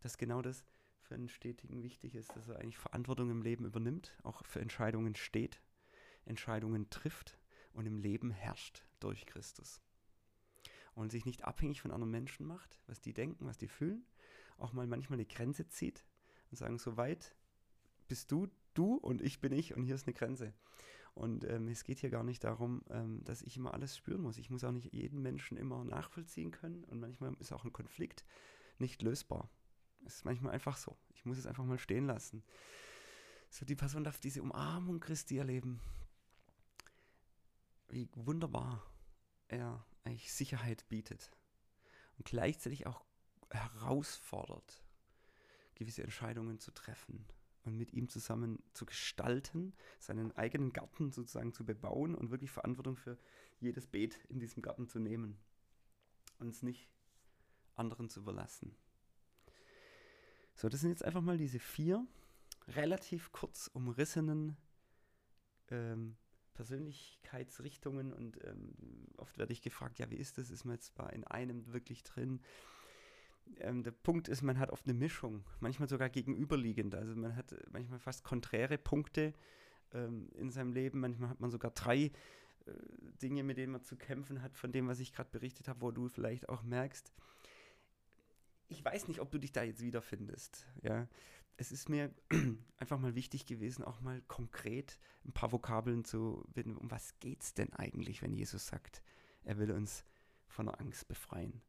dass 0.00 0.18
genau 0.18 0.40
das 0.40 0.64
für 1.02 1.14
einen 1.14 1.28
Stetigen 1.28 1.82
wichtig 1.82 2.14
ist, 2.14 2.34
dass 2.36 2.48
er 2.48 2.60
eigentlich 2.60 2.78
Verantwortung 2.78 3.30
im 3.30 3.42
Leben 3.42 3.64
übernimmt, 3.64 4.16
auch 4.22 4.44
für 4.44 4.60
Entscheidungen 4.60 5.16
steht, 5.16 5.60
Entscheidungen 6.24 6.88
trifft 6.90 7.38
und 7.72 7.86
im 7.86 7.98
Leben 7.98 8.30
herrscht 8.30 8.84
durch 9.00 9.26
Christus. 9.26 9.80
Und 11.00 11.10
sich 11.10 11.24
nicht 11.24 11.44
abhängig 11.44 11.80
von 11.80 11.92
anderen 11.92 12.10
Menschen 12.10 12.46
macht, 12.46 12.78
was 12.86 13.00
die 13.00 13.14
denken, 13.14 13.46
was 13.46 13.56
die 13.56 13.68
fühlen, 13.68 14.04
auch 14.58 14.74
mal 14.74 14.86
manchmal 14.86 15.16
eine 15.16 15.24
Grenze 15.24 15.66
zieht 15.66 16.04
und 16.50 16.58
sagen, 16.58 16.78
so 16.78 16.98
weit 16.98 17.34
bist 18.06 18.30
du, 18.30 18.48
du 18.74 18.96
und 18.96 19.22
ich 19.22 19.40
bin 19.40 19.50
ich 19.50 19.74
und 19.74 19.82
hier 19.82 19.94
ist 19.94 20.06
eine 20.06 20.12
Grenze. 20.12 20.52
Und 21.14 21.44
ähm, 21.44 21.68
es 21.68 21.84
geht 21.84 22.00
hier 22.00 22.10
gar 22.10 22.22
nicht 22.22 22.44
darum, 22.44 22.82
ähm, 22.90 23.24
dass 23.24 23.40
ich 23.40 23.56
immer 23.56 23.72
alles 23.72 23.96
spüren 23.96 24.20
muss. 24.20 24.36
Ich 24.36 24.50
muss 24.50 24.62
auch 24.62 24.72
nicht 24.72 24.92
jeden 24.92 25.22
Menschen 25.22 25.56
immer 25.56 25.84
nachvollziehen 25.84 26.50
können 26.50 26.84
und 26.84 27.00
manchmal 27.00 27.32
ist 27.40 27.52
auch 27.52 27.64
ein 27.64 27.72
Konflikt 27.72 28.26
nicht 28.78 29.00
lösbar. 29.00 29.48
Es 30.04 30.16
ist 30.16 30.24
manchmal 30.26 30.52
einfach 30.52 30.76
so. 30.76 30.98
Ich 31.14 31.24
muss 31.24 31.38
es 31.38 31.46
einfach 31.46 31.64
mal 31.64 31.78
stehen 31.78 32.06
lassen. 32.06 32.42
So, 33.48 33.64
die 33.64 33.74
Person 33.74 34.04
darf 34.04 34.20
diese 34.20 34.42
Umarmung 34.42 35.00
Christi 35.00 35.38
erleben. 35.38 35.80
Wie 37.88 38.06
wunderbar 38.14 38.84
er 39.48 39.82
eigentlich 40.04 40.32
Sicherheit 40.32 40.88
bietet 40.88 41.30
und 42.18 42.26
gleichzeitig 42.26 42.86
auch 42.86 43.04
herausfordert, 43.50 44.82
gewisse 45.74 46.02
Entscheidungen 46.02 46.58
zu 46.58 46.70
treffen 46.70 47.26
und 47.64 47.76
mit 47.76 47.92
ihm 47.92 48.08
zusammen 48.08 48.62
zu 48.72 48.86
gestalten, 48.86 49.74
seinen 49.98 50.32
eigenen 50.36 50.72
Garten 50.72 51.12
sozusagen 51.12 51.52
zu 51.52 51.64
bebauen 51.64 52.14
und 52.14 52.30
wirklich 52.30 52.50
Verantwortung 52.50 52.96
für 52.96 53.18
jedes 53.58 53.86
Beet 53.86 54.18
in 54.28 54.38
diesem 54.38 54.62
Garten 54.62 54.88
zu 54.88 54.98
nehmen 54.98 55.38
und 56.38 56.48
es 56.48 56.62
nicht 56.62 56.88
anderen 57.76 58.08
zu 58.08 58.20
überlassen. 58.20 58.74
So, 60.54 60.68
das 60.68 60.80
sind 60.80 60.90
jetzt 60.90 61.04
einfach 61.04 61.22
mal 61.22 61.38
diese 61.38 61.58
vier 61.58 62.06
relativ 62.68 63.32
kurz 63.32 63.68
umrissenen 63.72 64.56
ähm, 65.70 66.16
Persönlichkeitsrichtungen 66.60 68.12
und 68.12 68.38
ähm, 68.44 68.74
oft 69.16 69.38
werde 69.38 69.54
ich 69.54 69.62
gefragt, 69.62 69.98
ja, 69.98 70.10
wie 70.10 70.16
ist 70.16 70.36
das? 70.36 70.50
Ist 70.50 70.66
man 70.66 70.74
jetzt 70.74 70.94
bei 70.94 71.08
in 71.08 71.24
einem 71.24 71.72
wirklich 71.72 72.02
drin? 72.02 72.40
ähm, 73.60 73.82
der 73.82 73.92
Punkt 73.92 74.28
ist, 74.28 74.42
man 74.42 74.58
hat 74.58 74.70
oft 74.70 74.86
eine 74.86 74.92
Mischung, 74.92 75.42
manchmal 75.60 75.88
sogar 75.88 76.10
gegenüberliegend. 76.10 76.94
Also 76.94 77.16
man 77.16 77.34
hat 77.34 77.54
manchmal 77.72 77.98
fast 77.98 78.24
konträre 78.24 78.76
Punkte 78.76 79.32
ähm, 79.92 80.28
in 80.34 80.50
seinem 80.50 80.74
Leben. 80.74 81.00
Manchmal 81.00 81.30
hat 81.30 81.40
man 81.40 81.50
sogar 81.50 81.70
drei 81.70 81.96
äh, 81.96 82.10
Dinge, 83.22 83.42
mit 83.42 83.56
denen 83.56 83.72
man 83.72 83.82
zu 83.82 83.96
kämpfen 83.96 84.42
hat, 84.42 84.54
von 84.54 84.70
dem, 84.70 84.86
was 84.86 85.00
ich 85.00 85.14
gerade 85.14 85.30
berichtet 85.30 85.66
habe, 85.66 85.80
wo 85.80 85.90
du 85.90 86.08
vielleicht 86.08 86.48
auch 86.50 86.62
merkst, 86.62 87.10
ich 88.68 88.84
weiß 88.84 89.08
nicht, 89.08 89.20
ob 89.20 89.30
du 89.30 89.38
dich 89.38 89.52
da 89.52 89.62
jetzt 89.62 89.82
wiederfindest. 89.82 90.66
Ja, 90.82 91.08
es 91.60 91.72
ist 91.72 91.90
mir 91.90 92.10
einfach 92.78 92.98
mal 92.98 93.14
wichtig 93.14 93.44
gewesen, 93.44 93.84
auch 93.84 94.00
mal 94.00 94.22
konkret 94.22 94.98
ein 95.26 95.32
paar 95.32 95.52
Vokabeln 95.52 96.06
zu 96.06 96.42
finden. 96.54 96.78
Um 96.78 96.90
was 96.90 97.18
geht 97.20 97.42
es 97.42 97.52
denn 97.52 97.70
eigentlich, 97.74 98.22
wenn 98.22 98.32
Jesus 98.32 98.66
sagt, 98.66 99.02
er 99.44 99.58
will 99.58 99.70
uns 99.70 100.06
von 100.46 100.66
der 100.66 100.80
Angst 100.80 101.06
befreien? 101.06 101.60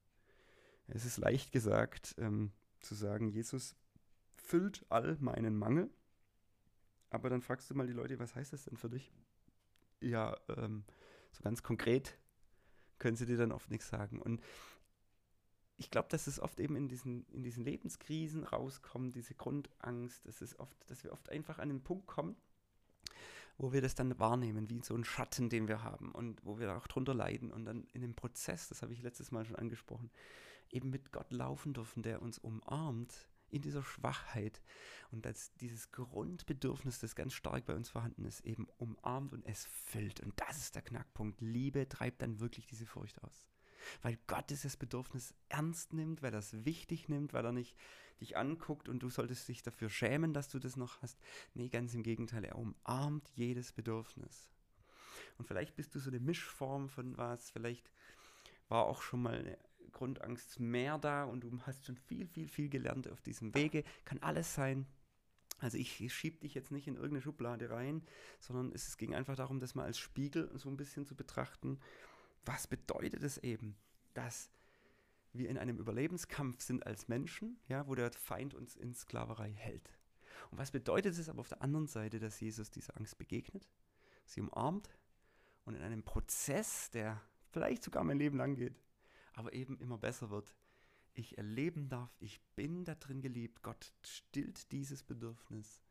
Es 0.87 1.03
ist 1.03 1.17
leicht 1.17 1.51
gesagt 1.51 2.15
ähm, 2.19 2.53
zu 2.79 2.95
sagen, 2.95 3.27
Jesus 3.27 3.75
füllt 4.37 4.85
all 4.87 5.17
meinen 5.19 5.57
Mangel. 5.57 5.89
Aber 7.09 7.29
dann 7.29 7.41
fragst 7.41 7.69
du 7.69 7.75
mal 7.75 7.87
die 7.87 7.93
Leute, 7.93 8.17
was 8.17 8.33
heißt 8.33 8.53
das 8.53 8.63
denn 8.63 8.77
für 8.77 8.89
dich? 8.89 9.11
Ja, 9.99 10.37
ähm, 10.55 10.85
so 11.33 11.43
ganz 11.43 11.63
konkret 11.63 12.17
können 12.97 13.17
sie 13.17 13.25
dir 13.25 13.37
dann 13.37 13.51
oft 13.51 13.69
nichts 13.69 13.89
sagen. 13.89 14.21
Und 14.21 14.41
ich 15.81 15.89
glaube, 15.89 16.09
dass 16.09 16.27
es 16.27 16.39
oft 16.39 16.59
eben 16.59 16.75
in 16.75 16.87
diesen, 16.87 17.25
in 17.31 17.41
diesen 17.41 17.63
Lebenskrisen 17.63 18.43
rauskommt, 18.43 19.15
diese 19.15 19.33
Grundangst, 19.33 20.23
dass, 20.27 20.41
es 20.41 20.59
oft, 20.59 20.77
dass 20.91 21.03
wir 21.03 21.11
oft 21.11 21.27
einfach 21.29 21.57
an 21.57 21.69
den 21.69 21.81
Punkt 21.81 22.05
kommen, 22.05 22.35
wo 23.57 23.73
wir 23.73 23.81
das 23.81 23.95
dann 23.95 24.19
wahrnehmen, 24.19 24.69
wie 24.69 24.83
so 24.83 24.93
ein 24.93 25.03
Schatten, 25.03 25.49
den 25.49 25.67
wir 25.67 25.81
haben 25.81 26.11
und 26.11 26.45
wo 26.45 26.59
wir 26.59 26.77
auch 26.77 26.85
drunter 26.85 27.15
leiden 27.15 27.51
und 27.51 27.65
dann 27.65 27.87
in 27.93 28.01
dem 28.01 28.13
Prozess, 28.13 28.69
das 28.69 28.83
habe 28.83 28.93
ich 28.93 29.01
letztes 29.01 29.31
Mal 29.31 29.43
schon 29.43 29.55
angesprochen, 29.55 30.11
eben 30.69 30.91
mit 30.91 31.11
Gott 31.11 31.33
laufen 31.33 31.73
dürfen, 31.73 32.03
der 32.03 32.21
uns 32.21 32.37
umarmt 32.37 33.27
in 33.49 33.63
dieser 33.63 33.83
Schwachheit 33.83 34.61
und 35.09 35.25
als 35.25 35.51
dieses 35.55 35.91
Grundbedürfnis, 35.91 36.99
das 36.99 37.15
ganz 37.15 37.33
stark 37.33 37.65
bei 37.65 37.73
uns 37.73 37.89
vorhanden 37.89 38.25
ist, 38.25 38.41
eben 38.41 38.67
umarmt 38.77 39.33
und 39.33 39.43
es 39.47 39.65
füllt. 39.65 40.19
Und 40.19 40.39
das 40.39 40.59
ist 40.59 40.75
der 40.75 40.83
Knackpunkt. 40.83 41.41
Liebe 41.41 41.89
treibt 41.89 42.21
dann 42.21 42.39
wirklich 42.39 42.67
diese 42.67 42.85
Furcht 42.85 43.23
aus. 43.23 43.47
Weil 44.01 44.17
Gott 44.27 44.49
dieses 44.49 44.77
Bedürfnis 44.77 45.33
ernst 45.49 45.93
nimmt, 45.93 46.21
weil 46.21 46.33
er 46.33 46.39
es 46.39 46.65
wichtig 46.65 47.09
nimmt, 47.09 47.33
weil 47.33 47.45
er 47.45 47.51
nicht 47.51 47.75
dich 48.19 48.37
anguckt 48.37 48.87
und 48.87 48.99
du 48.99 49.09
solltest 49.09 49.47
dich 49.47 49.63
dafür 49.63 49.89
schämen, 49.89 50.33
dass 50.33 50.49
du 50.49 50.59
das 50.59 50.77
noch 50.77 51.01
hast. 51.01 51.19
Nee, 51.53 51.69
ganz 51.69 51.93
im 51.93 52.03
Gegenteil, 52.03 52.45
er 52.45 52.57
umarmt 52.57 53.27
jedes 53.35 53.73
Bedürfnis. 53.73 54.49
Und 55.37 55.47
vielleicht 55.47 55.75
bist 55.75 55.95
du 55.95 55.99
so 55.99 56.09
eine 56.09 56.19
Mischform 56.19 56.87
von 56.87 57.17
was, 57.17 57.49
vielleicht 57.49 57.91
war 58.69 58.85
auch 58.85 59.01
schon 59.01 59.23
mal 59.23 59.39
eine 59.39 59.57
Grundangst 59.91 60.59
mehr 60.59 60.97
da 60.97 61.25
und 61.25 61.43
du 61.43 61.51
hast 61.63 61.85
schon 61.85 61.97
viel, 61.97 62.27
viel, 62.27 62.47
viel 62.47 62.69
gelernt 62.69 63.09
auf 63.09 63.21
diesem 63.21 63.53
Wege. 63.53 63.83
Kann 64.05 64.19
alles 64.19 64.53
sein. 64.53 64.85
Also 65.59 65.77
ich, 65.77 66.11
schiebe 66.13 66.39
dich 66.39 66.55
jetzt 66.55 66.71
nicht 66.71 66.87
in 66.87 66.95
irgendeine 66.95 67.21
Schublade 67.21 67.69
rein, 67.69 68.01
sondern 68.39 68.71
es 68.73 68.97
ging 68.97 69.13
einfach 69.13 69.35
darum, 69.35 69.59
das 69.59 69.75
mal 69.75 69.85
als 69.85 69.99
Spiegel 69.99 70.49
so 70.57 70.69
ein 70.69 70.77
bisschen 70.77 71.05
zu 71.05 71.15
betrachten. 71.15 71.79
Was 72.45 72.67
bedeutet 72.67 73.23
es 73.23 73.37
eben, 73.37 73.75
dass 74.13 74.49
wir 75.33 75.49
in 75.49 75.57
einem 75.57 75.77
Überlebenskampf 75.77 76.61
sind 76.61 76.85
als 76.85 77.07
Menschen, 77.07 77.59
ja, 77.67 77.87
wo 77.87 77.95
der 77.95 78.11
Feind 78.11 78.53
uns 78.53 78.75
in 78.75 78.93
Sklaverei 78.93 79.51
hält. 79.51 79.97
Und 80.49 80.57
was 80.57 80.71
bedeutet 80.71 81.17
es 81.17 81.29
aber 81.29 81.39
auf 81.39 81.47
der 81.47 81.61
anderen 81.61 81.87
Seite, 81.87 82.19
dass 82.19 82.39
Jesus 82.39 82.69
dieser 82.69 82.97
Angst 82.97 83.17
begegnet, 83.17 83.69
sie 84.25 84.41
umarmt 84.41 84.89
und 85.65 85.75
in 85.75 85.81
einem 85.81 86.03
Prozess, 86.03 86.89
der 86.89 87.21
vielleicht 87.49 87.83
sogar 87.83 88.03
mein 88.03 88.17
Leben 88.17 88.37
lang 88.37 88.55
geht, 88.55 88.81
aber 89.33 89.53
eben 89.53 89.79
immer 89.79 89.97
besser 89.97 90.29
wird, 90.29 90.53
ich 91.13 91.37
erleben 91.37 91.89
darf, 91.89 92.15
ich 92.19 92.41
bin 92.55 92.83
da 92.83 92.95
drin 92.95 93.21
geliebt, 93.21 93.63
Gott 93.63 93.93
stillt 94.01 94.71
dieses 94.71 95.03
Bedürfnis 95.03 95.81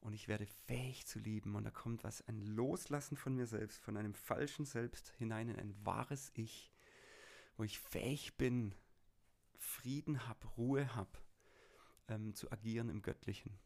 und 0.00 0.12
ich 0.12 0.28
werde 0.28 0.46
fähig 0.46 1.06
zu 1.06 1.18
lieben 1.18 1.54
und 1.54 1.64
da 1.64 1.70
kommt 1.70 2.04
was, 2.04 2.26
ein 2.28 2.40
Loslassen 2.40 3.16
von 3.16 3.34
mir 3.34 3.46
selbst, 3.46 3.80
von 3.80 3.96
einem 3.96 4.14
falschen 4.14 4.64
Selbst 4.64 5.12
hinein 5.18 5.48
in 5.48 5.56
ein 5.56 5.74
wahres 5.84 6.30
Ich, 6.34 6.72
wo 7.56 7.64
ich 7.64 7.78
fähig 7.78 8.36
bin, 8.36 8.74
Frieden 9.56 10.26
habe, 10.28 10.46
Ruhe 10.56 10.94
habe, 10.94 11.18
ähm, 12.08 12.34
zu 12.34 12.50
agieren 12.52 12.88
im 12.88 13.02
Göttlichen. 13.02 13.58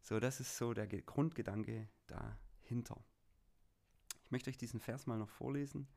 So, 0.00 0.20
das 0.20 0.40
ist 0.40 0.56
so 0.56 0.72
der 0.72 0.86
Ge 0.86 1.02
Grundgedanke 1.04 1.88
dahinter. 2.06 3.04
Ich 4.22 4.30
möchte 4.30 4.50
euch 4.50 4.56
diesen 4.56 4.80
Vers 4.80 5.06
mal 5.06 5.18
noch 5.18 5.30
vorlesen, 5.30 5.88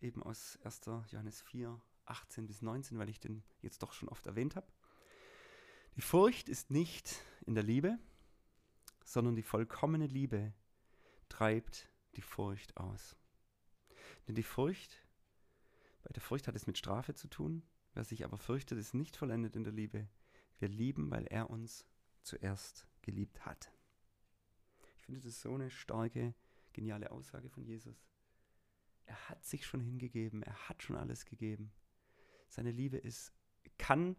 eben 0.00 0.22
aus 0.22 0.58
1. 0.64 0.86
Johannes 1.10 1.42
4, 1.42 1.80
18 2.06 2.46
bis 2.46 2.62
19, 2.62 2.98
weil 2.98 3.08
ich 3.08 3.20
den 3.20 3.42
jetzt 3.60 3.82
doch 3.82 3.92
schon 3.92 4.08
oft 4.08 4.26
erwähnt 4.26 4.56
habe. 4.56 4.66
Die 5.96 6.00
Furcht 6.02 6.48
ist 6.48 6.70
nicht 6.70 7.22
in 7.46 7.54
der 7.54 7.62
Liebe, 7.62 7.98
sondern 9.04 9.36
die 9.36 9.42
vollkommene 9.42 10.06
Liebe 10.06 10.52
treibt 11.28 11.88
die 12.16 12.22
Furcht 12.22 12.76
aus. 12.76 13.16
Denn 14.26 14.34
die 14.34 14.42
Furcht, 14.42 15.02
bei 16.02 16.10
der 16.12 16.22
Furcht 16.22 16.48
hat 16.48 16.56
es 16.56 16.66
mit 16.66 16.78
Strafe 16.78 17.14
zu 17.14 17.28
tun, 17.28 17.62
wer 17.92 18.04
sich 18.04 18.24
aber 18.24 18.38
fürchtet, 18.38 18.78
ist 18.78 18.94
nicht 18.94 19.16
vollendet 19.16 19.56
in 19.56 19.64
der 19.64 19.72
Liebe. 19.72 20.08
Wir 20.58 20.68
lieben, 20.68 21.10
weil 21.10 21.26
er 21.26 21.50
uns 21.50 21.86
zuerst 22.22 22.86
geliebt 23.02 23.44
hat. 23.44 23.70
Ich 24.96 25.04
finde 25.04 25.20
das 25.20 25.40
so 25.40 25.54
eine 25.54 25.70
starke, 25.70 26.34
geniale 26.72 27.10
Aussage 27.10 27.50
von 27.50 27.64
Jesus. 27.64 28.06
Er 29.04 29.28
hat 29.28 29.44
sich 29.44 29.66
schon 29.66 29.80
hingegeben, 29.80 30.42
er 30.42 30.68
hat 30.68 30.82
schon 30.82 30.96
alles 30.96 31.26
gegeben. 31.26 31.72
Seine 32.48 32.70
Liebe 32.70 32.96
ist, 32.96 33.34
kann 33.76 34.16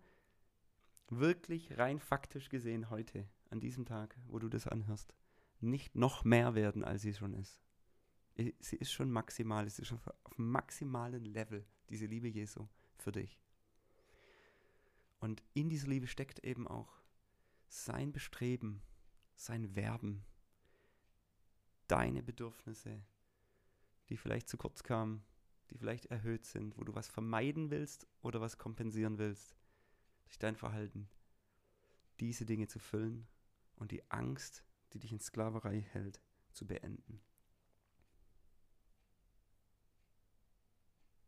wirklich 1.10 1.78
rein 1.78 2.00
faktisch 2.00 2.50
gesehen 2.50 2.90
heute, 2.90 3.28
an 3.56 3.62
diesem 3.62 3.86
Tag, 3.86 4.18
wo 4.28 4.38
du 4.38 4.50
das 4.50 4.68
anhörst, 4.68 5.16
nicht 5.62 5.96
noch 5.96 6.26
mehr 6.26 6.56
werden, 6.56 6.84
als 6.84 7.04
sie 7.04 7.14
schon 7.14 7.34
ist. 7.34 7.62
Sie 8.60 8.76
ist 8.76 8.92
schon 8.92 9.10
maximal, 9.10 9.66
es 9.66 9.80
ist 9.80 9.88
schon 9.88 10.02
auf 10.24 10.38
maximalen 10.38 11.24
Level, 11.24 11.66
diese 11.90 12.06
Liebe 12.06 12.28
Jesu 12.28 12.68
für 12.98 13.14
dich. 13.14 13.40
Und 15.20 15.42
in 15.54 15.70
dieser 15.70 15.88
Liebe 15.88 16.08
steckt 16.08 16.40
eben 16.40 16.68
auch 16.68 17.02
sein 17.70 18.12
Bestreben, 18.12 18.82
sein 19.36 19.74
Werben, 19.74 20.26
deine 21.88 22.22
Bedürfnisse, 22.22 23.02
die 24.10 24.18
vielleicht 24.18 24.50
zu 24.50 24.58
kurz 24.58 24.84
kamen, 24.84 25.24
die 25.72 25.78
vielleicht 25.78 26.08
erhöht 26.08 26.46
sind, 26.46 26.78
wo 26.78 26.84
du 26.84 26.94
was 26.94 27.08
vermeiden 27.08 27.70
willst 27.70 28.06
oder 28.22 28.42
was 28.42 28.58
kompensieren 28.58 29.18
willst, 29.18 29.56
durch 30.26 30.38
dein 30.38 30.58
Verhalten, 30.58 31.08
diese 32.20 32.46
Dinge 32.46 32.68
zu 32.68 32.80
füllen 32.80 33.30
und 33.76 33.92
die 33.92 34.10
Angst, 34.10 34.64
die 34.94 35.00
dich 35.00 35.12
in 35.12 35.20
Sklaverei 35.20 35.82
hält, 35.92 36.20
zu 36.52 36.66
beenden. 36.66 37.22